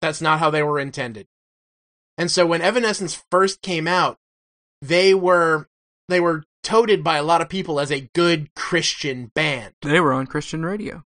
That's 0.00 0.20
not 0.20 0.38
how 0.38 0.50
they 0.50 0.62
were 0.62 0.78
intended. 0.78 1.26
And 2.16 2.30
so 2.30 2.46
when 2.46 2.62
Evanescence 2.62 3.22
first 3.30 3.62
came 3.62 3.86
out, 3.86 4.18
they 4.80 5.14
were 5.14 5.68
they 6.08 6.20
were 6.20 6.44
toted 6.62 7.02
by 7.02 7.16
a 7.16 7.22
lot 7.22 7.40
of 7.40 7.48
people 7.48 7.80
as 7.80 7.90
a 7.90 8.08
good 8.14 8.54
Christian 8.54 9.30
band. 9.34 9.72
They 9.82 10.00
were 10.00 10.12
on 10.12 10.26
Christian 10.26 10.64
radio. 10.64 11.04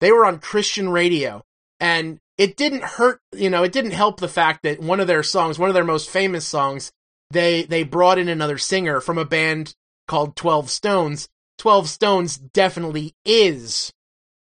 They 0.00 0.12
were 0.12 0.24
on 0.24 0.38
Christian 0.38 0.88
radio. 0.88 1.44
And 1.80 2.20
it 2.38 2.56
didn't 2.56 2.84
hurt, 2.84 3.20
you 3.34 3.50
know, 3.50 3.62
it 3.62 3.72
didn't 3.72 3.92
help 3.92 4.20
the 4.20 4.28
fact 4.28 4.62
that 4.62 4.80
one 4.80 5.00
of 5.00 5.06
their 5.06 5.22
songs, 5.22 5.58
one 5.58 5.70
of 5.70 5.74
their 5.74 5.84
most 5.84 6.10
famous 6.10 6.46
songs, 6.46 6.92
they 7.30 7.64
they 7.64 7.82
brought 7.82 8.18
in 8.18 8.28
another 8.28 8.58
singer 8.58 9.00
from 9.00 9.18
a 9.18 9.24
band 9.24 9.74
called 10.06 10.36
12 10.36 10.70
Stones. 10.70 11.28
12 11.58 11.88
Stones 11.88 12.36
definitely 12.36 13.14
is 13.24 13.92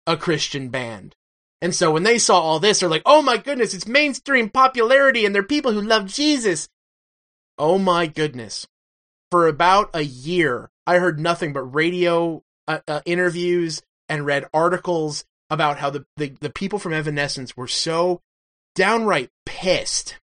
a 0.07 0.17
Christian 0.17 0.69
band. 0.69 1.15
And 1.61 1.75
so 1.75 1.91
when 1.91 2.03
they 2.03 2.17
saw 2.17 2.39
all 2.39 2.59
this, 2.59 2.79
they're 2.79 2.89
like, 2.89 3.03
oh 3.05 3.21
my 3.21 3.37
goodness, 3.37 3.73
it's 3.73 3.87
mainstream 3.87 4.49
popularity 4.49 5.25
and 5.25 5.33
they're 5.33 5.43
people 5.43 5.71
who 5.71 5.81
love 5.81 6.07
Jesus. 6.07 6.67
Oh 7.57 7.77
my 7.77 8.07
goodness. 8.07 8.67
For 9.29 9.47
about 9.47 9.91
a 9.93 10.01
year, 10.01 10.69
I 10.87 10.97
heard 10.97 11.19
nothing 11.19 11.53
but 11.53 11.73
radio 11.73 12.43
uh, 12.67 12.79
uh, 12.87 13.01
interviews 13.05 13.81
and 14.09 14.25
read 14.25 14.47
articles 14.53 15.23
about 15.49 15.77
how 15.77 15.89
the, 15.89 16.05
the, 16.17 16.29
the 16.39 16.49
people 16.49 16.79
from 16.79 16.93
Evanescence 16.93 17.55
were 17.55 17.67
so 17.67 18.21
downright 18.73 19.29
pissed 19.45 20.17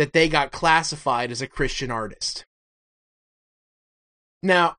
that 0.00 0.14
they 0.14 0.30
got 0.30 0.50
classified 0.50 1.30
as 1.30 1.42
a 1.42 1.46
Christian 1.46 1.90
artist. 1.90 2.46
Now, 4.42 4.76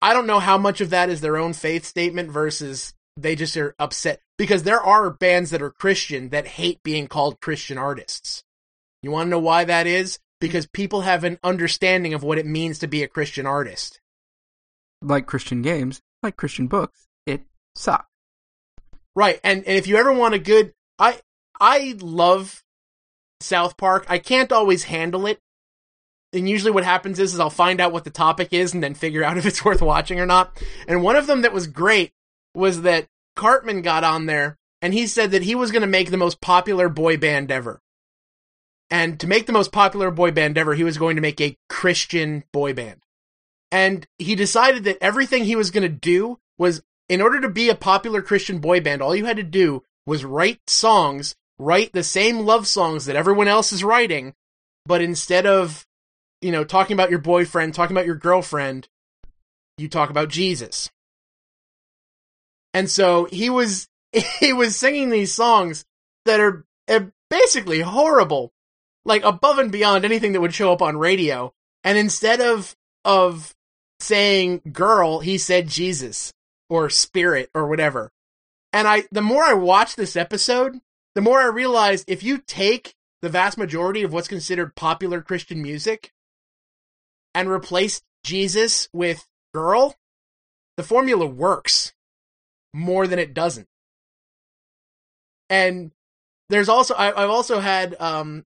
I 0.00 0.14
don't 0.14 0.26
know 0.26 0.38
how 0.38 0.56
much 0.56 0.80
of 0.80 0.88
that 0.88 1.10
is 1.10 1.20
their 1.20 1.36
own 1.36 1.52
faith 1.52 1.84
statement 1.84 2.30
versus 2.30 2.94
they 3.14 3.36
just 3.36 3.54
are 3.58 3.74
upset 3.78 4.20
because 4.38 4.62
there 4.62 4.80
are 4.80 5.10
bands 5.10 5.50
that 5.50 5.60
are 5.60 5.68
Christian 5.68 6.30
that 6.30 6.46
hate 6.46 6.82
being 6.82 7.08
called 7.08 7.42
Christian 7.42 7.76
artists. 7.76 8.42
You 9.02 9.10
want 9.10 9.26
to 9.26 9.32
know 9.32 9.38
why 9.38 9.64
that 9.64 9.86
is? 9.86 10.18
Because 10.40 10.66
people 10.66 11.02
have 11.02 11.24
an 11.24 11.38
understanding 11.44 12.14
of 12.14 12.22
what 12.22 12.38
it 12.38 12.46
means 12.46 12.78
to 12.78 12.86
be 12.86 13.02
a 13.02 13.08
Christian 13.08 13.46
artist. 13.46 14.00
Like 15.02 15.26
Christian 15.26 15.60
games, 15.60 16.00
like 16.22 16.38
Christian 16.38 16.68
books, 16.68 17.06
it 17.26 17.42
sucks. 17.74 18.08
Right. 19.14 19.38
And 19.44 19.58
and 19.66 19.76
if 19.76 19.86
you 19.86 19.98
ever 19.98 20.10
want 20.10 20.32
a 20.32 20.38
good 20.38 20.72
I 20.98 21.20
I 21.60 21.96
love 22.00 22.61
South 23.42 23.76
Park. 23.76 24.06
I 24.08 24.18
can't 24.18 24.52
always 24.52 24.84
handle 24.84 25.26
it. 25.26 25.38
And 26.32 26.48
usually 26.48 26.70
what 26.70 26.84
happens 26.84 27.18
is, 27.18 27.34
is 27.34 27.40
I'll 27.40 27.50
find 27.50 27.80
out 27.80 27.92
what 27.92 28.04
the 28.04 28.10
topic 28.10 28.52
is 28.52 28.72
and 28.72 28.82
then 28.82 28.94
figure 28.94 29.24
out 29.24 29.36
if 29.38 29.46
it's 29.46 29.64
worth 29.64 29.82
watching 29.82 30.20
or 30.20 30.26
not. 30.26 30.62
And 30.88 31.02
one 31.02 31.16
of 31.16 31.26
them 31.26 31.42
that 31.42 31.52
was 31.52 31.66
great 31.66 32.12
was 32.54 32.82
that 32.82 33.06
Cartman 33.36 33.82
got 33.82 34.04
on 34.04 34.26
there 34.26 34.58
and 34.80 34.92
he 34.92 35.06
said 35.06 35.30
that 35.30 35.44
he 35.44 35.54
was 35.54 35.70
going 35.70 35.82
to 35.82 35.88
make 35.88 36.10
the 36.10 36.16
most 36.16 36.40
popular 36.40 36.88
boy 36.88 37.16
band 37.16 37.50
ever. 37.50 37.80
And 38.90 39.18
to 39.20 39.26
make 39.26 39.46
the 39.46 39.52
most 39.52 39.72
popular 39.72 40.10
boy 40.10 40.32
band 40.32 40.58
ever, 40.58 40.74
he 40.74 40.84
was 40.84 40.98
going 40.98 41.16
to 41.16 41.22
make 41.22 41.40
a 41.40 41.56
Christian 41.68 42.44
boy 42.52 42.74
band. 42.74 43.00
And 43.70 44.06
he 44.18 44.34
decided 44.34 44.84
that 44.84 44.98
everything 45.00 45.44
he 45.44 45.56
was 45.56 45.70
going 45.70 45.82
to 45.82 45.88
do 45.88 46.38
was 46.58 46.82
in 47.08 47.22
order 47.22 47.40
to 47.40 47.48
be 47.48 47.70
a 47.70 47.74
popular 47.74 48.20
Christian 48.20 48.58
boy 48.58 48.80
band, 48.80 49.00
all 49.00 49.16
you 49.16 49.24
had 49.24 49.38
to 49.38 49.42
do 49.42 49.82
was 50.04 50.24
write 50.24 50.60
songs, 50.68 51.34
write 51.58 51.92
the 51.92 52.02
same 52.02 52.40
love 52.40 52.66
songs 52.66 53.06
that 53.06 53.16
everyone 53.16 53.48
else 53.48 53.72
is 53.72 53.84
writing, 53.84 54.34
but 54.86 55.00
instead 55.00 55.46
of, 55.46 55.86
you 56.40 56.50
know, 56.50 56.64
talking 56.64 56.94
about 56.94 57.10
your 57.10 57.18
boyfriend, 57.18 57.74
talking 57.74 57.96
about 57.96 58.06
your 58.06 58.16
girlfriend, 58.16 58.88
you 59.78 59.88
talk 59.88 60.10
about 60.10 60.28
Jesus. 60.28 60.90
And 62.74 62.90
so 62.90 63.26
he 63.26 63.50
was 63.50 63.88
he 64.40 64.52
was 64.52 64.76
singing 64.76 65.10
these 65.10 65.34
songs 65.34 65.84
that 66.24 66.40
are, 66.40 66.64
are 66.88 67.12
basically 67.30 67.80
horrible, 67.80 68.52
like 69.04 69.24
above 69.24 69.58
and 69.58 69.72
beyond 69.72 70.04
anything 70.04 70.32
that 70.32 70.40
would 70.40 70.54
show 70.54 70.72
up 70.72 70.82
on 70.82 70.96
radio. 70.96 71.52
And 71.84 71.98
instead 71.98 72.40
of 72.40 72.74
of 73.04 73.54
saying 74.00 74.62
girl, 74.72 75.20
he 75.20 75.38
said 75.38 75.68
Jesus 75.68 76.32
or 76.68 76.90
spirit 76.90 77.50
or 77.54 77.66
whatever. 77.66 78.10
And 78.72 78.88
I 78.88 79.04
the 79.12 79.22
more 79.22 79.42
I 79.42 79.54
watch 79.54 79.96
this 79.96 80.16
episode, 80.16 80.80
the 81.14 81.20
more 81.20 81.40
I 81.40 81.46
realize 81.46 82.04
if 82.06 82.22
you 82.22 82.38
take 82.38 82.94
the 83.20 83.28
vast 83.28 83.58
majority 83.58 84.02
of 84.02 84.12
what's 84.12 84.28
considered 84.28 84.74
popular 84.74 85.20
Christian 85.20 85.62
music 85.62 86.12
and 87.34 87.48
replace 87.48 88.02
Jesus 88.24 88.88
with 88.92 89.26
girl, 89.54 89.94
the 90.76 90.82
formula 90.82 91.26
works 91.26 91.92
more 92.74 93.06
than 93.06 93.18
it 93.18 93.34
doesn't. 93.34 93.68
And 95.50 95.92
there's 96.48 96.68
also 96.68 96.94
I, 96.94 97.06
have 97.06 97.30
also 97.30 97.60
had 97.60 97.94
um, 98.00 98.44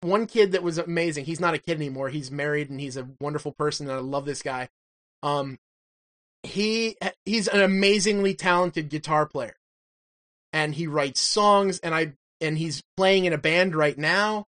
one 0.00 0.26
kid 0.26 0.52
that 0.52 0.62
was 0.62 0.78
amazing. 0.78 1.24
He's 1.24 1.40
not 1.40 1.54
a 1.54 1.58
kid 1.58 1.76
anymore. 1.76 2.08
He's 2.08 2.30
married 2.30 2.70
and 2.70 2.80
he's 2.80 2.96
a 2.96 3.08
wonderful 3.20 3.52
person. 3.52 3.88
And 3.88 3.96
I 3.96 4.00
love 4.00 4.24
this 4.24 4.42
guy. 4.42 4.68
Um, 5.22 5.58
he 6.42 6.96
he's 7.24 7.48
an 7.48 7.60
amazingly 7.60 8.34
talented 8.34 8.88
guitar 8.88 9.26
player, 9.26 9.56
and 10.54 10.74
he 10.74 10.86
writes 10.86 11.20
songs. 11.20 11.80
And 11.80 11.94
I 11.94 12.14
and 12.40 12.56
he's 12.56 12.82
playing 12.96 13.26
in 13.26 13.34
a 13.34 13.38
band 13.38 13.74
right 13.74 13.98
now, 13.98 14.46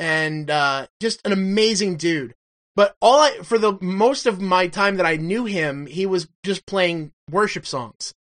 and 0.00 0.50
uh, 0.50 0.88
just 1.00 1.24
an 1.24 1.32
amazing 1.32 1.96
dude. 1.96 2.34
But 2.74 2.96
all 3.00 3.20
I 3.20 3.38
for 3.44 3.58
the 3.58 3.78
most 3.80 4.26
of 4.26 4.40
my 4.40 4.66
time 4.66 4.96
that 4.96 5.06
I 5.06 5.16
knew 5.16 5.44
him, 5.44 5.86
he 5.86 6.06
was 6.06 6.26
just 6.42 6.66
playing 6.66 7.12
worship 7.30 7.66
songs. 7.66 8.12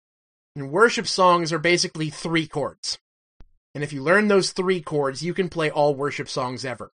And 0.55 0.71
worship 0.71 1.07
songs 1.07 1.51
are 1.53 1.59
basically 1.59 2.11
three 2.11 2.47
chords. 2.47 2.99
And 3.75 3.83
if 3.83 3.95
you 3.95 4.03
learn 4.03 4.29
those 4.29 4.53
three 4.53 4.83
chords, 4.83 5.23
you 5.23 5.33
can 5.33 5.49
play 5.49 5.71
all 5.71 5.95
worship 5.95 6.29
songs 6.29 6.67
ever. 6.67 6.91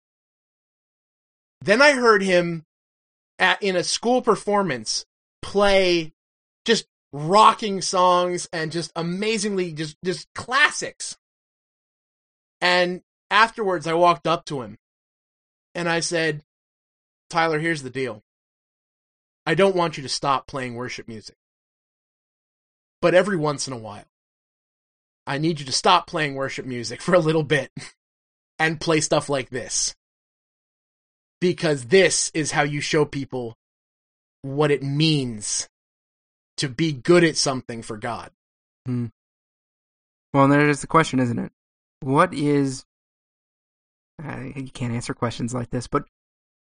Then 1.62 1.80
I 1.80 1.92
heard 1.92 2.24
him 2.24 2.64
at, 3.38 3.62
in 3.62 3.76
a 3.76 3.84
school 3.84 4.24
performance 4.24 5.06
play 5.44 6.14
rocking 7.14 7.80
songs 7.80 8.50
and 8.52 8.72
just 8.72 8.92
amazingly 8.96 9.72
just 9.72 9.96
just 10.04 10.28
classics. 10.34 11.18
And 12.60 13.02
afterwards 13.30 13.88
I 13.88 13.94
walked 13.94 14.28
up 14.28 14.46
to 14.46 14.62
him 14.62 14.78
and 15.76 15.88
I 15.88 16.02
said, 16.02 16.44
"Tyler, 17.30 17.60
here's 17.60 17.84
the 17.84 17.90
deal. 17.90 18.24
I 19.46 19.56
don't 19.56 19.76
want 19.76 19.98
you 19.98 20.04
to 20.04 20.10
stop 20.10 20.48
playing 20.48 20.76
worship 20.76 21.08
music. 21.08 21.36
But 23.02 23.14
every 23.14 23.36
once 23.36 23.68
in 23.68 23.74
a 23.74 23.78
while, 23.78 24.06
I 25.28 25.38
need 25.38 25.60
you 25.60 25.66
to 25.66 25.72
stop 25.72 26.08
playing 26.08 26.36
worship 26.36 26.66
music 26.66 27.02
for 27.02 27.14
a 27.14 27.20
little 27.20 27.44
bit 27.44 27.70
and 28.60 28.80
play 28.80 29.02
stuff 29.02 29.30
like 29.30 29.50
this. 29.50 29.94
Because 31.42 31.86
this 31.86 32.32
is 32.34 32.52
how 32.52 32.64
you 32.64 32.80
show 32.80 33.04
people 33.04 33.58
what 34.42 34.72
it 34.72 34.82
means 34.82 35.68
to 36.58 36.70
be 36.70 36.94
good 36.94 37.24
at 37.24 37.38
something 37.38 37.82
for 37.82 37.98
God. 37.98 38.32
Hmm. 38.86 39.08
Well, 40.34 40.48
there's 40.48 40.82
the 40.82 40.88
question, 40.88 41.20
isn't 41.20 41.40
it? 41.40 41.52
What 42.02 42.34
is. 42.34 42.86
Uh, 44.24 44.42
you 44.56 44.70
can't 44.72 44.94
answer 44.94 45.14
questions 45.14 45.54
like 45.54 45.70
this, 45.72 45.88
but 45.88 46.06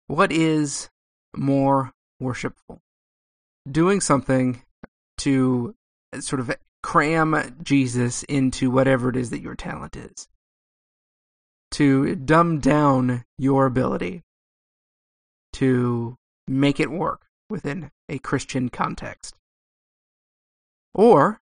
what 0.08 0.32
is 0.32 0.90
more 1.36 1.92
worshipful? 2.20 2.82
Doing 3.70 4.02
something 4.02 4.62
to 5.20 5.76
sort 6.20 6.40
of 6.40 6.52
cram 6.82 7.56
Jesus 7.64 8.24
into 8.24 8.70
whatever 8.72 9.10
it 9.10 9.16
is 9.16 9.30
that 9.30 9.42
your 9.42 9.56
talent 9.56 9.96
is. 9.96 10.28
to 11.72 12.16
dumb 12.16 12.60
down 12.60 13.24
your 13.38 13.66
ability 13.66 14.22
to 15.54 16.16
make 16.48 16.80
it 16.80 16.92
work 16.92 17.26
within 17.50 17.90
a 18.08 18.20
Christian 18.20 18.70
context. 18.70 19.36
Or 20.94 21.40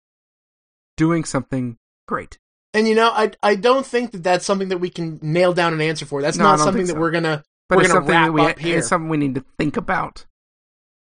doing 0.98 1.24
something 1.26 1.78
great. 2.08 2.38
And 2.74 2.88
you 2.88 2.96
know, 2.96 3.10
I 3.10 3.32
I 3.44 3.56
don't 3.56 3.86
think 3.86 4.12
that 4.12 4.24
that's 4.24 4.46
something 4.46 4.70
that 4.70 4.78
we 4.78 4.90
can 4.90 5.20
nail 5.22 5.54
down 5.54 5.74
an 5.74 5.82
answer 5.82 6.06
for. 6.06 6.22
That's 6.22 6.38
No, 6.38 6.44
not 6.46 6.60
something 6.60 6.86
that 6.88 6.94
so. 6.94 7.00
we're 7.00 7.12
gonna 7.12 7.44
But 7.68 7.78
we're 7.78 7.84
it's 7.84 7.94
gonna 7.94 8.08
something 8.08 8.34
we 8.34 8.42
up 8.42 8.60
here. 8.60 8.78
it's 8.78 8.88
something 8.88 9.10
we 9.10 9.18
need 9.18 9.36
to 9.36 9.46
think 9.58 9.78
about. 9.78 10.26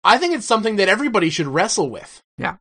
I 0.04 0.18
think 0.20 0.36
it's 0.36 0.46
something 0.46 0.76
that 0.76 0.89
everybody 0.89 1.30
should 1.32 1.48
wrestle 1.48 1.89
with. 1.89 2.22
Yeah. 2.38 2.58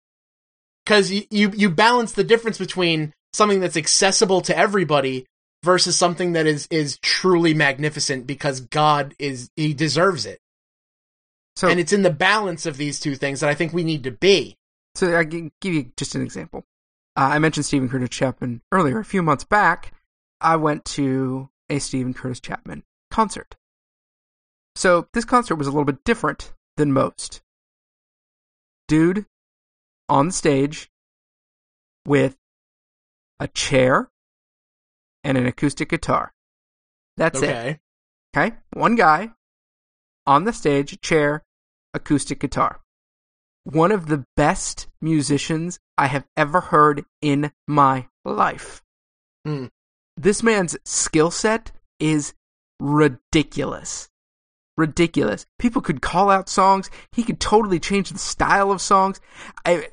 Because 0.85 1.11
you, 1.11 1.25
you 1.31 1.51
you 1.55 1.71
balance 1.71 2.13
the 2.13 2.25
difference 2.25 2.57
between 2.59 3.13
something 3.35 3.61
that's 3.61 3.77
accessible 3.77 4.41
to 4.43 4.57
everybody 4.57 5.27
versus 5.63 5.97
something 5.97 6.33
that 6.33 6.47
is 6.47 6.67
is 6.71 6.99
truly 7.03 7.53
magnificent 7.53 8.27
because 8.27 8.61
God 8.61 9.15
is 9.19 9.51
he 9.57 9.75
deserves 9.75 10.25
it. 10.25 10.39
So 11.57 11.69
and 11.69 11.79
it's 11.79 11.93
in 11.93 12.03
the 12.03 12.11
balance 12.11 12.65
of 12.67 12.77
these 12.79 13.01
two 13.01 13.15
things 13.17 13.41
that 13.41 13.51
I 13.51 13.55
think 13.55 13.73
we 13.73 13.85
need 13.85 14.05
to 14.05 14.11
be. 14.11 14.57
So 14.95 15.17
I 15.17 15.25
can 15.25 15.51
give 15.61 15.75
you 15.75 15.93
just 15.97 16.15
an 16.15 16.23
example. 16.23 16.65
Uh, 17.17 17.31
I 17.33 17.39
mentioned 17.39 17.67
Steven 17.67 17.89
Curtis 17.89 18.11
Chapman 18.11 18.63
earlier. 18.73 18.99
A 18.99 19.05
few 19.05 19.23
months 19.23 19.45
back, 19.45 19.93
I 20.41 20.57
went 20.57 20.85
to 20.87 21.49
a 21.69 21.79
Steven 21.79 22.15
Curtis 22.15 22.41
Chapman 22.41 22.85
concert. 23.11 23.57
So 24.77 25.09
this 25.13 25.25
concert 25.25 25.57
was 25.57 25.67
a 25.67 25.71
little 25.71 25.85
bit 25.85 26.05
different 26.05 26.53
than 26.77 26.93
most. 26.93 27.43
Dude 28.89 29.27
on 30.09 30.27
the 30.27 30.33
stage 30.33 30.91
with 32.07 32.37
a 33.41 33.49
chair 33.49 34.11
and 35.23 35.39
an 35.39 35.47
acoustic 35.47 35.89
guitar. 35.89 36.33
That's 37.17 37.41
it. 37.41 37.49
okay. 37.49 37.79
Okay? 38.37 38.57
One 38.73 38.97
guy 38.97 39.31
on 40.27 40.45
the 40.45 40.53
stage, 40.53 41.01
chair, 41.01 41.45
acoustic 41.95 42.41
guitar. 42.41 42.81
One 43.65 43.93
of 43.93 44.07
the 44.07 44.25
best 44.37 44.89
musicians 45.01 45.79
I 45.97 46.07
have 46.07 46.27
ever 46.37 46.61
heard 46.61 47.05
in 47.21 47.53
my 47.67 48.09
life. 48.25 48.83
Hmm. 49.45 49.67
This 50.17 50.43
man's 50.43 50.77
skill 50.85 51.31
set 51.31 51.73
is 51.99 52.35
ridiculous. 52.79 54.11
Ridiculous. 54.77 55.47
People 55.59 55.83
could 55.83 56.03
call 56.03 56.31
out 56.31 56.49
songs. 56.49 56.91
He 57.13 57.23
could 57.23 57.41
totally 57.41 57.81
change 57.81 58.11
the 58.11 58.19
style 58.19 58.71
of 58.71 58.81
songs. 58.81 59.21
I, 59.65 59.89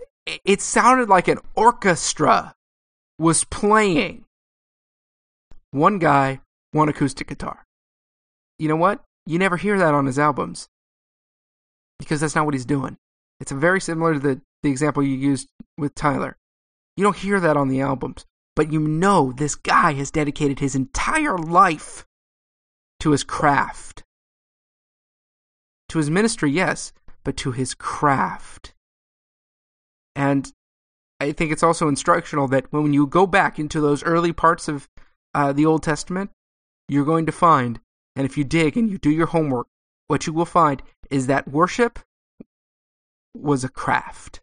it 0.46 0.62
sounded 0.62 1.10
like 1.10 1.28
an 1.28 1.40
orchestra 1.56 2.56
was 3.18 3.44
playing. 3.46 4.26
One 5.72 6.00
guy, 6.00 6.42
one 6.72 6.90
acoustic 6.90 7.28
guitar 7.28 7.66
you 8.62 8.68
know 8.68 8.76
what? 8.76 9.04
You 9.26 9.40
never 9.40 9.58
hear 9.58 9.80
that 9.80 9.96
on 9.96 10.06
his 10.06 10.20
albums 10.20 10.70
because 11.98 12.22
that's 12.22 12.36
not 12.36 12.46
what 12.46 12.54
he's 12.54 12.66
doing. 12.66 12.96
It's 13.42 13.52
very 13.52 13.82
similar 13.82 14.14
to 14.14 14.20
the, 14.20 14.42
the 14.64 14.70
example 14.70 15.04
you 15.04 15.16
used 15.16 15.50
with 15.78 15.96
Tyler. 15.96 16.38
You 16.96 17.04
don't 17.04 17.18
hear 17.18 17.40
that 17.40 17.58
on 17.58 17.68
the 17.68 17.82
albums, 17.82 18.26
but 18.56 18.72
you 18.72 18.80
know 18.80 19.34
this 19.34 19.56
guy 19.56 19.94
has 19.94 20.12
dedicated 20.12 20.60
his 20.60 20.76
entire 20.76 21.38
life 21.38 22.06
to 23.02 23.12
his 23.12 23.24
craft. 23.24 24.04
To 25.90 25.98
his 25.98 26.10
ministry, 26.10 26.52
yes, 26.52 26.94
but 27.26 27.36
to 27.38 27.52
his 27.52 27.74
craft. 27.74 28.74
And 30.16 30.54
I 31.20 31.34
think 31.34 31.52
it's 31.52 31.64
also 31.64 31.90
instructional 31.90 32.48
that 32.50 32.72
when 32.72 32.94
you 32.94 33.08
go 33.08 33.28
back 33.28 33.60
into 33.60 33.82
those 33.82 34.04
early 34.04 34.32
parts 34.32 34.68
of 34.70 34.88
uh, 35.34 35.52
the 35.52 35.66
Old 35.66 35.84
Testament, 35.84 36.32
you're 36.88 37.06
going 37.06 37.26
to 37.26 37.32
find 37.32 37.80
and 38.16 38.26
if 38.26 38.38
you 38.38 38.44
dig 38.44 38.78
and 38.78 38.90
you 38.90 38.98
do 38.98 39.10
your 39.10 39.28
homework, 39.28 39.68
what 40.08 40.28
you 40.28 40.34
will 40.34 40.46
find 40.46 40.82
is 41.10 41.28
that 41.28 41.48
worship 41.48 42.00
was 43.34 43.64
a 43.64 43.70
craft. 43.70 44.42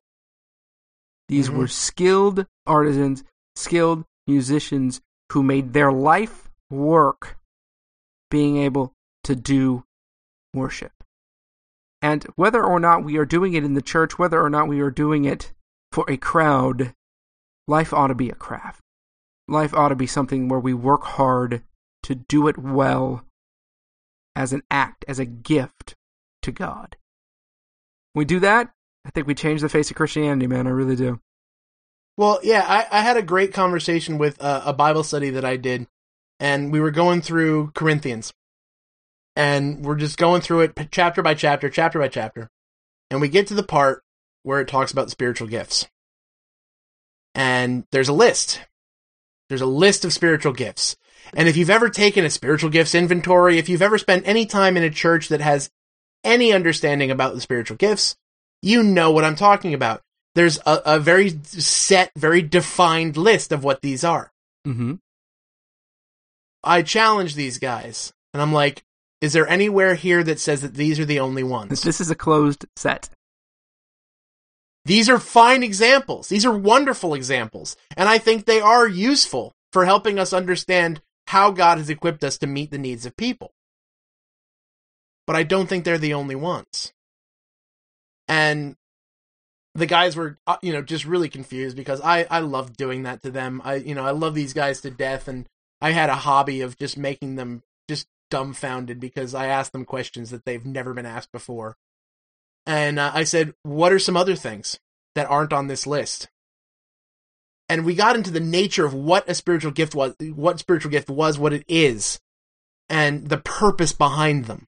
These 1.29 1.51
Mhm. 1.51 1.57
were 1.59 1.69
skilled 1.69 2.47
artisans, 2.67 3.25
skilled 3.55 4.05
musicians 4.27 5.01
who 5.33 5.43
made 5.43 5.73
their 5.73 5.93
life 5.93 6.51
work 6.71 7.39
being 8.31 8.57
able 8.57 8.95
to 9.25 9.35
do 9.35 9.85
worship. 10.55 10.93
And 12.01 12.25
whether 12.37 12.65
or 12.65 12.79
not 12.79 13.05
we 13.05 13.17
are 13.19 13.27
doing 13.27 13.55
it 13.55 13.65
in 13.65 13.75
the 13.75 13.83
church, 13.83 14.19
whether 14.19 14.43
or 14.43 14.49
not 14.49 14.69
we 14.69 14.81
are 14.81 14.91
doing 14.91 15.25
it 15.25 15.53
for 15.93 16.05
a 16.09 16.17
crowd, 16.17 16.95
life 17.67 17.93
ought 17.93 18.07
to 18.09 18.15
be 18.15 18.31
a 18.31 18.35
craft. 18.35 18.83
Life 19.49 19.75
ought 19.75 19.89
to 19.89 19.97
be 19.97 20.07
something 20.07 20.49
where 20.49 20.61
we 20.61 20.75
work 20.75 21.03
hard 21.03 21.65
to 22.05 22.15
do 22.15 22.47
it 22.49 22.57
well 22.57 23.25
as 24.37 24.53
an 24.53 24.63
act, 24.71 25.05
as 25.09 25.19
a 25.19 25.25
gift 25.25 25.97
to 26.43 26.53
God. 26.53 26.97
When 28.13 28.23
we 28.23 28.25
do 28.25 28.41
that, 28.41 28.73
I 29.05 29.11
think 29.11 29.27
we 29.27 29.35
change 29.35 29.61
the 29.61 29.69
face 29.69 29.91
of 29.91 29.97
Christianity, 29.97 30.47
man. 30.47 30.67
I 30.67 30.71
really 30.71 30.97
do. 30.97 31.21
Well, 32.19 32.41
yeah, 32.43 32.65
I, 32.67 32.99
I 32.99 33.01
had 33.03 33.17
a 33.17 33.23
great 33.23 33.55
conversation 33.55 34.19
with 34.19 34.43
uh, 34.43 34.63
a 34.65 34.73
Bible 34.73 35.05
study 35.05 35.31
that 35.31 35.45
I 35.45 35.57
did, 35.57 35.87
and 36.41 36.73
we 36.73 36.81
were 36.81 36.91
going 36.91 37.23
through 37.23 37.71
Corinthians, 37.77 38.33
and 39.37 39.85
we're 39.85 39.95
just 39.95 40.19
going 40.19 40.41
through 40.41 40.63
it 40.63 40.89
chapter 40.91 41.23
by 41.23 41.35
chapter, 41.35 41.71
chapter 41.71 42.01
by 42.01 42.09
chapter, 42.09 42.51
and 43.09 43.21
we 43.21 43.29
get 43.29 43.47
to 43.47 43.55
the 43.55 43.63
part 43.63 44.03
where 44.43 44.61
it 44.61 44.67
talks 44.67 44.91
about 44.91 45.11
spiritual 45.11 45.47
gifts, 45.47 45.87
and 47.37 47.85
there's 47.93 48.09
a 48.09 48.13
list. 48.13 48.63
There's 49.49 49.61
a 49.61 49.67
list 49.67 50.05
of 50.05 50.13
spiritual 50.13 50.53
gifts, 50.53 50.97
and 51.35 51.49
if 51.49 51.57
you've 51.57 51.71
ever 51.71 51.89
taken 51.89 52.25
a 52.25 52.31
spiritual 52.31 52.71
gifts 52.71 52.97
inventory, 52.97 53.59
if 53.59 53.69
you've 53.69 53.81
ever 53.81 53.97
spent 53.97 54.27
any 54.27 54.45
time 54.45 54.77
in 54.77 54.83
a 54.83 54.91
church 54.91 55.29
that 55.29 55.41
has 55.41 55.71
any 56.25 56.53
understanding 56.53 57.13
about 57.13 57.35
the 57.35 57.41
spiritual 57.41 57.77
gifts, 57.77 58.17
you 58.63 58.83
know 58.83 59.11
what 59.11 59.25
I'm 59.25 59.37
talking 59.37 59.75
about 59.75 60.03
there's 60.39 60.59
a, 60.65 60.81
a 60.87 60.99
very 61.01 61.31
set, 61.45 62.13
very 62.17 62.43
defined 62.43 63.17
list 63.17 63.51
of 63.51 63.65
what 63.65 63.83
these 63.83 64.05
are. 64.05 64.31
Mm-hmm. 64.65 64.95
I 66.63 66.83
challenge 66.83 67.35
these 67.35 67.59
guys, 67.59 68.13
and 68.33 68.41
I'm 68.41 68.53
like, 68.53 68.85
is 69.21 69.33
there 69.33 69.49
anywhere 69.49 69.97
here 69.97 70.23
that 70.23 70.39
says 70.39 70.63
that 70.63 70.75
these 70.75 71.01
are 71.01 71.05
the 71.05 71.19
only 71.19 71.43
ones? 71.43 71.83
This 71.83 72.01
is 72.01 72.11
a 72.13 72.15
closed 72.15 72.67
set. 72.77 73.11
These 74.85 75.11
are 75.11 75.19
fine 75.19 75.65
examples. 75.65 76.29
These 76.29 76.47
are 76.47 76.57
wonderful 76.57 77.15
examples. 77.15 77.77
And 77.97 78.09
I 78.09 78.19
think 78.19 78.45
they 78.45 78.61
are 78.61 78.87
useful 78.87 79.53
for 79.73 79.87
helping 79.87 80.21
us 80.21 80.33
understand 80.33 81.03
how 81.27 81.51
God 81.51 81.79
has 81.79 81.91
equipped 81.91 82.23
us 82.23 82.39
to 82.39 82.47
meet 82.47 82.71
the 82.71 82.79
needs 82.79 83.05
of 83.05 83.17
people. 83.17 83.51
But 85.27 85.35
I 85.35 85.43
don't 85.43 85.69
think 85.69 85.85
they're 85.85 85.99
the 85.99 86.15
only 86.15 86.37
ones. 86.37 86.93
And 88.29 88.77
the 89.75 89.87
guys 89.87 90.17
were, 90.17 90.39
uh, 90.47 90.57
you 90.63 90.73
know, 90.73 90.83
just 90.83 91.05
really 91.05 91.29
confused 91.29 91.77
because 91.77 92.01
I, 92.01 92.27
I 92.31 92.41
love 92.41 92.77
doing 92.77 93.05
that 93.05 93.23
to 93.23 93.31
them. 93.31 93.63
I, 93.65 93.77
you 93.77 93.95
know, 93.95 94.05
I 94.05 94.11
love 94.11 94.35
these 94.35 94.53
guys 94.53 94.81
to 94.83 94.91
death. 94.91 95.29
And 95.29 95.49
I 95.81 95.93
had 95.93 96.11
a 96.11 96.17
hobby 96.17 96.61
of 96.61 96.77
just 96.77 96.99
making 96.99 97.37
them 97.37 97.63
just 97.89 98.07
dumbfounded 98.31 99.01
because 99.01 99.35
I 99.35 99.47
asked 99.47 99.73
them 99.73 99.85
questions 99.85 100.31
that 100.31 100.45
they've 100.45 100.65
never 100.65 100.93
been 100.95 101.07
asked 101.07 101.33
before. 101.33 101.77
And 102.67 102.99
uh, 102.99 103.13
I 103.15 103.25
said, 103.25 103.55
What 103.63 103.93
are 103.93 103.99
some 103.99 104.17
other 104.17 104.37
things 104.37 104.79
that 105.15 105.31
aren't 105.31 105.53
on 105.53 105.69
this 105.69 105.87
list? 105.87 106.29
And 107.69 107.85
we 107.85 107.95
got 107.95 108.17
into 108.17 108.31
the 108.31 108.41
nature 108.41 108.87
of 108.87 108.95
what 108.95 109.29
a 109.29 109.35
spiritual 109.35 109.73
gift 109.73 109.95
was, 109.95 110.15
what 110.21 110.59
spiritual 110.59 110.91
gift 110.91 111.11
was, 111.11 111.39
what 111.39 111.53
it 111.53 111.65
is, 111.69 112.19
and 112.89 113.29
the 113.29 113.39
purpose 113.39 113.93
behind 113.93 114.47
them. 114.47 114.67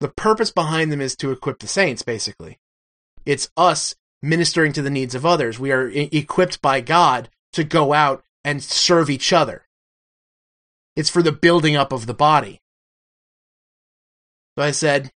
The 0.00 0.08
purpose 0.08 0.50
behind 0.50 0.92
them 0.92 1.00
is 1.00 1.16
to 1.16 1.30
equip 1.30 1.60
the 1.60 1.66
saints, 1.66 2.02
basically. 2.02 2.58
It's 3.24 3.50
us 3.56 3.94
ministering 4.22 4.72
to 4.74 4.82
the 4.82 4.90
needs 4.90 5.14
of 5.14 5.26
others. 5.26 5.58
We 5.58 5.72
are 5.72 5.90
equipped 5.92 6.62
by 6.62 6.80
God 6.80 7.28
to 7.52 7.64
go 7.64 7.92
out 7.92 8.24
and 8.44 8.62
serve 8.62 9.10
each 9.10 9.32
other. 9.32 9.66
It's 10.96 11.10
for 11.10 11.22
the 11.22 11.32
building 11.32 11.76
up 11.76 11.92
of 11.92 12.06
the 12.06 12.14
body. 12.14 12.60
So 14.56 14.64
I 14.64 14.70
said, 14.70 15.10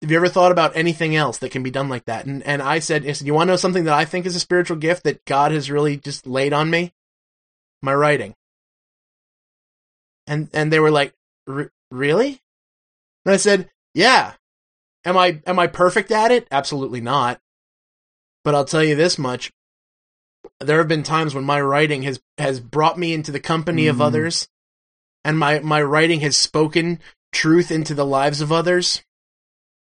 have 0.00 0.10
you 0.10 0.16
ever 0.16 0.28
thought 0.28 0.52
about 0.52 0.76
anything 0.76 1.14
else 1.14 1.38
that 1.38 1.50
can 1.50 1.62
be 1.62 1.70
done 1.70 1.90
like 1.90 2.06
that? 2.06 2.24
And 2.24 2.42
and 2.44 2.62
I 2.62 2.78
said, 2.78 3.06
I 3.06 3.12
said, 3.12 3.26
you 3.26 3.34
want 3.34 3.48
to 3.48 3.52
know 3.52 3.56
something 3.56 3.84
that 3.84 3.94
I 3.94 4.06
think 4.06 4.24
is 4.24 4.34
a 4.34 4.40
spiritual 4.40 4.78
gift 4.78 5.04
that 5.04 5.24
God 5.26 5.52
has 5.52 5.70
really 5.70 5.98
just 5.98 6.26
laid 6.26 6.52
on 6.52 6.70
me? 6.70 6.94
My 7.82 7.94
writing. 7.94 8.34
And 10.26 10.48
and 10.54 10.72
they 10.72 10.80
were 10.80 10.90
like, 10.90 11.12
"R- 11.46 11.70
really? 11.90 12.40
And 13.26 13.34
I 13.34 13.36
said, 13.36 13.68
yeah. 13.94 14.34
Am 15.04 15.16
I 15.16 15.40
am 15.46 15.58
I 15.58 15.66
perfect 15.66 16.10
at 16.10 16.30
it? 16.30 16.46
Absolutely 16.50 17.00
not. 17.00 17.40
But 18.44 18.54
I'll 18.54 18.64
tell 18.64 18.84
you 18.84 18.94
this 18.94 19.18
much: 19.18 19.50
there 20.60 20.78
have 20.78 20.88
been 20.88 21.02
times 21.02 21.34
when 21.34 21.44
my 21.44 21.60
writing 21.60 22.02
has 22.02 22.20
has 22.38 22.60
brought 22.60 22.98
me 22.98 23.12
into 23.12 23.32
the 23.32 23.40
company 23.40 23.86
of 23.86 23.96
Mm. 23.96 24.02
others, 24.02 24.48
and 25.24 25.38
my 25.38 25.60
my 25.60 25.82
writing 25.82 26.20
has 26.20 26.36
spoken 26.36 27.00
truth 27.32 27.70
into 27.70 27.94
the 27.94 28.04
lives 28.06 28.40
of 28.40 28.50
others 28.52 29.02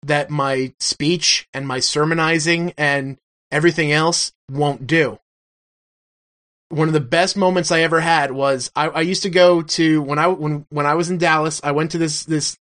that 0.04 0.30
my 0.30 0.74
speech 0.80 1.48
and 1.54 1.68
my 1.68 1.80
sermonizing 1.80 2.74
and 2.78 3.18
everything 3.52 3.92
else 3.92 4.32
won't 4.50 4.88
do. 4.88 5.20
one 6.70 6.88
of 6.88 6.94
the 6.94 7.00
best 7.00 7.36
moments 7.36 7.72
I 7.72 7.82
ever 7.82 8.00
had 8.00 8.32
was 8.32 8.72
I, 8.76 8.90
I 8.90 9.02
used 9.02 9.24
to 9.24 9.30
go 9.30 9.64
to 9.64 10.02
when 10.04 10.20
I 10.20 10.28
when 10.28 10.68
when 10.70 10.86
I 10.86 10.94
was 10.94 11.10
in 11.10 11.18
Dallas. 11.18 11.60
I 11.64 11.72
went 11.72 11.92
to 11.92 11.98
this 11.98 12.24
this 12.26 12.58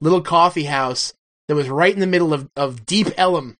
little 0.00 0.20
coffee 0.22 0.64
house 0.64 1.14
that 1.48 1.54
was 1.54 1.68
right 1.68 1.92
in 1.92 2.00
the 2.00 2.06
middle 2.06 2.32
of 2.32 2.50
of 2.56 2.86
Deep 2.86 3.08
Ellum. 3.16 3.56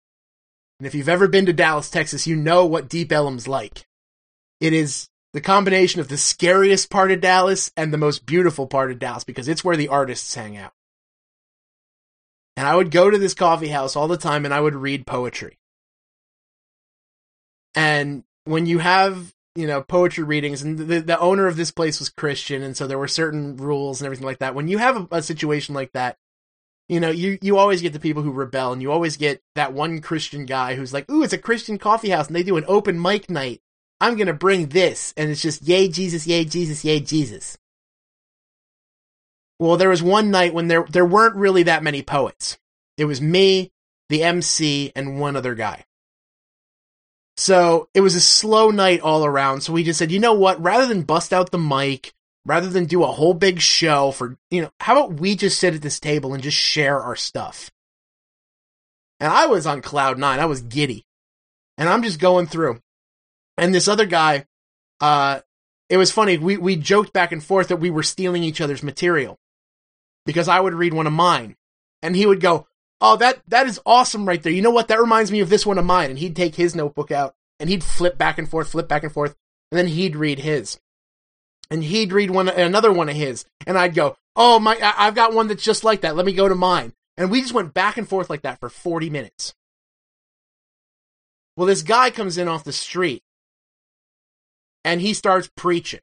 And 0.78 0.86
if 0.86 0.94
you've 0.94 1.08
ever 1.08 1.28
been 1.28 1.46
to 1.46 1.52
Dallas, 1.52 1.90
Texas, 1.90 2.26
you 2.26 2.36
know 2.36 2.66
what 2.66 2.88
Deep 2.88 3.12
Ellum's 3.12 3.46
like. 3.46 3.86
It 4.60 4.72
is 4.72 5.08
the 5.32 5.40
combination 5.40 6.00
of 6.00 6.08
the 6.08 6.16
scariest 6.16 6.90
part 6.90 7.10
of 7.10 7.20
Dallas 7.20 7.72
and 7.76 7.92
the 7.92 7.98
most 7.98 8.24
beautiful 8.24 8.66
part 8.66 8.90
of 8.90 8.98
Dallas 8.98 9.24
because 9.24 9.48
it's 9.48 9.64
where 9.64 9.76
the 9.76 9.88
artists 9.88 10.34
hang 10.34 10.56
out. 10.56 10.72
And 12.56 12.66
I 12.66 12.76
would 12.76 12.90
go 12.92 13.10
to 13.10 13.18
this 13.18 13.34
coffee 13.34 13.68
house 13.68 13.96
all 13.96 14.08
the 14.08 14.16
time 14.16 14.44
and 14.44 14.54
I 14.54 14.60
would 14.60 14.76
read 14.76 15.06
poetry. 15.06 15.58
And 17.74 18.22
when 18.44 18.66
you 18.66 18.78
have, 18.78 19.34
you 19.56 19.66
know, 19.66 19.82
poetry 19.82 20.22
readings 20.22 20.62
and 20.62 20.78
the, 20.78 21.00
the 21.00 21.18
owner 21.18 21.48
of 21.48 21.56
this 21.56 21.72
place 21.72 21.98
was 21.98 22.08
Christian 22.08 22.62
and 22.62 22.76
so 22.76 22.86
there 22.86 22.98
were 22.98 23.08
certain 23.08 23.56
rules 23.56 24.00
and 24.00 24.06
everything 24.06 24.26
like 24.26 24.38
that. 24.38 24.54
When 24.54 24.68
you 24.68 24.78
have 24.78 24.96
a, 24.96 25.16
a 25.16 25.22
situation 25.22 25.74
like 25.74 25.92
that, 25.92 26.16
you 26.88 27.00
know, 27.00 27.10
you, 27.10 27.38
you 27.40 27.56
always 27.56 27.80
get 27.80 27.92
the 27.92 28.00
people 28.00 28.22
who 28.22 28.30
rebel 28.30 28.72
and 28.72 28.82
you 28.82 28.92
always 28.92 29.16
get 29.16 29.42
that 29.54 29.72
one 29.72 30.00
Christian 30.00 30.44
guy 30.44 30.74
who's 30.74 30.92
like, 30.92 31.10
ooh, 31.10 31.22
it's 31.22 31.32
a 31.32 31.38
Christian 31.38 31.78
coffee 31.78 32.10
house 32.10 32.26
and 32.26 32.36
they 32.36 32.42
do 32.42 32.56
an 32.56 32.64
open 32.68 33.00
mic 33.00 33.30
night. 33.30 33.60
I'm 34.00 34.16
going 34.16 34.26
to 34.26 34.34
bring 34.34 34.68
this. 34.68 35.14
And 35.16 35.30
it's 35.30 35.40
just, 35.40 35.62
yay, 35.62 35.88
Jesus, 35.88 36.26
yay, 36.26 36.44
Jesus, 36.44 36.84
yay, 36.84 37.00
Jesus. 37.00 37.56
Well, 39.58 39.76
there 39.76 39.88
was 39.88 40.02
one 40.02 40.30
night 40.30 40.52
when 40.52 40.68
there, 40.68 40.84
there 40.90 41.06
weren't 41.06 41.36
really 41.36 41.62
that 41.62 41.82
many 41.82 42.02
poets. 42.02 42.58
It 42.98 43.06
was 43.06 43.20
me, 43.20 43.72
the 44.08 44.22
MC, 44.22 44.92
and 44.94 45.18
one 45.18 45.36
other 45.36 45.54
guy. 45.54 45.84
So 47.36 47.88
it 47.94 48.00
was 48.00 48.14
a 48.14 48.20
slow 48.20 48.70
night 48.70 49.00
all 49.00 49.24
around. 49.24 49.62
So 49.62 49.72
we 49.72 49.84
just 49.84 49.98
said, 49.98 50.12
you 50.12 50.20
know 50.20 50.34
what? 50.34 50.62
Rather 50.62 50.86
than 50.86 51.02
bust 51.02 51.32
out 51.32 51.50
the 51.50 51.58
mic, 51.58 52.12
rather 52.46 52.68
than 52.68 52.86
do 52.86 53.02
a 53.02 53.08
whole 53.08 53.34
big 53.34 53.60
show 53.60 54.10
for, 54.10 54.36
you 54.50 54.62
know, 54.62 54.70
how 54.80 54.92
about 54.92 55.20
we 55.20 55.36
just 55.36 55.58
sit 55.58 55.74
at 55.74 55.82
this 55.82 56.00
table 56.00 56.34
and 56.34 56.42
just 56.42 56.56
share 56.56 57.00
our 57.00 57.16
stuff? 57.16 57.70
And 59.20 59.32
I 59.32 59.46
was 59.46 59.66
on 59.66 59.80
cloud 59.80 60.18
nine. 60.18 60.40
I 60.40 60.46
was 60.46 60.60
giddy. 60.60 61.04
And 61.78 61.88
I'm 61.88 62.02
just 62.02 62.20
going 62.20 62.46
through. 62.46 62.80
And 63.56 63.74
this 63.74 63.88
other 63.88 64.06
guy, 64.06 64.46
uh, 65.00 65.40
it 65.88 65.96
was 65.96 66.10
funny. 66.10 66.38
We, 66.38 66.56
we 66.56 66.76
joked 66.76 67.12
back 67.12 67.32
and 67.32 67.42
forth 67.42 67.68
that 67.68 67.76
we 67.76 67.90
were 67.90 68.02
stealing 68.02 68.42
each 68.42 68.60
other's 68.60 68.82
material 68.82 69.38
because 70.26 70.48
I 70.48 70.60
would 70.60 70.74
read 70.74 70.94
one 70.94 71.06
of 71.06 71.12
mine 71.12 71.56
and 72.02 72.14
he 72.14 72.26
would 72.26 72.40
go, 72.40 72.66
Oh, 73.00 73.16
that, 73.16 73.42
that 73.48 73.66
is 73.66 73.80
awesome 73.84 74.26
right 74.26 74.42
there. 74.42 74.52
You 74.52 74.62
know 74.62 74.70
what? 74.70 74.88
That 74.88 75.00
reminds 75.00 75.30
me 75.30 75.40
of 75.40 75.50
this 75.50 75.66
one 75.66 75.78
of 75.78 75.84
mine. 75.84 76.10
And 76.10 76.18
he'd 76.18 76.36
take 76.36 76.54
his 76.54 76.74
notebook 76.74 77.10
out 77.10 77.34
and 77.60 77.68
he'd 77.68 77.84
flip 77.84 78.16
back 78.16 78.38
and 78.38 78.48
forth, 78.48 78.70
flip 78.70 78.88
back 78.88 79.02
and 79.02 79.12
forth. 79.12 79.34
And 79.70 79.78
then 79.78 79.88
he'd 79.88 80.16
read 80.16 80.38
his 80.38 80.78
and 81.70 81.82
he'd 81.82 82.12
read 82.12 82.30
one, 82.30 82.48
another 82.48 82.92
one 82.92 83.08
of 83.08 83.16
his. 83.16 83.44
And 83.66 83.78
I'd 83.78 83.94
go, 83.94 84.16
Oh, 84.36 84.58
my, 84.58 84.76
I've 84.82 85.14
got 85.14 85.32
one 85.32 85.48
that's 85.48 85.62
just 85.62 85.84
like 85.84 86.00
that. 86.00 86.16
Let 86.16 86.26
me 86.26 86.32
go 86.32 86.48
to 86.48 86.54
mine. 86.54 86.92
And 87.16 87.30
we 87.30 87.40
just 87.40 87.54
went 87.54 87.74
back 87.74 87.96
and 87.96 88.08
forth 88.08 88.28
like 88.28 88.42
that 88.42 88.58
for 88.58 88.68
40 88.68 89.10
minutes. 89.10 89.54
Well, 91.56 91.66
this 91.66 91.82
guy 91.82 92.10
comes 92.10 92.36
in 92.36 92.48
off 92.48 92.64
the 92.64 92.72
street 92.72 93.22
and 94.84 95.00
he 95.00 95.14
starts 95.14 95.48
preaching. 95.56 96.00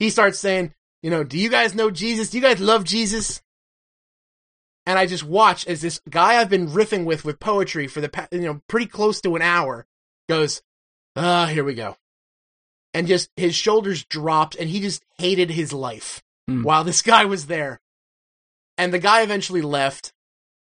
He 0.00 0.10
starts 0.10 0.38
saying, 0.38 0.74
you 1.02 1.10
know, 1.10 1.22
do 1.22 1.38
you 1.38 1.48
guys 1.48 1.74
know 1.74 1.90
Jesus? 1.90 2.30
Do 2.30 2.38
you 2.38 2.42
guys 2.42 2.60
love 2.60 2.84
Jesus? 2.84 3.40
And 4.86 4.98
I 4.98 5.06
just 5.06 5.24
watch 5.24 5.66
as 5.66 5.80
this 5.80 6.00
guy 6.10 6.40
I've 6.40 6.50
been 6.50 6.68
riffing 6.68 7.04
with 7.04 7.24
with 7.24 7.40
poetry 7.40 7.86
for 7.86 8.00
the 8.00 8.08
past, 8.08 8.32
you 8.32 8.40
know, 8.40 8.60
pretty 8.68 8.86
close 8.86 9.20
to 9.22 9.36
an 9.36 9.42
hour 9.42 9.86
goes, 10.28 10.60
ah, 11.16 11.46
here 11.46 11.64
we 11.64 11.74
go. 11.74 11.96
And 12.94 13.06
just 13.08 13.28
his 13.36 13.54
shoulders 13.54 14.04
dropped 14.04 14.54
and 14.54 14.70
he 14.70 14.80
just 14.80 15.02
hated 15.18 15.50
his 15.50 15.72
life 15.72 16.22
Hmm. 16.48 16.62
while 16.62 16.84
this 16.84 17.02
guy 17.14 17.24
was 17.24 17.46
there. 17.46 17.80
And 18.78 18.92
the 18.94 18.98
guy 18.98 19.22
eventually 19.22 19.62
left 19.62 20.12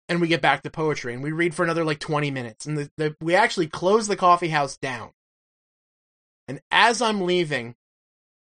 and 0.09 0.21
we 0.21 0.29
get 0.29 0.43
back 0.43 0.63
to 0.63 0.71
poetry 0.71 1.15
and 1.15 1.23
we 1.23 1.33
read 1.33 1.55
for 1.55 1.65
another 1.65 1.85
like 1.85 1.99
20 1.99 2.31
minutes 2.31 2.67
and 2.67 2.77
the, 2.77 2.91
the, 2.99 3.17
we 3.21 3.35
actually 3.35 3.67
close 3.67 4.07
the 4.09 4.17
coffee 4.17 4.49
house 4.49 4.77
down 4.77 5.11
and 6.49 6.61
as 6.71 7.01
i'm 7.01 7.23
leaving 7.23 7.75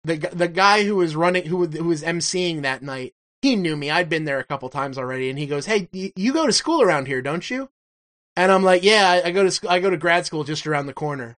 the 0.04 0.16
the 0.34 0.48
guy 0.48 0.84
who 0.84 0.96
was 0.96 1.16
running 1.16 1.46
who 1.46 1.68
who 1.68 1.84
was 1.84 2.02
emceeing 2.02 2.62
that 2.62 2.82
night 2.82 3.14
he 3.42 3.56
knew 3.56 3.76
me 3.76 3.92
i'd 3.92 4.10
been 4.10 4.24
there 4.24 4.40
a 4.40 4.44
couple 4.44 4.70
times 4.70 4.98
already 4.98 5.30
and 5.30 5.38
he 5.38 5.46
goes 5.46 5.66
hey 5.68 5.88
you, 5.92 6.12
you 6.16 6.34
go 6.34 6.48
to 6.48 6.54
school 6.54 6.82
around 6.82 7.08
here 7.08 7.22
don't 7.22 7.50
you 7.52 7.70
and 8.36 8.52
i'm 8.52 8.64
like 8.64 8.82
yeah 8.82 9.10
I, 9.10 9.28
I 9.28 9.32
go 9.32 9.44
to 9.44 9.52
sc- 9.52 9.70
i 9.70 9.80
go 9.80 9.90
to 9.92 9.98
grad 9.98 10.26
school 10.26 10.44
just 10.46 10.66
around 10.66 10.88
the 10.88 10.94
corner 10.94 11.38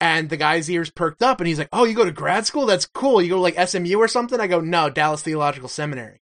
and 0.00 0.28
the 0.28 0.36
guy's 0.36 0.70
ears 0.70 0.90
perked 0.90 1.22
up 1.22 1.40
and 1.40 1.48
he's 1.48 1.58
like 1.58 1.68
oh 1.72 1.84
you 1.84 1.94
go 1.94 2.04
to 2.04 2.10
grad 2.10 2.46
school? 2.46 2.66
That's 2.66 2.86
cool. 2.86 3.22
You 3.22 3.30
go 3.30 3.36
to 3.36 3.40
like 3.40 3.68
smu 3.68 3.98
or 3.98 4.08
something? 4.08 4.40
I 4.40 4.46
go 4.46 4.60
no 4.60 4.90
dallas 4.90 5.22
theological 5.22 5.68
seminary. 5.68 6.20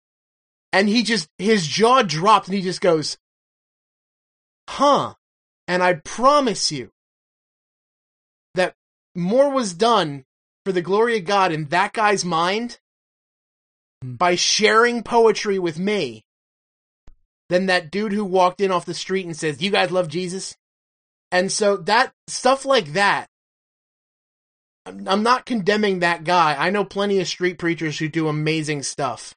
And 0.71 0.89
he 0.89 1.03
just 1.03 1.29
his 1.37 1.67
jaw 1.67 2.01
dropped 2.01 2.47
and 2.47 2.55
he 2.55 2.61
just 2.61 2.81
goes 2.81 3.17
huh. 4.69 5.15
And 5.67 5.81
i 5.81 5.93
promise 5.93 6.71
you 6.71 6.89
that 8.55 8.75
more 9.15 9.49
was 9.49 9.73
done 9.73 10.25
for 10.65 10.71
the 10.71 10.81
glory 10.81 11.17
of 11.17 11.25
god 11.25 11.51
in 11.51 11.65
that 11.65 11.93
guy's 11.93 12.25
mind 12.25 12.79
Hmm. 14.03 14.15
by 14.15 14.35
sharing 14.35 15.01
poetry 15.01 15.57
with 15.57 15.79
me 15.79 16.23
than 17.49 17.67
that 17.67 17.89
dude 17.89 18.11
who 18.11 18.25
walked 18.25 18.61
in 18.61 18.71
off 18.71 18.85
the 18.85 18.93
street 18.93 19.25
and 19.25 19.35
says 19.35 19.61
you 19.61 19.71
guys 19.71 19.91
love 19.91 20.07
jesus? 20.07 20.57
And 21.31 21.51
so 21.51 21.77
that 21.77 22.13
stuff 22.27 22.65
like 22.65 22.93
that 22.93 23.27
I'm 24.85 25.23
not 25.23 25.45
condemning 25.45 25.99
that 25.99 26.23
guy. 26.23 26.55
I 26.57 26.69
know 26.69 26.83
plenty 26.83 27.19
of 27.19 27.27
street 27.27 27.57
preachers 27.57 27.99
who 27.99 28.09
do 28.09 28.27
amazing 28.27 28.83
stuff 28.83 29.33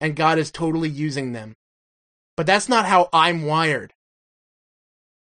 and 0.00 0.16
God 0.16 0.38
is 0.38 0.50
totally 0.50 0.88
using 0.88 1.32
them. 1.32 1.56
But 2.36 2.46
that's 2.46 2.68
not 2.68 2.86
how 2.86 3.08
I'm 3.12 3.44
wired. 3.44 3.94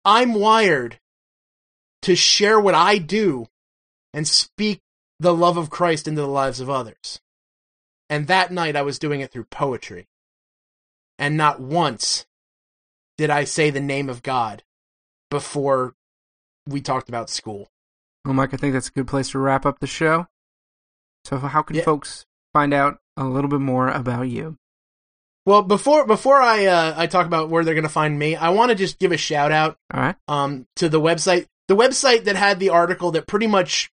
I'm 0.06 0.34
wired 0.34 1.00
to 2.04 2.16
share 2.16 2.60
what 2.60 2.76
I 2.76 2.98
do 2.98 3.48
and 4.14 4.28
speak 4.28 4.82
the 5.20 5.34
love 5.34 5.58
of 5.58 5.70
Christ 5.70 6.08
into 6.08 6.22
the 6.22 6.28
lives 6.28 6.60
of 6.60 6.70
others. 6.70 7.22
And 8.10 8.28
that 8.28 8.52
night 8.52 8.76
I 8.76 8.82
was 8.82 9.00
doing 9.00 9.22
it 9.22 9.32
through 9.32 9.46
poetry. 9.46 10.08
And 11.18 11.38
not 11.38 11.60
once 11.60 12.26
did 13.18 13.30
I 13.30 13.44
say 13.44 13.70
the 13.70 13.80
name 13.80 14.10
of 14.10 14.24
God 14.24 14.64
before 15.30 15.96
we 16.68 16.82
talked 16.82 17.10
about 17.10 17.30
school. 17.30 17.70
Well, 18.26 18.34
Mike, 18.34 18.54
I 18.54 18.58
think 18.58 18.74
that's 18.74 18.88
a 18.90 18.92
good 18.92 19.08
place 19.08 19.30
to 19.32 19.40
wrap 19.40 19.66
up 19.66 19.80
the 19.80 19.88
show. 19.88 20.28
So, 21.26 21.38
how 21.38 21.62
can 21.62 21.76
Yeah. 21.78 21.84
folks 21.84 22.26
find 22.54 22.74
out 22.74 23.00
a 23.18 23.26
little 23.26 23.50
bit 23.50 23.60
more 23.60 23.90
about 23.90 24.24
you? 24.24 24.58
Well, 25.46 25.62
before 25.62 26.06
before 26.06 26.42
I 26.42 26.66
uh, 26.68 26.94
I 26.96 27.08
talk 27.08 27.26
about 27.26 27.50
where 27.50 27.64
they're 27.66 27.74
going 27.74 27.84
to 27.84 27.90
find 27.90 28.18
me, 28.18 28.36
I 28.36 28.50
want 28.50 28.70
to 28.70 28.76
just 28.76 28.98
give 29.00 29.12
a 29.12 29.18
shout 29.18 29.52
out 29.52 29.78
right. 29.94 30.16
um 30.28 30.68
to 30.78 30.88
the 30.88 31.02
website 31.02 31.48
the 31.68 31.76
website 31.76 32.26
that 32.26 32.36
had 32.36 32.60
the 32.60 32.70
article 32.70 33.12
that 33.12 33.28
pretty 33.28 33.48
much 33.48 33.90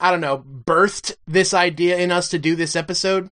i 0.00 0.10
don't 0.10 0.20
know 0.20 0.38
birthed 0.38 1.14
this 1.26 1.54
idea 1.54 1.96
in 1.96 2.10
us 2.10 2.28
to 2.30 2.38
do 2.38 2.54
this 2.56 2.74
episode 2.76 3.28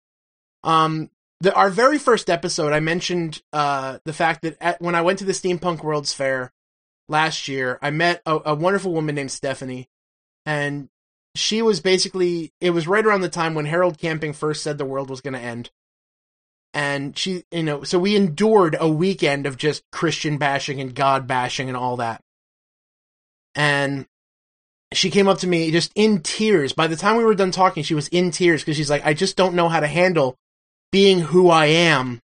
um 0.63 1.11
the, 1.41 1.53
our 1.55 1.71
very 1.71 1.99
first 1.99 2.29
episode 2.31 2.73
i 2.73 2.81
mentioned 2.81 3.43
uh 3.53 3.99
the 4.05 4.13
fact 4.13 4.43
that 4.43 4.57
at, 4.61 4.81
when 4.83 4.95
i 4.95 5.01
went 5.03 5.19
to 5.19 5.25
the 5.25 5.33
steampunk 5.33 5.83
world's 5.83 6.13
fair 6.13 6.53
last 7.09 7.49
year 7.49 7.79
i 7.81 7.91
met 7.91 8.21
a, 8.27 8.39
a 8.47 8.55
wonderful 8.55 8.93
woman 8.93 9.15
named 9.15 9.31
stephanie 9.33 9.89
and 10.47 10.89
she 11.35 11.63
was 11.63 11.81
basically 11.81 12.53
it 12.61 12.71
was 12.71 12.87
right 12.87 13.05
around 13.05 13.23
the 13.23 13.29
time 13.29 13.55
when 13.55 13.67
harold 13.67 13.99
camping 13.99 14.33
first 14.33 14.63
said 14.63 14.79
the 14.79 14.85
world 14.85 15.11
was 15.11 15.21
going 15.21 15.35
to 15.35 15.41
end 15.41 15.71
and 16.73 17.17
she 17.17 17.45
you 17.51 17.63
know 17.63 17.83
so 17.83 17.99
we 17.99 18.17
endured 18.17 18.77
a 18.79 18.89
weekend 18.89 19.47
of 19.47 19.57
just 19.57 19.83
christian 19.91 20.39
bashing 20.39 20.81
and 20.81 20.95
god 20.95 21.27
bashing 21.27 21.69
and 21.69 21.77
all 21.77 21.97
that 21.97 22.21
and 23.55 24.07
she 24.95 25.11
came 25.11 25.29
up 25.29 25.39
to 25.39 25.47
me 25.47 25.71
just 25.71 25.93
in 25.95 26.21
tears. 26.21 26.73
By 26.73 26.87
the 26.87 26.97
time 26.97 27.17
we 27.17 27.25
were 27.25 27.35
done 27.35 27.51
talking, 27.51 27.83
she 27.83 27.95
was 27.95 28.09
in 28.09 28.31
tears 28.31 28.63
because 28.63 28.77
she's 28.77 28.91
like, 28.91 29.05
I 29.05 29.15
just 29.15 29.37
don't 29.37 29.55
know 29.55 29.69
how 29.69 29.81
to 29.81 29.87
handle 29.87 30.37
being 30.93 31.21
who 31.21 31.51
I 31.51 31.67
am 31.67 32.21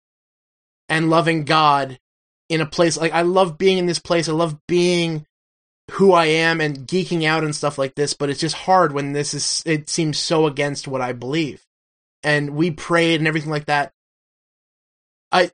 and 0.89 1.11
loving 1.11 1.45
God 1.45 1.99
in 2.49 2.61
a 2.61 2.67
place 2.67 2.97
like 2.97 3.13
I 3.13 3.23
love 3.23 3.59
being 3.59 3.79
in 3.79 3.87
this 3.87 3.99
place. 3.99 4.29
I 4.29 4.33
love 4.33 4.59
being 4.67 5.27
who 5.93 6.13
I 6.13 6.27
am 6.27 6.61
and 6.61 6.87
geeking 6.87 7.25
out 7.25 7.45
and 7.45 7.55
stuff 7.55 7.79
like 7.79 7.95
this, 7.95 8.15
but 8.15 8.31
it's 8.31 8.41
just 8.41 8.55
hard 8.55 8.93
when 8.93 9.13
this 9.13 9.35
is 9.35 9.63
it 9.67 9.89
seems 9.89 10.19
so 10.19 10.47
against 10.47 10.89
what 10.89 11.01
I 11.01 11.13
believe. 11.13 11.65
And 12.23 12.51
we 12.51 12.71
prayed 12.71 13.21
and 13.21 13.29
everything 13.29 13.51
like 13.51 13.67
that. 13.67 13.93
I 15.33 15.51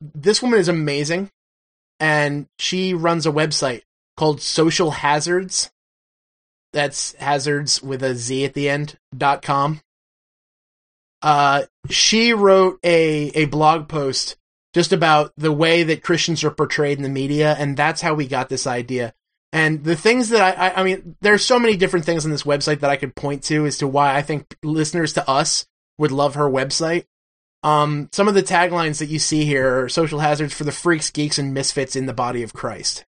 this 0.00 0.42
woman 0.42 0.58
is 0.58 0.68
amazing 0.68 1.30
and 2.00 2.46
she 2.58 2.94
runs 2.94 3.26
a 3.26 3.32
website 3.32 3.82
called 4.16 4.40
Social 4.40 4.90
Hazards. 4.90 5.70
That's 6.72 7.14
hazards 7.16 7.82
with 7.82 8.02
a 8.02 8.14
Z 8.14 8.44
at 8.44 8.54
the 8.54 8.68
end 8.68 8.98
dot 9.16 9.42
com. 9.42 9.80
Uh, 11.20 11.64
she 11.88 12.32
wrote 12.32 12.80
a, 12.82 13.28
a 13.34 13.44
blog 13.44 13.88
post 13.88 14.36
just 14.74 14.92
about 14.92 15.32
the 15.36 15.52
way 15.52 15.82
that 15.82 16.02
Christians 16.02 16.42
are 16.42 16.50
portrayed 16.50 16.96
in 16.96 17.04
the 17.04 17.08
media, 17.08 17.54
and 17.58 17.76
that's 17.76 18.00
how 18.00 18.14
we 18.14 18.26
got 18.26 18.48
this 18.48 18.66
idea. 18.66 19.12
And 19.52 19.84
the 19.84 19.96
things 19.96 20.30
that 20.30 20.40
I, 20.40 20.68
I, 20.68 20.80
I 20.80 20.82
mean, 20.82 21.16
there's 21.20 21.44
so 21.44 21.58
many 21.58 21.76
different 21.76 22.06
things 22.06 22.24
on 22.24 22.30
this 22.30 22.44
website 22.44 22.80
that 22.80 22.90
I 22.90 22.96
could 22.96 23.14
point 23.14 23.42
to 23.44 23.66
as 23.66 23.78
to 23.78 23.86
why 23.86 24.16
I 24.16 24.22
think 24.22 24.56
listeners 24.62 25.12
to 25.14 25.28
us 25.28 25.66
would 25.98 26.10
love 26.10 26.36
her 26.36 26.48
website. 26.48 27.04
Um, 27.62 28.08
some 28.12 28.28
of 28.28 28.34
the 28.34 28.42
taglines 28.42 28.98
that 28.98 29.10
you 29.10 29.18
see 29.18 29.44
here 29.44 29.84
are 29.84 29.88
social 29.88 30.20
hazards 30.20 30.54
for 30.54 30.64
the 30.64 30.72
freaks, 30.72 31.10
geeks, 31.10 31.38
and 31.38 31.54
misfits 31.54 31.94
in 31.94 32.06
the 32.06 32.14
body 32.14 32.42
of 32.42 32.54
Christ. 32.54 33.04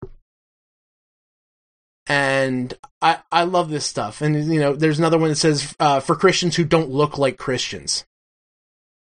And 2.07 2.73
I, 3.01 3.19
I 3.31 3.43
love 3.43 3.69
this 3.69 3.85
stuff. 3.85 4.21
And, 4.21 4.51
you 4.51 4.59
know, 4.59 4.75
there's 4.75 4.99
another 4.99 5.19
one 5.19 5.29
that 5.29 5.35
says, 5.35 5.75
uh, 5.79 5.99
for 5.99 6.15
Christians 6.15 6.55
who 6.55 6.65
don't 6.65 6.89
look 6.89 7.17
like 7.17 7.37
Christians. 7.37 8.03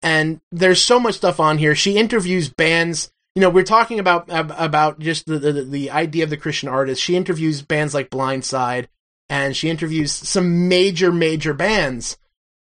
And 0.03 0.41
there's 0.53 0.81
so 0.81 1.01
much 1.01 1.17
stuff 1.17 1.41
on 1.41 1.59
here. 1.59 1.75
She 1.75 1.97
interviews 1.97 2.49
bands 2.49 3.11
you 3.35 3.41
know, 3.41 3.51
we're 3.51 3.65
talking 3.65 3.99
about 3.99 4.27
about 4.29 5.01
just 5.01 5.27
the, 5.27 5.39
the, 5.39 5.53
the 5.53 5.91
idea 5.91 6.25
of 6.25 6.31
the 6.31 6.37
Christian 6.37 6.69
artist. 6.69 7.03
She 7.03 7.17
interviews 7.17 7.63
bands 7.63 7.93
like 7.93 8.11
Blindside, 8.11 8.87
and 9.29 9.57
she 9.57 9.71
interviews 9.71 10.13
some 10.13 10.69
major 10.69 11.11
major 11.11 11.53
bands. 11.53 12.17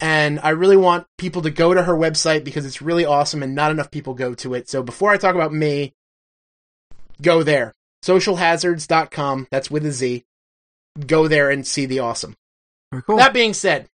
And 0.01 0.39
I 0.41 0.51
really 0.51 0.77
want 0.77 1.07
people 1.17 1.43
to 1.43 1.51
go 1.51 1.75
to 1.75 1.83
her 1.83 1.95
website 1.95 2.45
because 2.45 2.67
it's 2.67 2.83
really 2.83 3.05
awesome, 3.05 3.43
and 3.43 3.55
not 3.55 3.71
enough 3.71 3.91
people 3.91 4.15
go 4.15 4.35
to 4.35 4.55
it. 4.55 4.69
So 4.69 4.83
before 4.83 5.11
I 5.11 5.17
talk 5.17 5.35
about 5.35 5.53
me, 5.53 5.95
go 7.23 7.43
there. 7.43 7.75
Socialhazards.com. 8.05 9.49
That's 9.51 9.71
with 9.71 9.87
a 9.87 9.91
Z. 9.91 10.25
Go 11.05 11.29
there 11.29 11.51
and 11.51 11.67
see 11.67 11.87
the 11.87 12.01
awesome. 12.01 12.37
Cool. 13.07 13.17
That 13.17 13.33
being 13.33 13.55
said, 13.55 13.89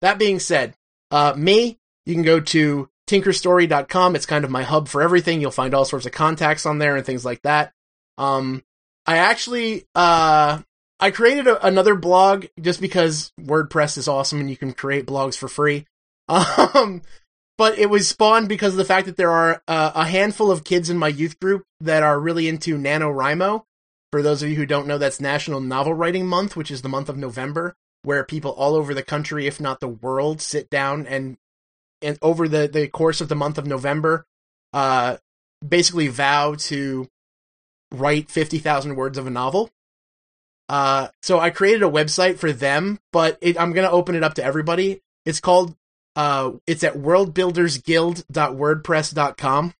that 0.00 0.18
being 0.18 0.38
said, 0.38 0.74
uh, 1.10 1.34
me, 1.36 1.78
you 2.06 2.14
can 2.14 2.22
go 2.22 2.40
to 2.40 2.88
tinkerstory.com. 3.08 4.14
It's 4.14 4.26
kind 4.26 4.44
of 4.44 4.50
my 4.50 4.62
hub 4.62 4.88
for 4.88 5.02
everything. 5.02 5.40
You'll 5.40 5.50
find 5.50 5.74
all 5.74 5.84
sorts 5.84 6.06
of 6.06 6.12
contacts 6.12 6.66
on 6.66 6.78
there 6.78 6.96
and 6.96 7.04
things 7.04 7.24
like 7.24 7.42
that. 7.42 7.72
Um, 8.16 8.62
I 9.06 9.18
actually, 9.18 9.86
uh, 9.94 10.60
I 11.00 11.10
created 11.10 11.46
a, 11.46 11.66
another 11.66 11.94
blog 11.94 12.46
just 12.60 12.80
because 12.80 13.32
WordPress 13.40 13.98
is 13.98 14.08
awesome 14.08 14.40
and 14.40 14.50
you 14.50 14.56
can 14.56 14.72
create 14.72 15.06
blogs 15.06 15.36
for 15.36 15.48
free. 15.48 15.86
Um, 16.74 17.00
but 17.56 17.76
it 17.76 17.90
was 17.90 18.08
spawned 18.08 18.48
because 18.48 18.74
of 18.74 18.78
the 18.78 18.84
fact 18.84 19.06
that 19.06 19.16
there 19.16 19.32
are 19.32 19.62
uh, 19.66 19.90
a 19.94 20.04
handful 20.04 20.50
of 20.50 20.62
kids 20.62 20.90
in 20.90 20.96
my 20.96 21.08
youth 21.08 21.40
group 21.40 21.64
that 21.80 22.04
are 22.04 22.20
really 22.20 22.48
into 22.48 22.78
NaNoWriMo. 22.78 23.64
For 24.12 24.22
those 24.22 24.42
of 24.42 24.48
you 24.48 24.54
who 24.54 24.64
don't 24.64 24.86
know, 24.86 24.96
that's 24.96 25.20
National 25.20 25.60
Novel 25.60 25.92
Writing 25.92 26.26
Month, 26.26 26.54
which 26.54 26.70
is 26.70 26.82
the 26.82 26.88
month 26.88 27.08
of 27.08 27.16
November, 27.16 27.74
where 28.02 28.22
people 28.24 28.52
all 28.52 28.74
over 28.74 28.94
the 28.94 29.02
country, 29.02 29.46
if 29.46 29.60
not 29.60 29.80
the 29.80 29.88
world, 29.88 30.40
sit 30.40 30.70
down 30.70 31.04
and 31.06 31.36
and 32.02 32.18
over 32.22 32.48
the, 32.48 32.68
the 32.68 32.88
course 32.88 33.20
of 33.20 33.28
the 33.28 33.34
month 33.34 33.58
of 33.58 33.66
November, 33.66 34.24
uh, 34.72 35.16
basically 35.66 36.06
vow 36.08 36.54
to 36.54 37.08
write 37.92 38.30
50,000 38.30 38.96
words 38.96 39.18
of 39.18 39.26
a 39.26 39.30
novel. 39.30 39.70
Uh, 40.68 41.08
so 41.22 41.40
I 41.40 41.48
created 41.50 41.82
a 41.82 41.90
website 41.90 42.38
for 42.38 42.52
them, 42.52 43.00
but 43.12 43.38
it, 43.40 43.58
I'm 43.58 43.72
going 43.72 43.86
to 43.86 43.92
open 43.92 44.14
it 44.14 44.22
up 44.22 44.34
to 44.34 44.44
everybody. 44.44 45.00
It's 45.24 45.40
called, 45.40 45.74
uh, 46.14 46.52
it's 46.66 46.84
at 46.84 46.92
worldbuildersguild.wordpress.com. 46.94 49.74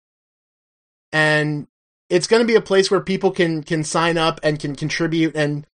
And 1.11 1.67
it's 2.09 2.27
going 2.27 2.41
to 2.41 2.47
be 2.47 2.55
a 2.55 2.61
place 2.61 2.89
where 2.89 3.01
people 3.01 3.29
can, 3.31 3.61
can 3.63 3.83
sign 3.83 4.17
up 4.17 4.39
and 4.41 4.59
can 4.59 4.75
contribute 4.75 5.35
and 5.35 5.67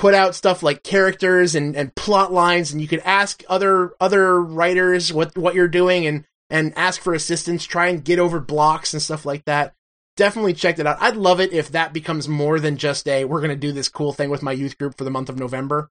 put 0.00 0.14
out 0.14 0.34
stuff 0.34 0.62
like 0.62 0.82
characters 0.82 1.54
and, 1.54 1.76
and 1.76 1.94
plot 1.94 2.32
lines 2.32 2.72
and 2.72 2.80
you 2.80 2.88
could 2.88 3.00
ask 3.00 3.44
other 3.50 3.92
other 4.00 4.42
writers 4.42 5.12
what 5.12 5.36
what 5.36 5.54
you're 5.54 5.68
doing 5.68 6.06
and 6.06 6.24
and 6.48 6.72
ask 6.74 7.02
for 7.02 7.12
assistance 7.12 7.66
try 7.66 7.88
and 7.88 8.02
get 8.02 8.18
over 8.18 8.40
blocks 8.40 8.94
and 8.94 9.02
stuff 9.02 9.26
like 9.26 9.44
that. 9.44 9.74
Definitely 10.16 10.54
check 10.54 10.78
it 10.78 10.86
out. 10.86 10.96
I'd 11.02 11.16
love 11.16 11.38
it 11.38 11.52
if 11.52 11.72
that 11.72 11.92
becomes 11.92 12.28
more 12.28 12.58
than 12.58 12.78
just 12.78 13.06
a 13.06 13.26
we're 13.26 13.42
going 13.42 13.50
to 13.50 13.56
do 13.56 13.72
this 13.72 13.90
cool 13.90 14.14
thing 14.14 14.30
with 14.30 14.42
my 14.42 14.52
youth 14.52 14.78
group 14.78 14.96
for 14.96 15.04
the 15.04 15.10
month 15.10 15.28
of 15.28 15.38
november. 15.38 15.90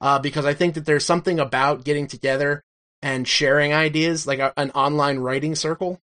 Uh, 0.00 0.18
because 0.18 0.46
i 0.46 0.54
think 0.54 0.74
that 0.74 0.86
there's 0.86 1.04
something 1.04 1.38
about 1.38 1.84
getting 1.84 2.06
together 2.06 2.64
and 3.02 3.28
sharing 3.28 3.74
ideas 3.74 4.26
like 4.26 4.38
a, 4.38 4.54
an 4.56 4.70
online 4.70 5.18
writing 5.18 5.54
circle. 5.54 6.00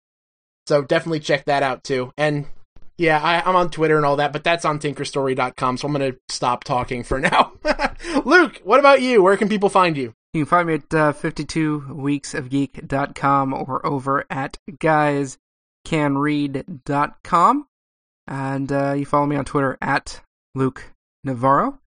So 0.67 0.83
definitely 0.83 1.21
check 1.21 1.47
that 1.47 1.63
out 1.63 1.83
too. 1.83 2.13
And 2.19 2.45
yeah, 2.99 3.23
I, 3.23 3.49
am 3.49 3.55
on 3.55 3.71
Twitter 3.71 3.97
and 3.97 4.05
all 4.05 4.17
that, 4.17 4.33
but 4.33 4.43
that's 4.43 4.65
on 4.65 4.81
tinkerstory.com, 4.81 5.79
so 5.79 5.87
I'm 5.87 5.95
going 5.95 6.11
to 6.13 6.19
stop 6.29 6.65
talking 6.65 7.05
for 7.05 7.21
now. 7.21 7.53
Luke, 8.25 8.61
what 8.65 8.81
about 8.81 9.01
you? 9.01 9.23
Where 9.23 9.37
can 9.37 9.49
people 9.49 9.69
find 9.69 9.97
you? 9.97 10.15
You 10.35 10.45
can 10.45 10.51
find 10.51 10.67
me 10.67 10.75
at 10.75 10.93
uh, 10.93 11.13
52weeksofgeek.com 11.13 13.55
or 13.55 13.87
over 13.87 14.27
at 14.29 14.59
guyscanread.com. 14.71 17.69
And 18.27 18.73
uh, 18.73 18.93
you 18.93 19.07
follow 19.07 19.27
me 19.27 19.37
on 19.37 19.45
Twitter 19.45 19.79
at 19.81 20.21
Luke 20.57 20.93
Navarro. 21.25 21.79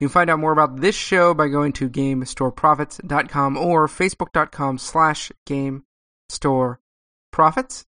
You 0.00 0.08
can 0.08 0.12
find 0.12 0.30
out 0.30 0.40
more 0.40 0.52
about 0.52 0.80
this 0.80 0.96
show 0.96 1.32
by 1.32 1.46
going 1.48 1.72
to 1.74 1.88
GameStoreProphets.com 1.88 3.56
or 3.56 3.86
Facebook.com 3.86 4.78
slash 4.78 5.30
GameStoreProphets 5.48 7.84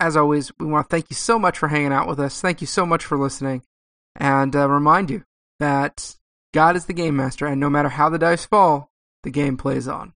as 0.00 0.16
always, 0.16 0.52
we 0.58 0.66
want 0.66 0.86
to 0.86 0.90
thank 0.90 1.10
you 1.10 1.16
so 1.16 1.38
much 1.38 1.58
for 1.58 1.68
hanging 1.68 1.92
out 1.92 2.08
with 2.08 2.18
us. 2.18 2.40
Thank 2.40 2.60
you 2.60 2.66
so 2.66 2.86
much 2.86 3.04
for 3.04 3.18
listening. 3.18 3.62
And 4.16 4.54
uh, 4.54 4.68
remind 4.68 5.10
you 5.10 5.24
that 5.60 6.16
God 6.52 6.76
is 6.76 6.86
the 6.86 6.92
game 6.92 7.16
master, 7.16 7.46
and 7.46 7.60
no 7.60 7.68
matter 7.68 7.88
how 7.88 8.08
the 8.08 8.18
dice 8.18 8.44
fall, 8.44 8.90
the 9.22 9.30
game 9.30 9.56
plays 9.56 9.88
on. 9.88 10.13